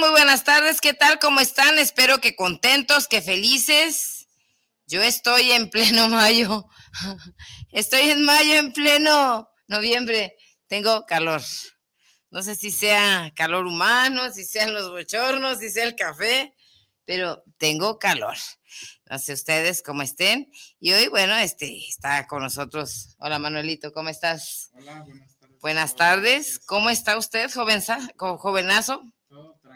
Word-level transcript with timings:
muy 0.00 0.10
buenas 0.10 0.44
tardes. 0.44 0.80
¿Qué 0.80 0.94
tal? 0.94 1.18
¿Cómo 1.18 1.40
están? 1.40 1.78
Espero 1.78 2.22
que 2.22 2.34
contentos, 2.34 3.06
que 3.06 3.20
felices. 3.20 4.28
Yo 4.86 5.02
estoy 5.02 5.52
en 5.52 5.68
pleno 5.68 6.08
mayo. 6.08 6.66
Estoy 7.70 8.08
en 8.08 8.24
mayo, 8.24 8.54
en 8.54 8.72
pleno 8.72 9.50
noviembre. 9.68 10.36
Tengo 10.68 11.04
calor. 11.04 11.42
No 12.30 12.42
sé 12.42 12.54
si 12.54 12.70
sea 12.70 13.30
calor 13.36 13.66
humano, 13.66 14.32
si 14.32 14.44
sean 14.44 14.72
los 14.72 14.88
bochornos, 14.88 15.58
si 15.58 15.68
sea 15.68 15.84
el 15.84 15.96
café, 15.96 16.54
pero 17.04 17.44
tengo 17.58 17.98
calor. 17.98 18.36
No 19.04 19.18
sé 19.18 19.34
ustedes 19.34 19.82
cómo 19.82 20.00
estén. 20.00 20.50
Y 20.78 20.92
hoy, 20.92 21.08
bueno, 21.08 21.36
este 21.36 21.76
está 21.86 22.26
con 22.26 22.42
nosotros. 22.42 23.16
Hola 23.18 23.38
Manuelito, 23.38 23.92
¿cómo 23.92 24.08
estás? 24.08 24.70
Hola, 24.72 25.02
buenas 25.02 25.36
tardes. 25.36 25.60
Buenas 25.60 25.94
tardes. 25.94 26.58
¿Cómo 26.60 26.88
está 26.88 27.18
usted, 27.18 27.52
jovenza, 27.52 27.98
jovenazo? 28.16 29.02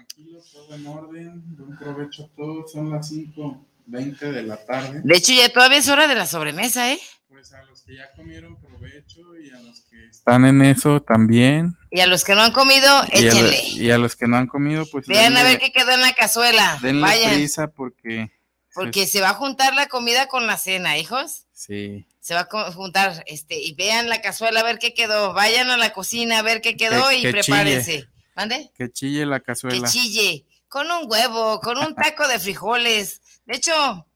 Tranquilo, 0.06 0.40
todo 0.52 0.74
en 0.74 0.86
orden. 0.86 1.42
Buen 1.56 1.78
provecho 1.78 2.24
a 2.24 2.36
todos. 2.36 2.72
Son 2.72 2.90
las 2.90 3.10
5.20 3.12 4.18
de 4.32 4.42
la 4.42 4.56
tarde. 4.64 5.00
De 5.04 5.16
hecho, 5.16 5.32
ya 5.32 5.48
todavía 5.50 5.78
es 5.78 5.88
hora 5.88 6.06
de 6.06 6.14
la 6.14 6.26
sobremesa, 6.26 6.92
¿eh? 6.92 6.98
Pues 7.28 7.52
a 7.52 7.62
los 7.64 7.82
que 7.82 7.96
ya 7.96 8.10
comieron 8.16 8.56
provecho 8.60 9.20
y 9.38 9.50
a 9.50 9.58
los 9.60 9.80
que 9.90 10.06
están 10.06 10.44
en 10.44 10.62
eso 10.62 11.02
también. 11.02 11.76
Y 11.90 12.00
a 12.00 12.06
los 12.06 12.22
que 12.24 12.34
no 12.34 12.42
han 12.42 12.52
comido, 12.52 12.86
Y 13.12 13.16
a, 13.16 13.28
échenle. 13.28 13.62
y 13.70 13.90
a 13.90 13.98
los 13.98 14.14
que 14.16 14.26
no 14.28 14.36
han 14.36 14.46
comido, 14.46 14.84
pues 14.90 15.06
Vean 15.06 15.36
a 15.36 15.40
denle- 15.40 15.44
ver 15.44 15.58
qué 15.58 15.72
quedó 15.72 15.90
en 15.92 16.00
la 16.02 16.12
cazuela. 16.12 16.78
denle 16.82 17.02
Vayan, 17.02 17.34
prisa 17.34 17.68
porque... 17.68 18.30
porque 18.72 19.06
se 19.06 19.20
va 19.20 19.30
a 19.30 19.34
juntar 19.34 19.74
la 19.74 19.86
comida 19.86 20.28
con 20.28 20.46
la 20.46 20.56
cena, 20.58 20.96
hijos. 20.98 21.46
Sí. 21.52 22.06
Se 22.20 22.34
va 22.34 22.48
a 22.50 22.72
juntar, 22.72 23.24
este, 23.26 23.60
y 23.60 23.74
vean 23.74 24.08
la 24.08 24.22
cazuela 24.22 24.60
a 24.60 24.64
ver 24.64 24.78
qué 24.78 24.94
quedó. 24.94 25.32
Vayan 25.34 25.70
a 25.70 25.76
la 25.76 25.92
cocina 25.92 26.38
a 26.38 26.42
ver 26.42 26.60
qué 26.60 26.76
quedó 26.76 27.08
Que- 27.08 27.18
y 27.18 27.22
que 27.22 27.30
prepárense. 27.32 28.08
¿Mande? 28.34 28.70
Que 28.76 28.90
chille 28.90 29.26
la 29.26 29.38
Que 29.40 29.46
cazuela. 29.46 29.88
chille. 29.88 30.46
Con 30.68 30.90
un 30.90 31.10
huevo, 31.10 31.60
con 31.60 31.78
un 31.78 31.94
taco 31.94 32.26
de 32.26 32.38
frijoles. 32.40 33.20
De 33.46 33.56
hecho, 33.56 34.06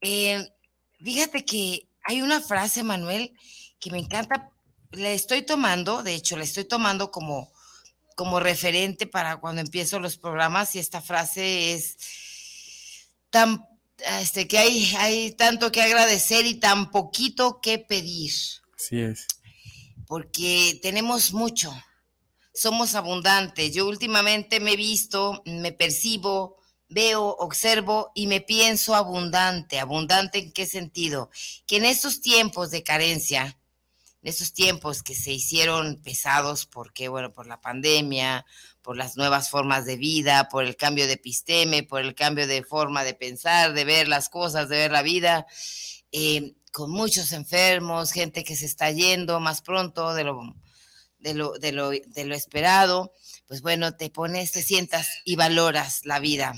eh, 0.00 0.48
fíjate 1.02 1.44
que 1.44 1.86
hay 2.04 2.20
una 2.22 2.40
frase, 2.40 2.82
Manuel, 2.82 3.32
que 3.78 3.90
me 3.90 3.98
encanta. 3.98 4.50
La 4.90 5.10
estoy 5.10 5.42
tomando, 5.42 6.02
de 6.02 6.14
hecho, 6.14 6.36
la 6.36 6.44
estoy 6.44 6.64
tomando 6.64 7.10
como, 7.10 7.52
como 8.16 8.38
referente 8.40 9.06
para 9.06 9.36
cuando 9.38 9.60
empiezo 9.60 9.98
los 10.00 10.16
programas 10.16 10.74
y 10.74 10.78
esta 10.78 11.00
frase 11.00 11.74
es 11.74 11.96
tan, 13.30 13.64
este, 14.20 14.46
que 14.46 14.58
hay, 14.58 14.94
hay 14.98 15.32
tanto 15.32 15.72
que 15.72 15.82
agradecer 15.82 16.46
y 16.46 16.54
tan 16.60 16.90
poquito 16.92 17.60
que 17.60 17.78
pedir, 17.80 18.32
Así 18.76 19.00
es. 19.00 19.26
porque 20.06 20.78
tenemos 20.80 21.32
mucho, 21.32 21.74
somos 22.54 22.94
abundantes. 22.94 23.74
Yo 23.74 23.86
últimamente 23.86 24.60
me 24.60 24.72
he 24.72 24.76
visto, 24.76 25.42
me 25.44 25.72
percibo, 25.72 26.56
veo, 26.88 27.24
observo 27.24 28.12
y 28.14 28.28
me 28.28 28.40
pienso 28.40 28.94
abundante. 28.94 29.80
¿Abundante 29.80 30.38
en 30.38 30.52
qué 30.52 30.64
sentido? 30.64 31.30
Que 31.66 31.76
en 31.78 31.84
estos 31.84 32.20
tiempos 32.20 32.70
de 32.70 32.84
carencia, 32.84 33.58
en 34.22 34.28
estos 34.28 34.52
tiempos 34.52 35.02
que 35.02 35.14
se 35.14 35.32
hicieron 35.32 36.00
pesados 36.02 36.64
porque, 36.66 37.08
bueno, 37.08 37.32
por 37.32 37.46
la 37.46 37.60
pandemia, 37.60 38.46
por 38.82 38.96
las 38.96 39.16
nuevas 39.16 39.50
formas 39.50 39.84
de 39.84 39.96
vida, 39.96 40.48
por 40.48 40.64
el 40.64 40.76
cambio 40.76 41.06
de 41.06 41.14
episteme, 41.14 41.82
por 41.82 42.02
el 42.02 42.14
cambio 42.14 42.46
de 42.46 42.62
forma 42.62 43.02
de 43.02 43.14
pensar, 43.14 43.72
de 43.72 43.84
ver 43.84 44.08
las 44.08 44.28
cosas, 44.28 44.68
de 44.68 44.76
ver 44.76 44.92
la 44.92 45.02
vida, 45.02 45.46
eh, 46.12 46.54
con 46.70 46.90
muchos 46.90 47.32
enfermos, 47.32 48.12
gente 48.12 48.44
que 48.44 48.56
se 48.56 48.66
está 48.66 48.90
yendo 48.90 49.40
más 49.40 49.62
pronto 49.62 50.14
de 50.14 50.24
lo, 50.24 50.54
de 51.24 51.32
lo, 51.32 51.52
de 51.54 51.72
lo, 51.72 51.90
de 51.90 52.24
lo 52.26 52.34
esperado, 52.34 53.12
pues 53.48 53.62
bueno, 53.62 53.96
te 53.96 54.10
pones, 54.10 54.52
te 54.52 54.62
sientas 54.62 55.08
y 55.24 55.36
valoras 55.36 56.02
la 56.04 56.20
vida. 56.20 56.54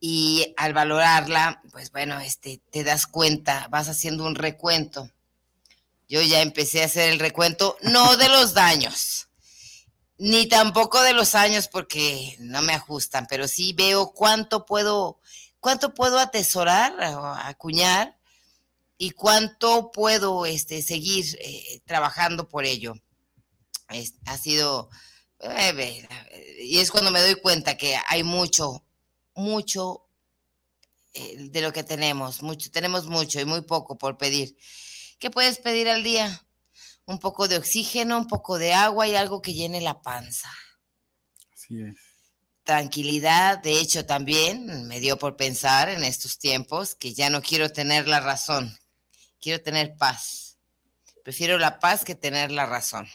Y 0.00 0.54
al 0.56 0.72
valorarla, 0.72 1.60
pues 1.72 1.90
bueno, 1.90 2.20
este, 2.20 2.62
te 2.70 2.84
das 2.84 3.08
cuenta, 3.08 3.66
vas 3.70 3.88
haciendo 3.88 4.24
un 4.24 4.36
recuento. 4.36 5.10
Yo 6.08 6.22
ya 6.22 6.40
empecé 6.40 6.82
a 6.82 6.86
hacer 6.86 7.10
el 7.10 7.18
recuento, 7.18 7.76
no 7.82 8.16
de 8.16 8.28
los 8.28 8.54
daños, 8.54 9.28
ni 10.16 10.46
tampoco 10.46 11.02
de 11.02 11.12
los 11.12 11.34
años 11.34 11.66
porque 11.66 12.36
no 12.38 12.62
me 12.62 12.74
ajustan, 12.74 13.26
pero 13.28 13.48
sí 13.48 13.72
veo 13.72 14.12
cuánto 14.12 14.64
puedo, 14.64 15.20
cuánto 15.58 15.92
puedo 15.92 16.20
atesorar 16.20 16.94
acuñar 17.44 18.16
y 18.96 19.10
cuánto 19.10 19.90
puedo 19.90 20.46
este, 20.46 20.82
seguir 20.82 21.36
eh, 21.40 21.80
trabajando 21.84 22.48
por 22.48 22.64
ello. 22.64 22.94
Es- 23.88 24.14
ha 24.26 24.36
sido, 24.38 24.90
eh, 25.40 25.72
ve, 25.72 26.08
y 26.60 26.78
es 26.78 26.90
cuando 26.90 27.10
me 27.10 27.20
doy 27.20 27.36
cuenta 27.36 27.76
que 27.76 27.96
hay 28.08 28.22
mucho, 28.22 28.84
mucho 29.34 30.04
eh, 31.14 31.48
de 31.50 31.60
lo 31.62 31.72
que 31.72 31.84
tenemos, 31.84 32.42
mucho, 32.42 32.70
tenemos 32.70 33.06
mucho 33.06 33.40
y 33.40 33.44
muy 33.44 33.62
poco 33.62 33.96
por 33.98 34.18
pedir. 34.18 34.56
¿Qué 35.18 35.30
puedes 35.30 35.58
pedir 35.58 35.88
al 35.88 36.02
día? 36.04 36.46
Un 37.06 37.18
poco 37.18 37.48
de 37.48 37.56
oxígeno, 37.56 38.18
un 38.18 38.28
poco 38.28 38.58
de 38.58 38.74
agua 38.74 39.08
y 39.08 39.16
algo 39.16 39.40
que 39.40 39.54
llene 39.54 39.80
la 39.80 40.00
panza. 40.02 40.50
Así 41.54 41.80
es. 41.82 41.96
Tranquilidad, 42.62 43.58
de 43.62 43.80
hecho 43.80 44.04
también 44.04 44.86
me 44.86 45.00
dio 45.00 45.18
por 45.18 45.36
pensar 45.36 45.88
en 45.88 46.04
estos 46.04 46.38
tiempos 46.38 46.94
que 46.94 47.14
ya 47.14 47.30
no 47.30 47.40
quiero 47.40 47.70
tener 47.72 48.06
la 48.06 48.20
razón, 48.20 48.78
quiero 49.40 49.62
tener 49.62 49.96
paz. 49.96 50.58
Prefiero 51.24 51.58
la 51.58 51.78
paz 51.78 52.04
que 52.04 52.14
tener 52.14 52.50
la 52.50 52.66
razón. 52.66 53.08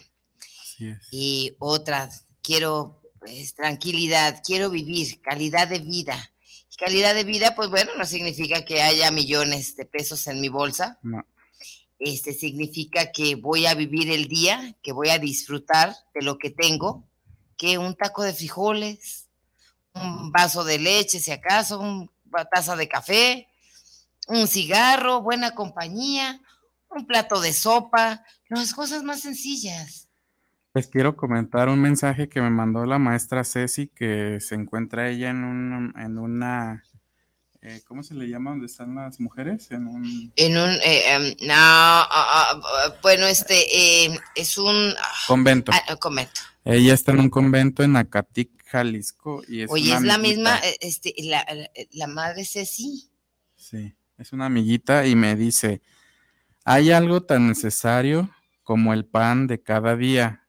Así 0.73 0.87
es. 0.87 1.07
Y 1.11 1.55
otra, 1.59 2.09
quiero 2.41 3.01
pues, 3.19 3.53
tranquilidad, 3.55 4.41
quiero 4.45 4.69
vivir, 4.69 5.21
calidad 5.21 5.67
de 5.67 5.79
vida. 5.79 6.31
Y 6.71 6.75
calidad 6.75 7.13
de 7.15 7.23
vida, 7.23 7.55
pues 7.55 7.69
bueno, 7.69 7.91
no 7.97 8.05
significa 8.05 8.65
que 8.65 8.81
haya 8.81 9.11
millones 9.11 9.75
de 9.75 9.85
pesos 9.85 10.25
en 10.27 10.41
mi 10.41 10.49
bolsa, 10.49 10.97
No. 11.03 11.25
este 11.99 12.33
significa 12.33 13.11
que 13.11 13.35
voy 13.35 13.65
a 13.65 13.75
vivir 13.75 14.09
el 14.11 14.27
día, 14.27 14.75
que 14.81 14.91
voy 14.91 15.09
a 15.09 15.19
disfrutar 15.19 15.95
de 16.13 16.21
lo 16.21 16.37
que 16.37 16.49
tengo, 16.49 17.07
que 17.57 17.77
un 17.77 17.95
taco 17.95 18.23
de 18.23 18.33
frijoles, 18.33 19.27
un 19.93 20.31
vaso 20.31 20.63
de 20.63 20.79
leche, 20.79 21.19
si 21.19 21.31
acaso, 21.31 21.79
una 21.79 22.45
taza 22.45 22.75
de 22.75 22.87
café, 22.89 23.47
un 24.27 24.47
cigarro, 24.47 25.21
buena 25.21 25.53
compañía, 25.53 26.41
un 26.89 27.05
plato 27.05 27.39
de 27.39 27.53
sopa, 27.53 28.23
las 28.49 28.73
cosas 28.73 29.03
más 29.03 29.21
sencillas. 29.21 30.02
Les 30.75 30.87
quiero 30.87 31.15
comentar 31.15 31.69
un 31.69 31.79
mensaje 31.79 32.29
que 32.29 32.41
me 32.41 32.49
mandó 32.49 32.85
la 32.85 32.97
maestra 32.97 33.43
Ceci, 33.43 33.89
que 33.89 34.39
se 34.41 34.55
encuentra 34.55 35.07
ella 35.09 35.29
en, 35.29 35.43
un, 35.43 35.93
en 35.99 36.17
una, 36.17 36.83
eh, 37.61 37.81
¿cómo 37.85 38.01
se 38.01 38.15
le 38.15 38.27
llama? 38.27 38.49
¿Dónde 38.51 38.65
están 38.65 38.95
las 38.95 39.19
mujeres? 39.19 39.69
En 39.69 39.85
un 39.85 40.33
En 40.35 40.57
un, 40.57 40.69
eh, 40.83 41.13
em, 41.13 41.35
no, 41.47 41.53
ah, 41.53 42.07
ah, 42.09 42.93
bueno, 43.03 43.27
este, 43.27 44.05
eh, 44.05 44.19
es 44.33 44.57
un 44.57 44.75
ah, 44.99 45.11
convento. 45.27 45.71
ah, 45.71 45.95
comento. 45.97 46.41
Ella 46.65 46.95
está 46.95 47.11
en 47.11 47.19
un 47.19 47.29
convento 47.29 47.83
en 47.83 47.95
Acatic, 47.95 48.49
Jalisco. 48.65 49.43
Y 49.47 49.61
es 49.61 49.69
Oye, 49.69 49.89
una 49.89 49.97
es 49.97 50.03
la 50.05 50.17
misma, 50.17 50.57
eh, 50.57 50.77
este, 50.81 51.13
la, 51.19 51.45
la- 51.53 51.69
la 51.91 52.07
madre 52.07 52.45
Ceci. 52.45 53.11
Sí, 53.55 53.93
es 54.17 54.33
una 54.33 54.47
amiguita 54.47 55.05
y 55.05 55.15
me 55.15 55.35
dice, 55.35 55.83
hay 56.65 56.89
algo 56.89 57.21
tan 57.21 57.47
necesario 57.47 58.31
como 58.63 58.91
el 58.93 59.05
pan 59.05 59.45
de 59.45 59.61
cada 59.61 59.95
día 59.95 60.39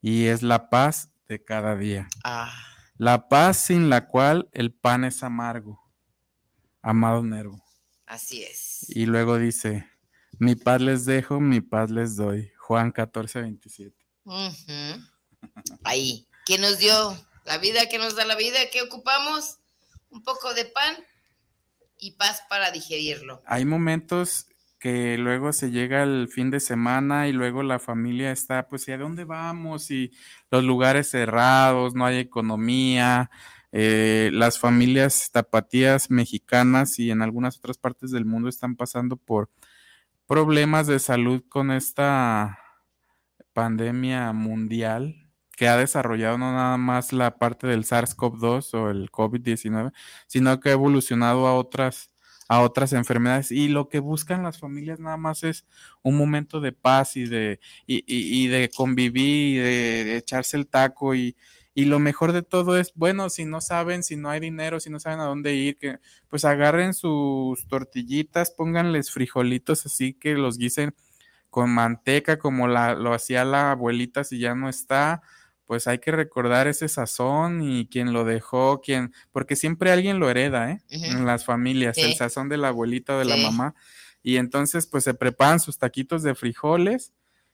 y 0.00 0.26
es 0.26 0.42
la 0.42 0.70
paz 0.70 1.10
de 1.28 1.42
cada 1.44 1.76
día. 1.76 2.08
Ah, 2.24 2.52
La 2.96 3.28
paz 3.28 3.56
sin 3.58 3.88
la 3.88 4.06
cual 4.08 4.48
el 4.52 4.72
pan 4.72 5.04
es 5.04 5.22
amargo. 5.22 5.80
Amado 6.82 7.22
Nervo. 7.22 7.62
así 8.06 8.42
es. 8.42 8.86
Y 8.88 9.06
luego 9.06 9.38
dice, 9.38 9.88
mi 10.38 10.54
paz 10.56 10.80
les 10.80 11.04
dejo, 11.04 11.40
mi 11.40 11.60
paz 11.60 11.90
les 11.90 12.16
doy. 12.16 12.50
Juan 12.58 12.90
14, 12.92 13.40
27. 13.42 13.96
Ujú. 14.24 15.04
Ahí. 15.84 16.26
¿Qué 16.46 16.58
nos 16.58 16.78
dio 16.78 17.16
la 17.44 17.58
vida? 17.58 17.88
¿Qué 17.88 17.98
nos 17.98 18.16
da 18.16 18.24
la 18.24 18.36
vida? 18.36 18.58
¿Qué 18.72 18.82
ocupamos? 18.82 19.58
Un 20.10 20.22
poco 20.22 20.52
de 20.54 20.64
pan 20.64 20.96
y 21.98 22.12
paz 22.12 22.42
para 22.48 22.70
digerirlo. 22.70 23.42
Hay 23.46 23.64
momentos 23.64 24.46
que 24.80 25.18
luego 25.18 25.52
se 25.52 25.70
llega 25.70 26.02
el 26.02 26.28
fin 26.28 26.50
de 26.50 26.58
semana 26.60 27.28
y 27.28 27.32
luego 27.32 27.62
la 27.62 27.78
familia 27.78 28.32
está, 28.32 28.66
pues, 28.68 28.88
¿y 28.88 28.92
a 28.92 28.98
dónde 28.98 29.24
vamos? 29.24 29.90
Y 29.90 30.12
los 30.50 30.64
lugares 30.64 31.10
cerrados, 31.10 31.94
no 31.94 32.06
hay 32.06 32.18
economía, 32.18 33.30
eh, 33.72 34.30
las 34.32 34.58
familias 34.58 35.30
tapatías 35.32 36.10
mexicanas 36.10 36.98
y 36.98 37.10
en 37.10 37.22
algunas 37.22 37.58
otras 37.58 37.78
partes 37.78 38.10
del 38.10 38.24
mundo 38.24 38.48
están 38.48 38.74
pasando 38.76 39.16
por 39.16 39.50
problemas 40.26 40.86
de 40.86 40.98
salud 40.98 41.44
con 41.48 41.70
esta 41.70 42.58
pandemia 43.52 44.32
mundial 44.32 45.30
que 45.56 45.68
ha 45.68 45.76
desarrollado 45.76 46.38
no 46.38 46.52
nada 46.52 46.78
más 46.78 47.12
la 47.12 47.36
parte 47.38 47.66
del 47.66 47.84
SARS-CoV-2 47.84 48.74
o 48.74 48.90
el 48.90 49.10
COVID-19, 49.12 49.92
sino 50.26 50.58
que 50.60 50.70
ha 50.70 50.72
evolucionado 50.72 51.46
a 51.46 51.54
otras 51.54 52.10
a 52.50 52.62
otras 52.62 52.92
enfermedades 52.92 53.52
y 53.52 53.68
lo 53.68 53.88
que 53.88 54.00
buscan 54.00 54.42
las 54.42 54.58
familias 54.58 54.98
nada 54.98 55.16
más 55.16 55.44
es 55.44 55.64
un 56.02 56.16
momento 56.16 56.60
de 56.60 56.72
paz 56.72 57.16
y 57.16 57.26
de 57.26 57.60
y, 57.86 58.02
y, 58.08 58.48
de 58.48 58.68
convivir 58.68 59.56
y 59.56 59.58
de, 59.58 60.16
echarse 60.16 60.56
el 60.56 60.66
taco 60.66 61.14
y, 61.14 61.36
y 61.74 61.84
lo 61.84 62.00
mejor 62.00 62.32
de 62.32 62.42
todo 62.42 62.76
es, 62.76 62.92
bueno, 62.96 63.30
si 63.30 63.44
no 63.44 63.60
saben, 63.60 64.02
si 64.02 64.16
no 64.16 64.30
hay 64.30 64.40
dinero, 64.40 64.80
si 64.80 64.90
no 64.90 64.98
saben 64.98 65.20
a 65.20 65.26
dónde 65.26 65.54
ir, 65.54 65.78
que 65.78 66.00
pues 66.28 66.44
agarren 66.44 66.92
sus 66.92 67.68
tortillitas, 67.68 68.50
pónganles 68.50 69.12
frijolitos 69.12 69.86
así 69.86 70.14
que 70.14 70.34
los 70.34 70.58
guisen 70.58 70.92
con 71.50 71.70
manteca 71.70 72.40
como 72.40 72.66
la, 72.66 72.96
lo 72.96 73.14
hacía 73.14 73.44
la 73.44 73.70
abuelita 73.70 74.24
si 74.24 74.40
ya 74.40 74.56
no 74.56 74.68
está, 74.68 75.22
pues 75.70 75.86
hay 75.86 76.00
que 76.00 76.10
recordar 76.10 76.66
ese 76.66 76.88
sazón 76.88 77.62
y 77.62 77.86
quien 77.86 78.12
lo 78.12 78.24
dejó, 78.24 78.80
quien, 78.80 79.14
porque 79.30 79.54
siempre 79.54 79.92
alguien 79.92 80.18
lo 80.18 80.28
hereda, 80.28 80.72
¿eh? 80.72 80.82
En 80.90 81.24
las 81.24 81.44
familias, 81.44 81.96
el 81.96 82.16
sazón 82.16 82.48
de 82.48 82.56
la 82.56 82.66
abuelita 82.66 83.14
o 83.14 83.18
de 83.20 83.24
la 83.24 83.36
mamá. 83.36 83.76
Y 84.20 84.38
entonces, 84.38 84.88
pues 84.88 85.04
se 85.04 85.14
preparan 85.14 85.60
sus 85.60 85.78
taquitos 85.78 86.24
de 86.24 86.34
frijoles. 86.34 87.12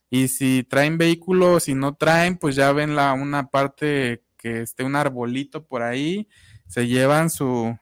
Y 0.09 0.29
si 0.29 0.65
traen 0.65 0.97
vehículo, 0.97 1.61
si 1.61 1.75
no 1.75 1.95
traen, 1.95 2.39
pues 2.39 2.57
ya 2.57 2.73
ven 2.73 2.97
la 2.97 3.13
una 3.13 3.51
parte 3.51 4.23
que 4.39 4.63
esté 4.63 4.83
un 4.83 4.97
arbolito 4.97 5.67
por 5.67 5.83
ahí, 5.83 6.27
se 6.67 6.87
llevan 6.87 7.29
su, 7.29 7.77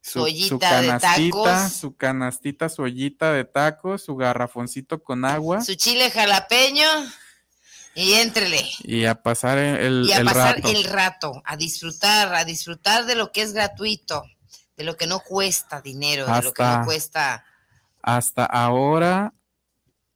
su, 0.00 0.26
su 0.26 0.58
canastita, 0.58 1.68
su 1.68 1.94
canastita, 1.94 2.68
su 2.68 2.82
ollita 2.82 3.32
de 3.32 3.44
tacos, 3.44 4.02
su 4.02 4.16
garrafoncito 4.16 5.00
con 5.00 5.24
agua. 5.24 5.60
Su 5.60 5.76
chile 5.76 6.10
jalapeño. 6.10 6.88
Y 7.94 8.14
entrele. 8.14 8.64
Y 8.84 9.04
a 9.04 9.22
pasar 9.22 9.58
el, 9.58 10.06
y 10.08 10.12
a 10.12 10.22
pasar 10.22 10.60
el 10.64 10.84
rato, 10.84 11.42
a 11.44 11.56
disfrutar, 11.56 12.34
a 12.34 12.44
disfrutar 12.44 13.04
de 13.06 13.16
lo 13.16 13.32
que 13.32 13.42
es 13.42 13.52
gratuito, 13.52 14.24
de 14.76 14.84
lo 14.84 14.96
que 14.96 15.06
no 15.06 15.20
cuesta 15.20 15.80
dinero, 15.80 16.26
de 16.26 16.42
lo 16.42 16.52
que 16.52 16.62
no 16.62 16.84
cuesta. 16.84 17.44
Hasta 18.02 18.44
ahora. 18.44 19.34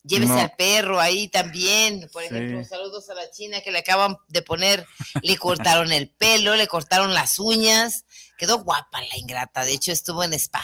Llévese 0.07 0.39
al 0.39 0.53
perro 0.57 1.01
ahí 1.01 1.29
también. 1.29 2.09
Por 2.13 2.23
ejemplo, 2.23 2.63
saludos 2.65 3.09
a 3.09 3.15
la 3.15 3.31
china 3.31 3.63
que 3.63 3.73
le 3.73 3.79
acaban 3.79 4.19
de 4.29 4.43
poner, 4.43 4.87
le 5.23 5.37
cortaron 5.39 5.93
el 5.93 6.11
pelo, 6.11 6.57
le 6.57 6.67
cortaron 6.67 7.15
las 7.15 7.39
uñas. 7.39 8.05
Quedó 8.37 8.59
guapa 8.59 9.01
la 9.01 9.17
ingrata. 9.17 9.65
De 9.65 9.73
hecho, 9.73 9.93
estuvo 9.93 10.23
en 10.23 10.35
spa. 10.35 10.63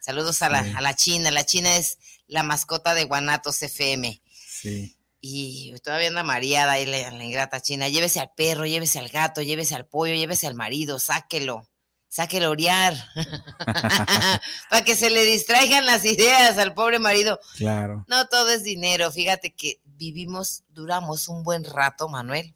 Saludos 0.00 0.42
a 0.42 0.48
la, 0.48 0.58
a 0.76 0.80
la 0.80 0.96
china. 0.96 1.30
La 1.30 1.46
china 1.46 1.76
es 1.76 1.98
la 2.26 2.42
mascota 2.42 2.94
de 2.94 3.04
Guanatos 3.04 3.62
FM. 3.62 4.20
Sí 4.34 4.96
y 5.20 5.74
todavía 5.80 6.08
anda 6.08 6.22
mareada 6.22 6.72
ahí 6.72 6.86
la, 6.86 7.24
ingrata 7.24 7.60
china. 7.60 7.88
Llévese 7.88 8.20
al 8.20 8.32
perro, 8.34 8.66
llévese 8.66 8.98
al 8.98 9.08
gato, 9.08 9.42
llévese 9.42 9.74
al 9.74 9.86
pollo, 9.86 10.14
llévese 10.14 10.46
al 10.46 10.54
marido, 10.54 10.98
sáquelo, 10.98 11.68
sáquelo 12.08 12.46
a 12.46 12.50
orear, 12.50 12.94
para 14.70 14.84
que 14.84 14.96
se 14.96 15.10
le 15.10 15.24
distraigan 15.24 15.84
las 15.86 16.04
ideas 16.04 16.58
al 16.58 16.74
pobre 16.74 16.98
marido. 16.98 17.38
Claro. 17.56 18.04
No 18.08 18.26
todo 18.28 18.50
es 18.50 18.64
dinero, 18.64 19.12
fíjate 19.12 19.54
que 19.54 19.80
vivimos, 19.84 20.64
duramos 20.68 21.28
un 21.28 21.42
buen 21.42 21.64
rato, 21.64 22.08
Manuel. 22.08 22.54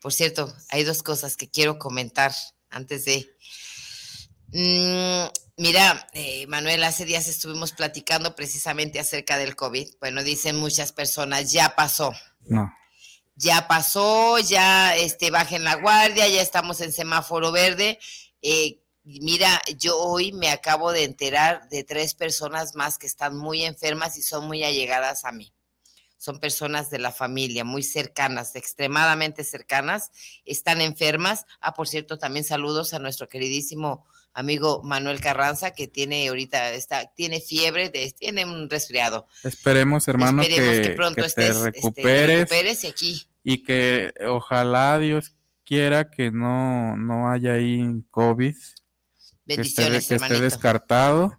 Por 0.00 0.12
cierto, 0.12 0.52
hay 0.70 0.82
dos 0.82 1.02
cosas 1.02 1.36
que 1.36 1.48
quiero 1.48 1.78
comentar 1.78 2.32
antes 2.70 3.04
de... 3.04 3.28
Mm, 4.52 5.28
Mira, 5.58 6.08
eh, 6.14 6.46
Manuel, 6.48 6.82
hace 6.82 7.04
días 7.04 7.28
estuvimos 7.28 7.72
platicando 7.72 8.34
precisamente 8.34 8.98
acerca 8.98 9.36
del 9.36 9.54
COVID. 9.54 9.86
Bueno, 10.00 10.24
dicen 10.24 10.56
muchas 10.56 10.92
personas, 10.92 11.52
ya 11.52 11.76
pasó. 11.76 12.12
No. 12.40 12.72
Ya 13.36 13.68
pasó, 13.68 14.38
ya 14.38 14.96
este, 14.96 15.30
bajen 15.30 15.62
la 15.62 15.76
guardia, 15.76 16.26
ya 16.26 16.40
estamos 16.40 16.80
en 16.80 16.92
semáforo 16.92 17.52
verde. 17.52 17.98
Eh, 18.40 18.80
mira, 19.04 19.60
yo 19.78 19.98
hoy 19.98 20.32
me 20.32 20.48
acabo 20.48 20.90
de 20.90 21.04
enterar 21.04 21.68
de 21.68 21.84
tres 21.84 22.14
personas 22.14 22.74
más 22.74 22.98
que 22.98 23.06
están 23.06 23.36
muy 23.36 23.62
enfermas 23.64 24.16
y 24.16 24.22
son 24.22 24.46
muy 24.46 24.64
allegadas 24.64 25.24
a 25.26 25.32
mí. 25.32 25.52
Son 26.16 26.40
personas 26.40 26.88
de 26.88 26.98
la 26.98 27.12
familia, 27.12 27.64
muy 27.64 27.82
cercanas, 27.82 28.56
extremadamente 28.56 29.44
cercanas, 29.44 30.10
están 30.44 30.80
enfermas. 30.80 31.44
Ah, 31.60 31.74
por 31.74 31.88
cierto, 31.88 32.18
también 32.18 32.44
saludos 32.44 32.94
a 32.94 32.98
nuestro 32.98 33.28
queridísimo 33.28 34.06
amigo 34.34 34.82
Manuel 34.82 35.20
Carranza, 35.20 35.72
que 35.72 35.88
tiene 35.88 36.28
ahorita, 36.28 36.72
está, 36.72 37.06
tiene 37.14 37.40
fiebre, 37.40 37.90
tiene 37.90 38.44
un 38.44 38.68
resfriado. 38.68 39.26
Esperemos, 39.42 40.08
hermano, 40.08 40.42
que, 40.42 40.94
pronto 40.96 41.22
te 41.22 41.48
este, 41.48 41.52
recuperes, 41.52 42.84
y 42.84 42.86
aquí. 42.86 43.28
Y 43.44 43.62
que 43.62 44.12
ojalá 44.26 44.98
Dios 44.98 45.34
quiera 45.64 46.10
que 46.10 46.30
no, 46.30 46.96
no 46.96 47.30
haya 47.30 47.54
ahí 47.54 48.04
COVID. 48.10 48.54
Bendiciones, 49.44 50.06
que 50.08 50.14
esté, 50.14 50.40
descartado. 50.40 51.38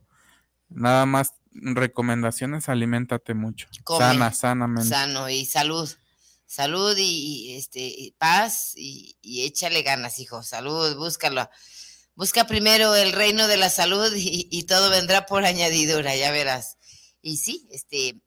Nada 0.70 1.06
más 1.06 1.34
recomendaciones, 1.52 2.68
aliméntate 2.68 3.34
mucho. 3.34 3.68
sana, 3.88 4.34
sanamente. 4.34 4.90
Sano 4.90 5.30
y 5.30 5.46
salud. 5.46 5.90
Salud 6.46 6.96
y, 6.98 7.56
este 7.56 8.14
paz 8.20 8.74
y, 8.76 9.18
y, 9.22 9.46
échale 9.46 9.82
ganas, 9.82 10.20
hijo. 10.20 10.44
Salud, 10.44 10.96
búscalo. 10.98 11.50
Busca 12.16 12.46
primero 12.46 12.96
el 12.96 13.12
reino 13.12 13.48
de 13.48 13.58
la 13.58 13.72
salud 13.72 14.14
y, 14.16 14.64
todo 14.64 14.92
vendrá 14.92 15.26
por 15.26 15.46
añadidura, 15.46 16.16
ya 16.16 16.32
verás. 16.32 16.78
Y 17.22 17.38
sí, 17.38 17.68
este, 17.72 18.22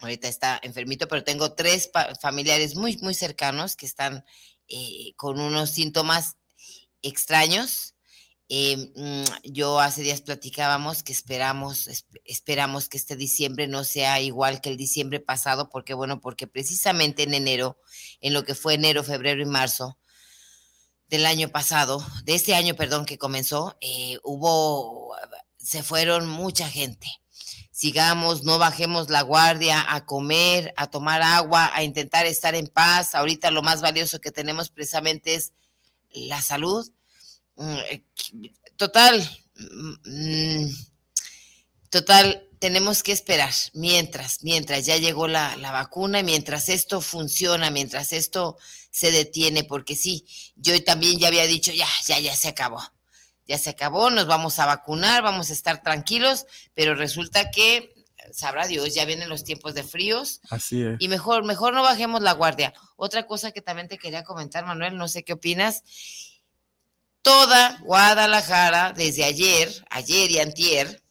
ahorita 0.00 0.26
está 0.26 0.58
enfermito, 0.62 1.06
pero 1.06 1.22
tengo 1.22 1.54
tres 1.54 1.90
familiares 2.20 2.74
muy, 2.74 2.96
muy 2.98 3.14
cercanos 3.14 3.76
que 3.76 3.86
están 3.86 4.24
eh, 4.66 5.12
con 5.16 5.38
unos 5.38 5.70
síntomas 5.70 6.36
extraños. 7.00 7.94
Eh, 8.48 8.76
mm, 8.96 9.24
yo 9.44 9.78
hace 9.78 10.02
días 10.02 10.20
platicábamos 10.20 11.04
que 11.04 11.12
esperamos, 11.12 11.88
esperamos 12.24 12.88
que 12.88 12.98
este 12.98 13.14
diciembre 13.14 13.68
no 13.68 13.84
sea 13.84 14.20
igual 14.20 14.60
que 14.60 14.68
el 14.70 14.76
diciembre 14.76 15.20
pasado, 15.20 15.70
porque 15.70 15.94
bueno, 15.94 16.20
porque 16.20 16.48
precisamente 16.48 17.22
en 17.22 17.34
enero, 17.34 17.78
en 18.20 18.34
lo 18.34 18.44
que 18.44 18.56
fue 18.56 18.74
enero, 18.74 19.04
febrero 19.04 19.40
y 19.40 19.46
marzo, 19.46 19.96
del 21.12 21.26
año 21.26 21.50
pasado, 21.50 22.02
de 22.24 22.34
este 22.34 22.54
año, 22.54 22.74
perdón, 22.74 23.04
que 23.04 23.18
comenzó, 23.18 23.76
eh, 23.82 24.16
hubo, 24.24 25.14
se 25.58 25.82
fueron 25.82 26.26
mucha 26.26 26.70
gente. 26.70 27.06
Sigamos, 27.70 28.44
no 28.44 28.58
bajemos 28.58 29.10
la 29.10 29.20
guardia 29.20 29.84
a 29.94 30.06
comer, 30.06 30.72
a 30.78 30.86
tomar 30.86 31.20
agua, 31.20 31.70
a 31.74 31.84
intentar 31.84 32.24
estar 32.24 32.54
en 32.54 32.66
paz. 32.66 33.14
Ahorita 33.14 33.50
lo 33.50 33.60
más 33.60 33.82
valioso 33.82 34.22
que 34.22 34.30
tenemos 34.30 34.70
precisamente 34.70 35.34
es 35.34 35.52
la 36.12 36.40
salud. 36.40 36.90
Mm, 37.56 37.76
eh, 37.90 38.04
total, 38.76 39.20
mm, 40.06 40.66
total, 41.92 42.48
tenemos 42.58 43.02
que 43.02 43.12
esperar 43.12 43.52
mientras, 43.74 44.42
mientras 44.42 44.86
ya 44.86 44.96
llegó 44.96 45.28
la, 45.28 45.56
la, 45.56 45.72
vacuna, 45.72 46.22
mientras 46.22 46.70
esto 46.70 47.02
funciona, 47.02 47.70
mientras 47.70 48.14
esto 48.14 48.56
se 48.90 49.10
detiene, 49.10 49.62
porque 49.62 49.94
sí, 49.94 50.26
yo 50.56 50.82
también 50.82 51.18
ya 51.18 51.28
había 51.28 51.46
dicho, 51.46 51.70
ya, 51.70 51.86
ya, 52.06 52.18
ya 52.18 52.34
se 52.34 52.48
acabó, 52.48 52.82
ya 53.46 53.58
se 53.58 53.70
acabó, 53.70 54.08
nos 54.08 54.26
vamos 54.26 54.58
a 54.58 54.66
vacunar, 54.66 55.22
vamos 55.22 55.50
a 55.50 55.52
estar 55.52 55.82
tranquilos, 55.82 56.46
pero 56.72 56.94
resulta 56.94 57.50
que, 57.50 57.92
sabrá 58.32 58.66
Dios, 58.66 58.94
ya 58.94 59.04
vienen 59.04 59.28
los 59.28 59.44
tiempos 59.44 59.74
de 59.74 59.82
fríos. 59.82 60.40
Así 60.48 60.82
es. 60.82 60.96
Y 60.98 61.08
mejor, 61.08 61.44
mejor 61.44 61.74
no 61.74 61.82
bajemos 61.82 62.22
la 62.22 62.32
guardia. 62.32 62.72
Otra 62.96 63.26
cosa 63.26 63.52
que 63.52 63.60
también 63.60 63.88
te 63.88 63.98
quería 63.98 64.24
comentar, 64.24 64.64
Manuel, 64.64 64.96
no 64.96 65.08
sé 65.08 65.24
qué 65.24 65.34
opinas. 65.34 65.82
Toda 67.20 67.78
Guadalajara, 67.82 68.94
desde 68.96 69.24
ayer, 69.24 69.84
ayer 69.90 70.30
y 70.30 70.38
antier, 70.38 71.01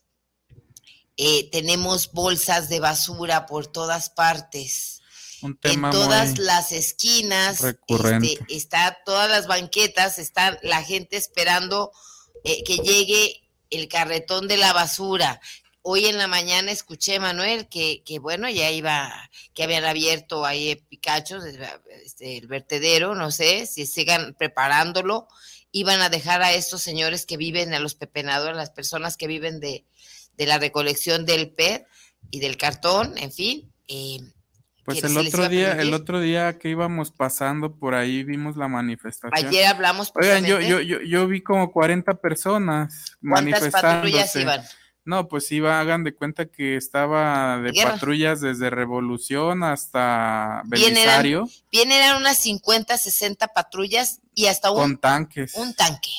eh, 1.23 1.51
tenemos 1.51 2.13
bolsas 2.13 2.67
de 2.67 2.79
basura 2.79 3.45
por 3.45 3.67
todas 3.67 4.09
partes. 4.09 5.03
en 5.43 5.55
todas 5.91 6.39
las 6.39 6.71
esquinas, 6.71 7.63
este, 7.63 8.39
está 8.49 8.97
todas 9.05 9.29
las 9.29 9.45
banquetas, 9.45 10.17
está 10.17 10.57
la 10.63 10.81
gente 10.81 11.17
esperando 11.17 11.91
eh, 12.43 12.63
que 12.63 12.77
llegue 12.77 13.47
el 13.69 13.87
carretón 13.87 14.47
de 14.47 14.57
la 14.57 14.73
basura. 14.73 15.39
Hoy 15.83 16.07
en 16.07 16.17
la 16.17 16.25
mañana 16.25 16.71
escuché, 16.71 17.19
Manuel, 17.19 17.69
que, 17.69 18.01
que 18.03 18.17
bueno, 18.17 18.49
ya 18.49 18.71
iba, 18.71 19.29
que 19.53 19.61
habían 19.61 19.85
abierto 19.85 20.43
ahí 20.43 20.75
Picacho, 20.89 21.37
este, 22.03 22.39
el 22.39 22.47
vertedero, 22.47 23.13
no 23.13 23.29
sé, 23.29 23.67
si 23.67 23.85
sigan 23.85 24.33
preparándolo, 24.33 25.27
iban 25.71 26.01
a 26.01 26.09
dejar 26.09 26.41
a 26.41 26.53
estos 26.53 26.81
señores 26.81 27.27
que 27.27 27.37
viven, 27.37 27.75
a 27.75 27.79
los 27.79 27.93
pepenadores, 27.93 28.57
las 28.57 28.71
personas 28.71 29.17
que 29.17 29.27
viven 29.27 29.59
de, 29.59 29.85
de 30.37 30.45
la 30.45 30.57
recolección 30.57 31.25
del 31.25 31.51
PET, 31.51 31.85
y 32.31 32.39
del 32.39 32.57
cartón, 32.57 33.17
en 33.17 33.31
fin. 33.31 33.71
Eh, 33.87 34.19
pues 34.85 35.03
el 35.03 35.15
otro 35.17 35.47
día, 35.47 35.73
el 35.73 35.93
otro 35.93 36.19
día 36.19 36.57
que 36.57 36.69
íbamos 36.69 37.11
pasando 37.11 37.75
por 37.75 37.93
ahí 37.93 38.23
vimos 38.23 38.57
la 38.57 38.67
manifestación. 38.67 39.31
Ayer 39.33 39.67
hablamos. 39.67 40.11
Oigan, 40.15 40.43
yo, 40.43 40.59
yo, 40.59 40.81
yo, 40.81 41.01
yo 41.01 41.27
vi 41.27 41.41
como 41.41 41.71
40 41.71 42.15
personas 42.15 43.15
manifestándose. 43.21 44.41
Iban? 44.41 44.63
No, 45.03 45.27
pues 45.27 45.51
iba, 45.51 45.79
hagan 45.79 46.03
de 46.03 46.13
cuenta 46.13 46.45
que 46.45 46.77
estaba 46.77 47.57
de 47.59 47.73
patrullas 47.73 48.39
desde 48.39 48.69
Revolución 48.69 49.63
hasta 49.63 50.61
Belisario. 50.65 51.49
Bien 51.71 51.91
eran, 51.91 52.17
unas 52.17 52.37
50, 52.37 52.97
60 52.97 53.47
patrullas 53.47 54.21
y 54.35 54.45
hasta 54.45 54.69
un... 54.69 54.77
Con 54.77 54.97
tanques. 54.97 55.55
Un 55.55 55.73
tanque. 55.73 56.11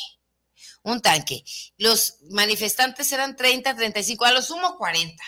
Un 0.82 1.00
tanque. 1.00 1.44
Los 1.78 2.18
manifestantes 2.30 3.12
eran 3.12 3.36
30, 3.36 3.76
35, 3.76 4.24
a 4.24 4.32
lo 4.32 4.42
sumo 4.42 4.76
40. 4.76 5.22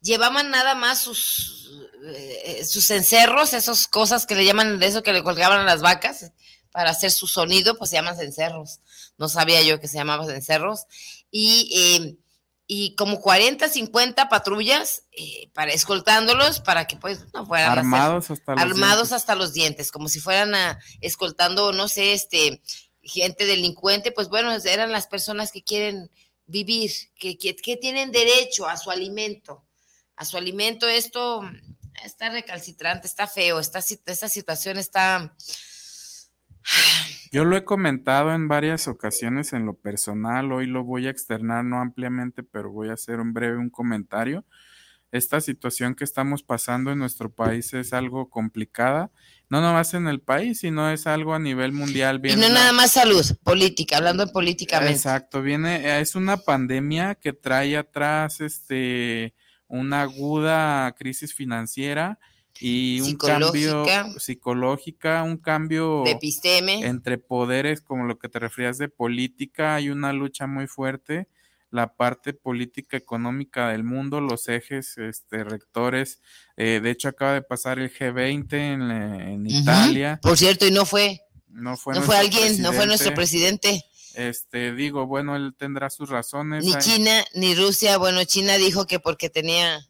Llevaban 0.00 0.50
nada 0.50 0.74
más 0.74 1.00
sus, 1.00 1.70
eh, 2.04 2.64
sus 2.64 2.90
encerros, 2.90 3.52
esas 3.52 3.88
cosas 3.88 4.26
que 4.26 4.36
le 4.36 4.44
llaman, 4.44 4.78
de 4.78 4.86
eso 4.86 5.02
que 5.02 5.12
le 5.12 5.24
colgaban 5.24 5.60
a 5.60 5.64
las 5.64 5.82
vacas 5.82 6.32
para 6.70 6.90
hacer 6.90 7.10
su 7.10 7.26
sonido, 7.26 7.76
pues 7.76 7.90
se 7.90 7.96
llaman 7.96 8.16
cencerros. 8.16 8.80
No 9.16 9.28
sabía 9.28 9.62
yo 9.62 9.80
que 9.80 9.88
se 9.88 9.98
llamaban 9.98 10.26
cencerros. 10.26 10.86
Y... 11.30 11.70
Eh, 11.74 12.18
y 12.70 12.94
como 12.96 13.22
40, 13.22 13.66
50 13.66 14.28
patrullas 14.28 15.04
eh, 15.12 15.50
para 15.54 15.72
escoltándolos 15.72 16.60
para 16.60 16.86
que 16.86 16.96
pues 16.96 17.24
no 17.32 17.46
fueran 17.46 17.78
armados 17.78 18.30
hasta 18.30 18.52
los 18.52 18.60
armados 18.62 18.96
dientes. 19.08 19.12
hasta 19.12 19.34
los 19.34 19.52
dientes, 19.54 19.90
como 19.90 20.08
si 20.10 20.20
fueran 20.20 20.54
a, 20.54 20.78
escoltando, 21.00 21.72
no 21.72 21.88
sé, 21.88 22.12
este 22.12 22.60
gente 23.08 23.46
delincuente, 23.46 24.12
pues 24.12 24.28
bueno, 24.28 24.52
eran 24.64 24.92
las 24.92 25.06
personas 25.06 25.50
que 25.50 25.62
quieren 25.62 26.10
vivir, 26.46 26.90
que, 27.18 27.36
que, 27.36 27.76
tienen 27.76 28.12
derecho 28.12 28.66
a 28.68 28.76
su 28.76 28.90
alimento, 28.90 29.64
a 30.16 30.24
su 30.24 30.36
alimento. 30.36 30.88
Esto 30.88 31.42
está 32.04 32.30
recalcitrante, 32.30 33.06
está 33.06 33.26
feo, 33.26 33.58
esta, 33.58 33.80
esta 33.80 34.28
situación 34.28 34.78
está 34.78 35.34
yo 37.32 37.44
lo 37.44 37.56
he 37.56 37.64
comentado 37.64 38.32
en 38.34 38.48
varias 38.48 38.88
ocasiones 38.88 39.52
en 39.52 39.66
lo 39.66 39.74
personal, 39.74 40.52
hoy 40.52 40.66
lo 40.66 40.84
voy 40.84 41.06
a 41.06 41.10
externar 41.10 41.64
no 41.64 41.80
ampliamente, 41.80 42.42
pero 42.42 42.70
voy 42.70 42.88
a 42.88 42.94
hacer 42.94 43.20
un 43.20 43.32
breve 43.32 43.56
un 43.56 43.70
comentario. 43.70 44.44
Esta 45.10 45.40
situación 45.40 45.94
que 45.94 46.04
estamos 46.04 46.42
pasando 46.42 46.92
en 46.92 46.98
nuestro 46.98 47.30
país 47.32 47.72
es 47.72 47.92
algo 47.94 48.28
complicada, 48.28 49.10
no 49.48 49.62
nomás 49.62 49.94
en 49.94 50.06
el 50.06 50.20
país, 50.20 50.60
sino 50.60 50.90
es 50.90 51.06
algo 51.06 51.32
a 51.34 51.38
nivel 51.38 51.72
mundial. 51.72 52.20
y 52.22 52.36
no 52.36 52.48
nada 52.48 52.72
más 52.72 52.92
salud, 52.92 53.24
política, 53.42 53.96
hablando 53.96 54.30
políticamente. 54.30 54.92
Exacto, 54.92 55.40
viene, 55.40 56.00
es 56.00 56.14
una 56.14 56.36
pandemia 56.36 57.14
que 57.14 57.32
trae 57.32 57.76
atrás 57.76 58.40
este 58.40 59.34
una 59.68 60.02
aguda 60.02 60.94
crisis 60.98 61.34
financiera 61.34 62.18
y 62.60 63.00
un 63.00 63.16
cambio 63.16 63.84
psicológica, 64.18 65.22
un 65.22 65.36
cambio 65.36 66.02
de 66.04 66.12
episteme. 66.12 66.86
entre 66.86 67.18
poderes, 67.18 67.80
como 67.80 68.04
lo 68.04 68.18
que 68.18 68.28
te 68.28 68.38
referías 68.38 68.78
de 68.78 68.88
política, 68.88 69.76
hay 69.76 69.90
una 69.90 70.12
lucha 70.12 70.46
muy 70.46 70.66
fuerte, 70.66 71.28
la 71.70 71.94
parte 71.94 72.32
política 72.32 72.96
económica 72.96 73.68
del 73.68 73.84
mundo, 73.84 74.20
los 74.20 74.48
ejes 74.48 74.96
este, 74.98 75.44
rectores, 75.44 76.20
eh, 76.56 76.80
de 76.82 76.90
hecho 76.90 77.08
acaba 77.08 77.34
de 77.34 77.42
pasar 77.42 77.78
el 77.78 77.92
G20 77.92 78.52
en, 78.52 78.90
en 78.90 79.46
Italia. 79.46 80.18
Por 80.22 80.38
cierto, 80.38 80.66
y 80.66 80.70
no 80.70 80.86
fue. 80.86 81.20
No 81.48 81.76
fue, 81.76 81.94
no 81.94 82.02
fue 82.02 82.16
alguien, 82.16 82.60
no 82.62 82.72
fue 82.72 82.86
nuestro 82.86 83.14
presidente. 83.14 83.84
Este, 84.14 84.72
digo, 84.74 85.06
bueno, 85.06 85.36
él 85.36 85.54
tendrá 85.56 85.90
sus 85.90 86.08
razones. 86.08 86.64
Ni 86.64 86.74
China, 86.78 87.24
ni 87.34 87.54
Rusia. 87.54 87.96
Bueno, 87.98 88.22
China 88.24 88.56
dijo 88.56 88.86
que 88.86 89.00
porque 89.00 89.30
tenía 89.30 89.80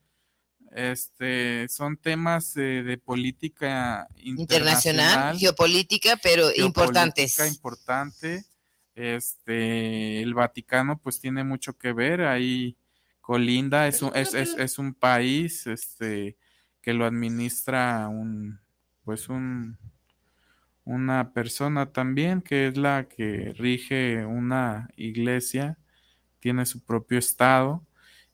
este, 0.72 1.66
son 1.68 1.96
temas 1.96 2.54
de 2.54 3.00
política 3.04 4.06
internacional, 4.16 5.38
geopolítica, 5.38 6.18
pero 6.22 6.50
importantes. 6.54 7.38
importante. 7.38 8.44
Este, 8.98 10.20
el 10.22 10.34
Vaticano 10.34 10.98
pues 10.98 11.20
tiene 11.20 11.44
mucho 11.44 11.78
que 11.78 11.92
ver 11.92 12.22
ahí 12.22 12.76
colinda, 13.20 13.86
es 13.86 14.02
un, 14.02 14.10
es, 14.16 14.34
es, 14.34 14.56
es 14.58 14.76
un 14.76 14.92
país 14.92 15.68
este, 15.68 16.36
que 16.82 16.94
lo 16.94 17.04
administra 17.04 18.08
un, 18.08 18.58
pues 19.04 19.28
un, 19.28 19.78
una 20.82 21.32
persona 21.32 21.92
también 21.92 22.42
que 22.42 22.66
es 22.66 22.76
la 22.76 23.08
que 23.08 23.54
rige 23.56 24.26
una 24.26 24.90
iglesia, 24.96 25.78
tiene 26.40 26.66
su 26.66 26.84
propio 26.84 27.20
estado 27.20 27.86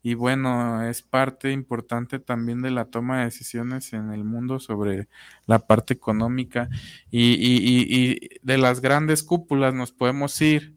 y 0.06 0.12
bueno, 0.12 0.86
es 0.86 1.00
parte 1.00 1.50
importante 1.50 2.18
también 2.18 2.60
de 2.60 2.70
la 2.70 2.84
toma 2.84 3.20
de 3.20 3.24
decisiones 3.24 3.94
en 3.94 4.12
el 4.12 4.22
mundo 4.22 4.60
sobre 4.60 5.08
la 5.46 5.60
parte 5.60 5.94
económica 5.94 6.68
y, 7.10 7.32
y, 7.32 7.86
y, 7.88 8.38
de 8.42 8.58
las 8.58 8.82
grandes 8.82 9.22
cúpulas 9.22 9.72
nos 9.72 9.92
podemos 9.92 10.38
ir 10.42 10.76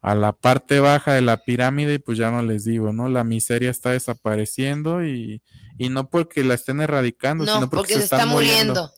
a 0.00 0.14
la 0.14 0.32
parte 0.32 0.80
baja 0.80 1.12
de 1.12 1.20
la 1.20 1.44
pirámide 1.44 1.94
y 1.94 1.98
pues 1.98 2.16
ya 2.16 2.30
no 2.30 2.40
les 2.40 2.64
digo, 2.64 2.94
¿no? 2.94 3.10
La 3.10 3.24
miseria 3.24 3.70
está 3.70 3.90
desapareciendo 3.90 5.04
y, 5.04 5.42
no 5.78 6.08
porque 6.08 6.42
la 6.42 6.54
estén 6.54 6.80
erradicando, 6.80 7.44
sino 7.44 7.68
porque, 7.68 7.92
se, 7.92 8.04
están 8.04 8.30
muriendo. 8.30 8.90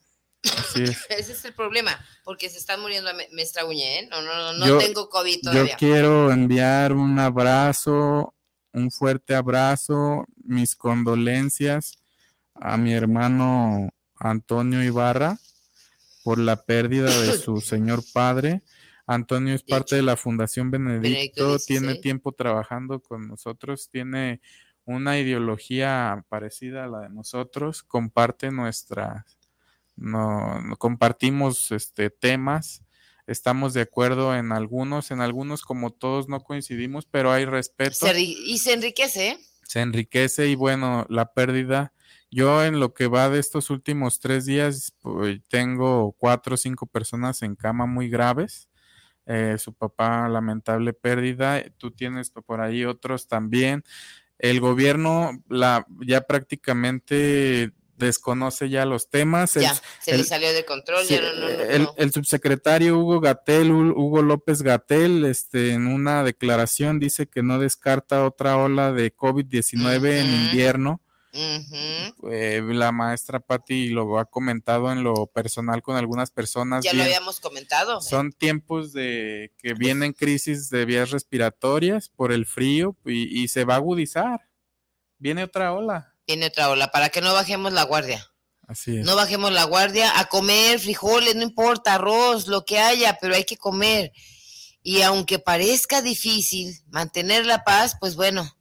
Ese 0.76 1.32
es 1.32 1.44
el 1.44 1.52
problema, 1.52 1.98
porque 2.22 2.48
se 2.48 2.58
están 2.58 2.80
muriendo, 2.80 3.12
me, 3.12 3.26
me 3.32 3.42
¿eh? 3.42 4.08
No, 4.08 4.22
no, 4.22 4.52
no, 4.52 4.66
no 4.66 4.78
tengo 4.78 5.08
COVID 5.08 5.40
todavía. 5.42 5.72
Yo 5.72 5.78
quiero 5.78 6.30
enviar 6.30 6.92
un 6.92 7.18
abrazo 7.18 8.34
un 8.74 8.90
fuerte 8.90 9.34
abrazo, 9.34 10.26
mis 10.36 10.74
condolencias 10.74 11.98
a 12.54 12.76
mi 12.76 12.92
hermano 12.92 13.90
Antonio 14.16 14.82
Ibarra 14.82 15.38
por 16.24 16.38
la 16.38 16.56
pérdida 16.56 17.10
de 17.20 17.38
su 17.38 17.60
señor 17.60 18.02
padre. 18.12 18.62
Antonio 19.06 19.54
es 19.54 19.62
parte 19.62 19.96
de 19.96 20.02
la 20.02 20.16
Fundación 20.16 20.70
Benedicto, 20.70 21.58
tiene 21.58 21.96
tiempo 21.96 22.32
trabajando 22.32 23.00
con 23.00 23.28
nosotros, 23.28 23.90
tiene 23.90 24.40
una 24.86 25.18
ideología 25.18 26.24
parecida 26.28 26.84
a 26.84 26.88
la 26.88 27.00
de 27.00 27.10
nosotros, 27.10 27.82
comparte 27.82 28.50
nuestra, 28.50 29.24
no, 29.96 30.60
compartimos 30.78 31.70
este 31.70 32.10
temas 32.10 32.83
estamos 33.26 33.74
de 33.74 33.82
acuerdo 33.82 34.36
en 34.36 34.52
algunos, 34.52 35.10
en 35.10 35.20
algunos 35.20 35.62
como 35.62 35.92
todos 35.92 36.28
no 36.28 36.40
coincidimos, 36.40 37.06
pero 37.06 37.32
hay 37.32 37.44
respeto. 37.44 38.06
y 38.16 38.58
se 38.58 38.72
enriquece. 38.72 39.28
¿eh? 39.28 39.38
Se 39.66 39.80
enriquece 39.80 40.48
y 40.48 40.54
bueno, 40.54 41.06
la 41.08 41.32
pérdida. 41.32 41.92
Yo 42.30 42.64
en 42.64 42.80
lo 42.80 42.94
que 42.94 43.06
va 43.06 43.30
de 43.30 43.38
estos 43.38 43.70
últimos 43.70 44.18
tres 44.18 44.44
días 44.44 44.92
pues, 45.00 45.40
tengo 45.48 46.12
cuatro 46.18 46.54
o 46.54 46.56
cinco 46.56 46.86
personas 46.86 47.42
en 47.42 47.54
cama 47.54 47.86
muy 47.86 48.08
graves. 48.08 48.68
Eh, 49.26 49.56
su 49.58 49.72
papá 49.72 50.28
lamentable 50.28 50.92
pérdida. 50.92 51.62
Tú 51.78 51.92
tienes 51.92 52.30
por 52.30 52.60
ahí 52.60 52.84
otros 52.84 53.28
también. 53.28 53.84
El 54.38 54.60
gobierno 54.60 55.42
la, 55.48 55.86
ya 56.06 56.22
prácticamente 56.22 57.72
desconoce 57.96 58.68
ya 58.68 58.84
los 58.84 59.08
temas. 59.08 59.54
Ya, 59.54 59.74
se 60.00 60.16
le 60.16 60.24
salió 60.24 60.52
de 60.52 60.64
control. 60.64 61.04
el, 61.08 62.12
subsecretario 62.12 62.98
Hugo 62.98 63.20
Gatel, 63.20 63.70
Hugo 63.70 64.22
López 64.22 64.62
Gatel, 64.62 65.24
este, 65.24 65.72
en 65.72 65.86
una 65.86 66.22
declaración 66.24 66.98
dice 66.98 67.26
que 67.26 67.42
no 67.42 67.58
descarta 67.58 68.24
otra 68.24 68.56
ola 68.56 68.92
de 68.92 69.14
COVID-19 69.14 70.20
en 70.20 70.26
invierno. 70.26 71.00
Eh, 71.36 72.62
la 72.64 72.92
maestra 72.92 73.40
Patti 73.40 73.88
lo 73.88 74.20
ha 74.20 74.24
comentado 74.24 74.92
en 74.92 75.02
lo 75.02 75.26
personal 75.26 75.82
con 75.82 75.96
algunas 75.96 76.30
personas. 76.30 76.84
Ya 76.84 76.92
lo 76.92 77.02
habíamos 77.02 77.40
comentado. 77.40 78.00
Son 78.00 78.30
tiempos 78.30 78.92
de 78.92 79.52
que 79.58 79.74
vienen 79.74 80.12
crisis 80.12 80.70
de 80.70 80.84
vías 80.84 81.10
respiratorias 81.10 82.08
por 82.08 82.30
el 82.30 82.46
frío 82.46 82.96
y 83.04 83.48
se 83.48 83.64
va 83.64 83.74
a 83.74 83.78
agudizar. 83.78 84.48
Viene 85.18 85.42
otra 85.42 85.72
ola 85.72 86.13
tiene 86.24 86.46
otra 86.46 86.70
ola, 86.70 86.90
para 86.90 87.08
que 87.08 87.20
no 87.20 87.32
bajemos 87.32 87.72
la 87.72 87.84
guardia. 87.84 88.26
Así 88.66 88.98
es. 88.98 89.04
No 89.04 89.16
bajemos 89.16 89.52
la 89.52 89.64
guardia 89.64 90.18
a 90.18 90.26
comer 90.26 90.80
frijoles, 90.80 91.36
no 91.36 91.42
importa, 91.42 91.94
arroz, 91.94 92.46
lo 92.46 92.64
que 92.64 92.78
haya, 92.78 93.18
pero 93.20 93.34
hay 93.34 93.44
que 93.44 93.56
comer. 93.56 94.12
Y 94.82 95.02
aunque 95.02 95.38
parezca 95.38 96.02
difícil 96.02 96.78
mantener 96.88 97.46
la 97.46 97.64
paz, 97.64 97.96
pues 97.98 98.16
bueno, 98.16 98.56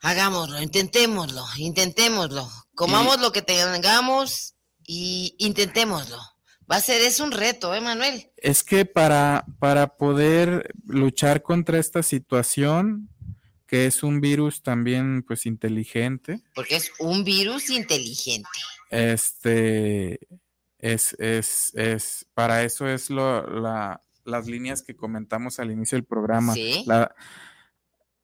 hagámoslo, 0.00 0.60
intentémoslo, 0.60 1.44
intentémoslo. 1.56 2.48
Comamos 2.74 3.20
lo 3.20 3.32
que 3.32 3.42
tengamos 3.42 4.54
y 4.84 5.34
intentémoslo. 5.38 6.18
Va 6.70 6.76
a 6.76 6.80
ser, 6.80 7.00
es 7.02 7.20
un 7.20 7.30
reto, 7.30 7.74
¿eh, 7.74 7.80
Manuel? 7.80 8.30
Es 8.36 8.64
que 8.64 8.84
para, 8.84 9.46
para 9.60 9.96
poder 9.96 10.74
luchar 10.84 11.42
contra 11.42 11.78
esta 11.78 12.02
situación, 12.02 13.08
que 13.66 13.86
es 13.86 14.02
un 14.02 14.20
virus 14.20 14.62
también 14.62 15.22
pues 15.22 15.46
inteligente. 15.46 16.40
Porque 16.54 16.76
es 16.76 16.92
un 16.98 17.24
virus 17.24 17.70
inteligente. 17.70 18.48
Este 18.90 20.20
es, 20.78 21.14
es, 21.18 21.72
es, 21.74 22.26
para 22.34 22.62
eso 22.62 22.88
es 22.88 23.10
lo, 23.10 23.46
la, 23.60 24.00
las 24.24 24.46
líneas 24.46 24.82
que 24.82 24.96
comentamos 24.96 25.58
al 25.58 25.70
inicio 25.70 25.96
del 25.96 26.04
programa. 26.04 26.54
¿Sí? 26.54 26.84
La, 26.86 27.14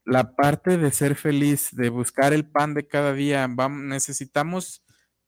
la 0.04 0.34
parte 0.34 0.78
de 0.78 0.90
ser 0.92 1.16
feliz, 1.16 1.68
de 1.72 1.88
buscar 1.88 2.32
el 2.32 2.44
pan 2.44 2.74
de 2.74 2.86
cada 2.86 3.12
día, 3.12 3.46
vamos, 3.48 3.82
necesitamos 3.82 4.82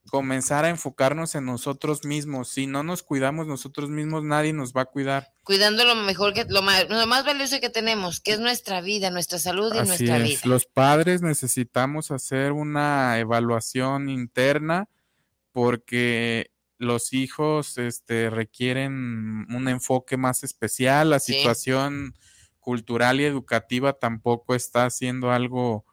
comenzar 0.09 0.65
a 0.65 0.69
enfocarnos 0.69 1.35
en 1.35 1.47
nosotros 1.47 2.05
mismos. 2.05 2.49
Si 2.49 2.67
no 2.67 2.83
nos 2.83 3.03
cuidamos 3.03 3.47
nosotros 3.47 3.91
mismos, 3.91 4.23
nadie 4.25 4.53
nos 4.53 4.73
va 4.73 4.83
a 4.83 4.87
cuidar. 4.87 5.33
Cuidando 5.43 5.85
lo 5.85 5.95
mejor 5.95 6.35
que 6.35 6.45
lo 6.49 6.63
más, 6.63 6.89
lo 6.89 7.07
más 7.07 7.25
valioso 7.25 7.61
que 7.61 7.71
tenemos, 7.71 8.21
que 8.21 8.33
es 8.33 8.41
nuestra 8.41 8.81
vida, 8.81 9.11
nuestra 9.11 9.39
salud 9.39 9.75
y 9.75 9.87
nuestra 9.87 10.19
vida. 10.19 10.41
Los 10.45 10.67
padres 10.67 11.23
necesitamos 11.23 12.11
hacer 12.11 12.53
una 12.53 13.19
evaluación 13.19 14.09
interna 14.09 14.89
porque 15.53 16.51
los 16.79 17.13
hijos 17.13 17.79
este, 17.79 18.31
requieren 18.31 19.47
un 19.51 19.69
enfoque 19.69 20.17
más 20.17 20.45
especial. 20.45 21.11
La 21.11 21.21
situación 21.21 22.15
cultural 22.61 23.21
y 23.21 23.25
educativa 23.25 23.93
tampoco 23.93 24.55
está 24.55 24.87
haciendo 24.87 25.31
algo 25.31 25.85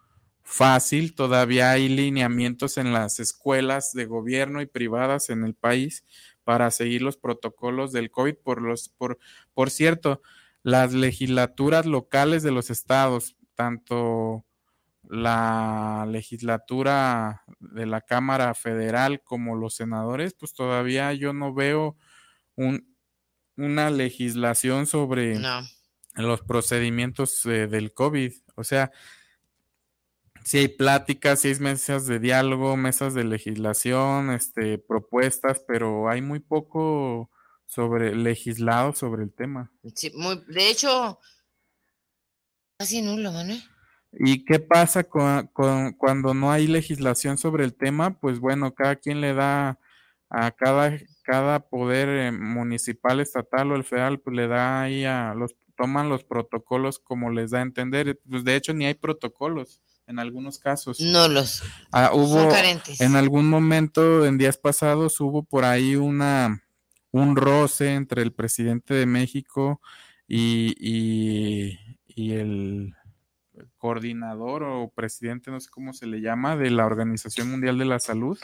fácil. 0.43 1.15
Todavía 1.15 1.71
hay 1.71 1.89
lineamientos 1.89 2.77
en 2.77 2.93
las 2.93 3.19
escuelas 3.19 3.93
de 3.93 4.05
gobierno 4.05 4.62
y 4.62 4.65
privadas 4.65 5.29
en 5.29 5.43
el 5.43 5.53
país 5.53 6.05
para 6.43 6.71
seguir 6.71 7.01
los 7.01 7.17
protocolos 7.17 7.91
del 7.91 8.12
COVID. 8.12 8.36
Por, 8.43 8.62
los, 8.62 8.89
por, 8.89 9.19
por 9.53 9.69
cierto, 9.69 10.21
las 10.63 10.93
legislaturas 10.93 11.86
locales 11.86 12.43
de 12.43 12.51
los 12.51 12.69
estados, 12.69 13.38
tanto 13.55 14.45
la 15.03 16.07
legislatura 16.10 17.43
de 17.60 17.86
la 17.86 18.01
Cámara 18.01 18.53
Federal 18.53 19.21
como 19.24 19.55
los 19.55 19.75
senadores, 19.75 20.33
pues 20.33 20.53
todavía 20.53 21.13
yo 21.13 21.33
no 21.33 21.53
veo 21.53 21.98
un, 22.55 22.95
una 23.57 23.89
legislación 23.89 24.88
sobre 24.88 25.39
los 26.15 26.41
procedimientos 26.41 27.41
del 27.43 27.93
COVID. 27.93 28.33
O 28.55 28.63
sea, 28.63 28.91
si 30.43 30.57
hay 30.57 30.67
pláticas, 30.67 31.41
si 31.41 31.50
hay 31.50 31.60
mesas 31.60 32.05
de 32.07 32.19
diálogo, 32.19 32.77
mesas 32.77 33.13
de 33.13 33.24
legislación, 33.24 34.31
este, 34.31 34.77
propuestas, 34.77 35.63
pero 35.67 36.10
hay 36.10 36.21
muy 36.21 36.39
poco 36.39 37.29
sobre 37.65 38.15
legislado 38.15 38.93
sobre 38.93 39.24
el 39.24 39.33
tema. 39.33 39.71
Sí, 39.95 40.12
muy, 40.15 40.43
de 40.48 40.69
hecho, 40.69 41.19
casi 42.77 43.01
nulo, 43.01 43.31
Manuel. 43.31 43.63
¿Y 44.13 44.43
qué 44.43 44.60
pasa 44.60 45.05
con, 45.05 45.48
cuando 45.98 46.33
no 46.33 46.51
hay 46.51 46.67
legislación 46.67 47.38
sobre 47.38 47.63
el 47.63 47.74
tema? 47.74 48.19
Pues 48.19 48.39
bueno, 48.39 48.74
cada 48.74 48.98
quien 48.98 49.21
le 49.21 49.33
da 49.33 49.79
a 50.29 50.51
cada, 50.51 50.98
cada 51.24 51.69
poder 51.69 52.10
eh, 52.10 52.31
municipal, 52.31 53.21
estatal 53.21 53.71
o 53.71 53.75
el 53.75 53.86
federal, 53.86 54.19
pues 54.19 54.36
le 54.36 54.48
da 54.48 54.81
ahí 54.81 55.05
a 55.05 55.33
los, 55.33 55.55
toman 55.77 56.10
los 56.10 56.25
protocolos 56.25 57.00
como 57.00 57.31
les 57.31 57.51
da 57.51 57.60
a 57.60 57.63
entender. 57.63 58.19
Pues 58.29 58.43
de 58.43 58.57
hecho 58.57 58.74
ni 58.74 58.86
hay 58.86 58.95
protocolos 58.95 59.81
en 60.11 60.19
algunos 60.19 60.59
casos. 60.59 60.99
No 60.99 61.27
los 61.27 61.63
ah, 61.91 62.11
hubo 62.13 62.51
en 62.99 63.15
algún 63.15 63.49
momento 63.49 64.25
en 64.25 64.37
días 64.37 64.57
pasados 64.57 65.19
hubo 65.19 65.43
por 65.43 65.65
ahí 65.65 65.95
una 65.95 66.61
un 67.11 67.35
roce 67.35 67.93
entre 67.93 68.21
el 68.21 68.31
presidente 68.31 68.93
de 68.93 69.05
México 69.05 69.81
y, 70.27 70.75
y, 70.79 72.31
el 72.31 72.95
coordinador 73.77 74.63
o 74.63 74.89
presidente, 74.89 75.51
no 75.51 75.59
sé 75.59 75.69
cómo 75.69 75.91
se 75.91 76.05
le 76.05 76.21
llama, 76.21 76.55
de 76.55 76.69
la 76.69 76.85
Organización 76.85 77.51
Mundial 77.51 77.77
de 77.77 77.85
la 77.85 77.99
Salud, 77.99 78.39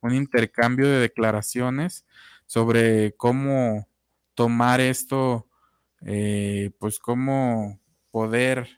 un 0.00 0.14
intercambio 0.14 0.86
de 0.86 1.00
declaraciones 1.00 2.06
sobre 2.46 3.12
cómo 3.16 3.88
tomar 4.34 4.80
esto, 4.80 5.48
eh, 6.00 6.70
pues 6.78 6.98
cómo 6.98 7.78
poder 8.10 8.77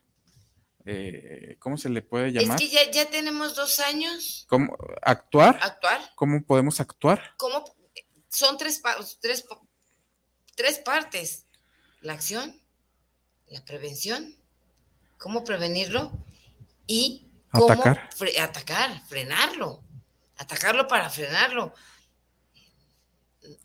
eh, 0.87 1.57
¿cómo 1.59 1.77
se 1.77 1.89
le 1.89 2.03
puede 2.03 2.33
llamar? 2.33 2.61
Es 2.61 2.71
que 2.71 2.91
ya, 2.93 3.11
tenemos 3.11 3.55
dos 3.55 3.81
años. 3.81 4.47
¿Cómo 4.49 4.77
actuar? 5.03 5.59
Actuar. 5.63 6.01
¿Cómo 6.15 6.43
podemos 6.43 6.81
actuar? 6.81 7.35
¿Cómo? 7.37 7.65
Son 8.29 8.57
tres, 8.57 8.81
tres, 9.21 9.47
tres 10.55 10.79
partes. 10.79 11.47
La 12.01 12.15
acción, 12.15 12.59
la 13.49 13.63
prevención, 13.65 14.35
cómo 15.19 15.45
prevenirlo 15.45 16.13
y 16.87 17.29
cómo 17.51 17.71
atacar, 17.71 18.09
atacar 18.41 19.03
frenarlo. 19.07 19.83
Atacarlo 20.39 20.89
para 20.89 21.11
frenarlo. 21.11 21.75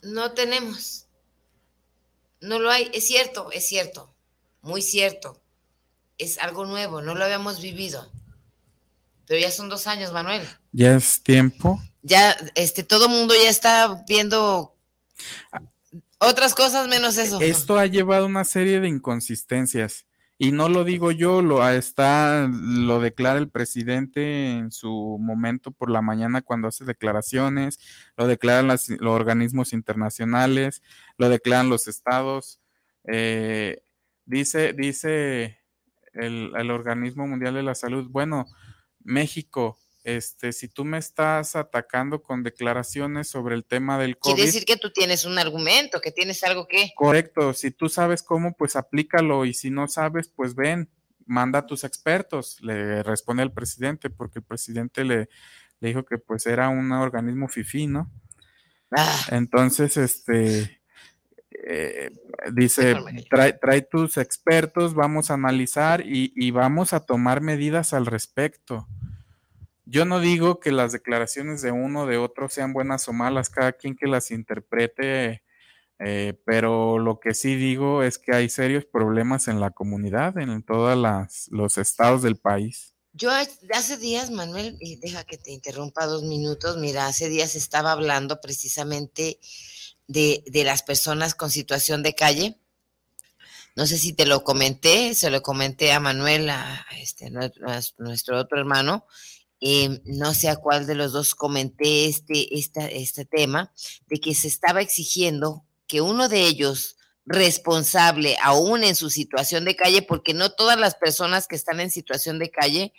No 0.01 0.33
tenemos. 0.33 1.07
No 2.41 2.59
lo 2.59 2.69
hay. 2.69 2.91
Es 2.93 3.07
cierto, 3.07 3.51
es 3.51 3.65
cierto. 3.67 4.13
Muy 4.61 4.81
cierto 4.81 5.44
es 6.17 6.37
algo 6.39 6.65
nuevo, 6.65 7.01
no 7.01 7.15
lo 7.15 7.25
habíamos 7.25 7.61
vivido. 7.61 8.11
Pero 9.27 9.41
ya 9.41 9.51
son 9.51 9.69
dos 9.69 9.87
años, 9.87 10.13
Manuel. 10.13 10.47
Ya 10.71 10.95
es 10.95 11.21
tiempo. 11.23 11.81
Ya, 12.03 12.35
este, 12.53 12.83
todo 12.83 13.09
mundo 13.09 13.33
ya 13.33 13.49
está 13.49 14.03
viendo 14.07 14.75
otras 16.19 16.53
cosas 16.53 16.87
menos 16.87 17.17
eso. 17.17 17.41
Esto 17.41 17.77
ha 17.77 17.87
llevado 17.87 18.25
una 18.25 18.43
serie 18.43 18.79
de 18.79 18.87
inconsistencias. 18.87 20.05
Y 20.37 20.51
no 20.51 20.67
lo 20.67 20.83
digo 20.83 21.11
yo, 21.11 21.41
lo 21.41 21.67
está, 21.69 22.49
lo 22.51 22.99
declara 22.99 23.39
el 23.39 23.49
presidente 23.49 24.51
en 24.51 24.69
su 24.69 25.17
momento 25.19 25.71
por 25.71 25.89
la 25.89 26.01
mañana 26.01 26.41
cuando 26.41 26.67
hace 26.67 26.83
declaraciones, 26.83 27.79
lo 28.17 28.27
declaran 28.27 28.67
los 28.67 28.89
organismos 29.01 29.71
internacionales, 29.71 30.81
lo 31.17 31.29
declaran 31.29 31.69
los 31.69 31.87
estados. 31.87 32.59
Eh, 33.05 33.81
dice, 34.25 34.73
dice 34.73 35.64
el, 36.15 36.71
Organismo 36.71 37.27
Mundial 37.27 37.53
de 37.53 37.63
la 37.63 37.75
Salud, 37.75 38.07
bueno, 38.09 38.45
México, 39.03 39.77
este, 40.03 40.53
si 40.53 40.67
tú 40.67 40.85
me 40.85 40.97
estás 40.97 41.55
atacando 41.55 42.21
con 42.21 42.43
declaraciones 42.43 43.27
sobre 43.27 43.55
el 43.55 43.65
tema 43.65 43.97
del 43.97 44.17
COVID. 44.17 44.35
Quiere 44.35 44.47
decir 44.47 44.65
que 44.65 44.77
tú 44.77 44.91
tienes 44.91 45.25
un 45.25 45.37
argumento, 45.39 45.99
que 45.99 46.11
tienes 46.11 46.43
algo 46.43 46.67
que. 46.67 46.91
Correcto, 46.95 47.53
si 47.53 47.71
tú 47.71 47.89
sabes 47.89 48.21
cómo, 48.21 48.55
pues 48.55 48.75
aplícalo 48.75 49.45
y 49.45 49.53
si 49.53 49.71
no 49.71 49.87
sabes, 49.87 50.27
pues 50.27 50.55
ven, 50.55 50.89
manda 51.25 51.59
a 51.59 51.65
tus 51.65 51.83
expertos, 51.83 52.57
le 52.61 53.01
responde 53.03 53.43
el 53.43 53.51
presidente, 53.51 54.09
porque 54.09 54.39
el 54.39 54.45
presidente 54.45 55.03
le, 55.03 55.29
le 55.79 55.87
dijo 55.87 56.05
que 56.05 56.17
pues 56.17 56.45
era 56.45 56.69
un 56.69 56.91
organismo 56.91 57.47
fifí, 57.47 57.87
¿no? 57.87 58.11
Ah. 58.91 59.25
Entonces, 59.31 59.97
este, 59.97 60.81
eh, 61.63 62.11
dice, 62.53 62.95
trae, 63.29 63.81
tus 63.81 64.17
expertos, 64.17 64.93
vamos 64.93 65.29
a 65.29 65.35
analizar 65.35 66.03
y, 66.05 66.51
vamos 66.51 66.93
a 66.93 66.99
tomar 66.99 67.41
medidas 67.41 67.93
al 67.93 68.05
respecto. 68.05 68.87
Yo 69.85 70.05
no 70.05 70.19
digo 70.19 70.59
que 70.59 70.71
las 70.71 70.91
declaraciones 70.91 71.61
de 71.61 71.71
uno 71.71 72.01
o 72.03 72.05
de 72.07 72.17
otro 72.17 72.49
sean 72.49 72.73
buenas 72.73 73.07
o 73.07 73.13
malas, 73.13 73.49
cada 73.49 73.73
quien 73.73 73.95
que 73.95 74.07
las 74.07 74.31
interprete, 74.31 75.43
eh, 75.99 76.33
pero 76.45 76.97
lo 76.97 77.19
que 77.19 77.33
sí 77.33 77.55
digo 77.55 78.03
es 78.03 78.17
que 78.17 78.33
hay 78.33 78.49
serios 78.49 78.85
problemas 78.85 79.47
en 79.47 79.59
la 79.59 79.69
comunidad, 79.69 80.37
en 80.39 80.63
todos 80.63 80.97
los 81.51 81.77
estados 81.77 82.23
del 82.23 82.37
país. 82.37 82.95
Yo 83.13 83.31
hace 83.31 83.95
días, 83.97 84.29
Manuel, 84.29 84.75
y 84.81 84.97
deja 84.97 85.23
que 85.23 85.37
te 85.37 85.51
interrumpa 85.51 86.05
dos 86.05 86.23
minutos, 86.23 86.77
mira, 86.77 87.07
hace 87.07 87.29
días 87.29 87.55
estaba 87.55 87.93
hablando 87.93 88.41
precisamente 88.41 89.39
de, 90.07 90.43
las 90.65 90.83
personas 90.83 91.35
con 91.35 91.49
situación 91.49 92.03
de 92.03 92.15
calle. 92.15 92.59
No 93.75 93.85
sé 93.87 93.97
si 93.97 94.13
te 94.13 94.25
lo 94.25 94.43
comenté, 94.43 95.13
se 95.15 95.29
lo 95.29 95.41
comenté 95.41 95.91
a 95.91 95.99
Manuel, 95.99 96.49
a 96.49 96.85
este, 96.99 97.29
nuestro, 97.29 98.39
otro 98.39 98.57
hermano. 98.57 99.05
Eh, 99.59 100.01
no 100.05 100.33
sé 100.33 100.49
a 100.49 100.57
cuál 100.57 100.85
de 100.85 100.95
los 100.95 101.11
dos 101.11 101.35
comenté 101.35 102.05
este, 102.05 102.55
este 102.57 103.25
tema, 103.25 103.73
de 104.07 104.19
que 104.19 104.33
se 104.35 104.47
estaba 104.47 104.81
exigiendo 104.81 105.65
que 105.87 106.01
uno 106.01 106.29
de 106.29 106.41
ellos 106.41 106.97
responsable 107.25 108.37
aún 108.41 108.83
en 108.83 108.95
su 108.95 109.09
situación 109.09 109.65
de 109.65 109.75
calle, 109.75 110.01
porque 110.01 110.33
no 110.33 110.51
todas 110.51 110.79
las 110.79 110.95
personas 110.95 111.47
que 111.47 111.55
están 111.55 111.79
en 111.79 111.89
situación 111.89 112.37
de 112.37 112.51
calle 112.51 112.93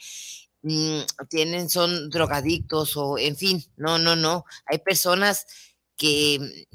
mm, 0.62 1.00
tienen, 1.30 1.70
son 1.70 2.10
drogadictos 2.10 2.96
o 2.96 3.18
en 3.18 3.36
fin, 3.36 3.64
no, 3.76 3.98
no, 3.98 4.16
no. 4.16 4.44
Hay 4.66 4.78
personas 4.78 5.46
que 5.96 6.66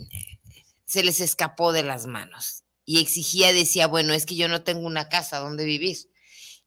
se 0.86 1.04
les 1.04 1.22
escapó 1.22 1.72
de 1.72 1.84
las 1.84 2.06
manos 2.06 2.64
y 2.86 3.00
exigía, 3.00 3.54
decía, 3.54 3.88
bueno, 3.88 4.14
es 4.14 4.26
que 4.26 4.36
yo 4.36 4.48
no 4.48 4.64
tengo 4.64 4.86
una 4.86 5.08
casa 5.10 5.40
donde 5.40 5.64
vivir, 5.64 5.98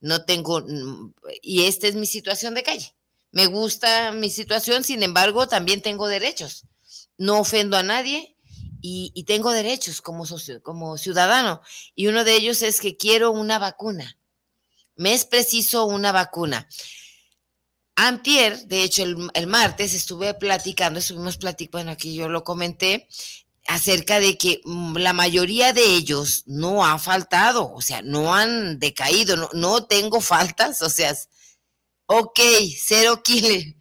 no 0.00 0.24
tengo, 0.24 0.60
mm, 0.60 1.14
y 1.42 1.64
esta 1.64 1.88
es 1.88 1.94
mi 1.94 2.06
situación 2.06 2.54
de 2.54 2.62
calle. 2.62 2.94
Me 3.34 3.46
gusta 3.46 4.12
mi 4.12 4.30
situación, 4.30 4.84
sin 4.84 5.02
embargo, 5.02 5.48
también 5.48 5.82
tengo 5.82 6.06
derechos. 6.06 6.66
No 7.18 7.40
ofendo 7.40 7.76
a 7.76 7.82
nadie 7.82 8.36
y, 8.80 9.24
tengo 9.24 9.50
derechos 9.50 10.00
como, 10.00 10.24
como 10.62 10.98
ciudadano. 10.98 11.60
Y 11.96 12.06
uno 12.06 12.22
de 12.22 12.36
ellos 12.36 12.62
es 12.62 12.80
que 12.80 12.96
quiero 12.96 13.32
una 13.32 13.58
vacuna. 13.58 14.18
Me 14.94 15.14
es 15.14 15.24
preciso 15.24 15.86
una 15.86 16.12
vacuna. 16.12 16.68
Antier, 17.96 18.66
de 18.66 18.83
hecho, 18.83 19.04
el, 19.04 19.46
martes 19.46 19.94
estuve 19.94 20.35
platicando, 20.35 20.98
estuvimos 20.98 21.37
platicando, 21.37 21.78
bueno, 21.78 21.90
aquí 21.92 22.14
yo 22.14 22.28
lo 22.28 22.42
comenté, 22.42 23.09
acerca 23.66 24.20
de 24.20 24.37
que 24.37 24.61
mm, 24.64 24.96
la 24.96 25.12
mayoría 25.12 25.72
de 25.72 25.85
ellos 25.85 26.42
no 26.46 26.85
ha 26.85 26.98
faltado, 26.98 27.72
o 27.72 27.80
sea, 27.80 28.02
no 28.02 28.35
han 28.35 28.78
decaído, 28.78 29.37
no, 29.37 29.48
no 29.52 29.87
tengo 29.87 30.20
faltas, 30.20 30.83
o 30.83 30.90
sea, 30.90 31.14
ok, 32.07 32.40
cero 32.76 33.22
killer, 33.22 33.76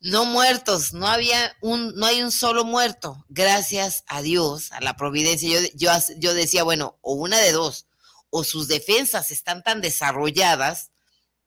no 0.00 0.24
muertos, 0.26 0.92
no 0.92 1.06
había 1.06 1.56
un, 1.62 1.94
no 1.96 2.06
hay 2.06 2.22
un 2.22 2.30
solo 2.30 2.64
muerto, 2.64 3.24
gracias 3.28 4.04
a 4.06 4.22
Dios, 4.22 4.70
a 4.72 4.80
la 4.80 4.96
providencia. 4.96 5.48
Yo, 5.48 5.68
yo, 5.74 5.90
yo 6.18 6.34
decía, 6.34 6.62
bueno, 6.62 6.98
o 7.00 7.14
una 7.14 7.38
de 7.38 7.52
dos, 7.52 7.86
o 8.30 8.44
sus 8.44 8.68
defensas 8.68 9.30
están 9.30 9.62
tan 9.62 9.80
desarrolladas 9.80 10.90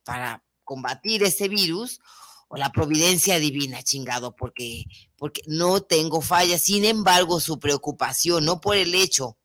para 0.03 0.43
combatir 0.69 1.23
ese 1.23 1.47
virus, 1.47 1.99
o 2.47 2.55
la 2.55 2.71
providencia 2.71 3.39
divina, 3.39 3.81
chingado, 3.81 4.35
porque, 4.35 4.83
porque 5.17 5.41
no 5.47 5.81
tengo 5.81 6.21
fallas. 6.21 6.61
Sin 6.61 6.85
embargo, 6.85 7.39
su 7.39 7.57
preocupación, 7.57 8.45
no 8.45 8.61
por 8.61 8.75
el 8.75 8.93
hecho 8.93 9.35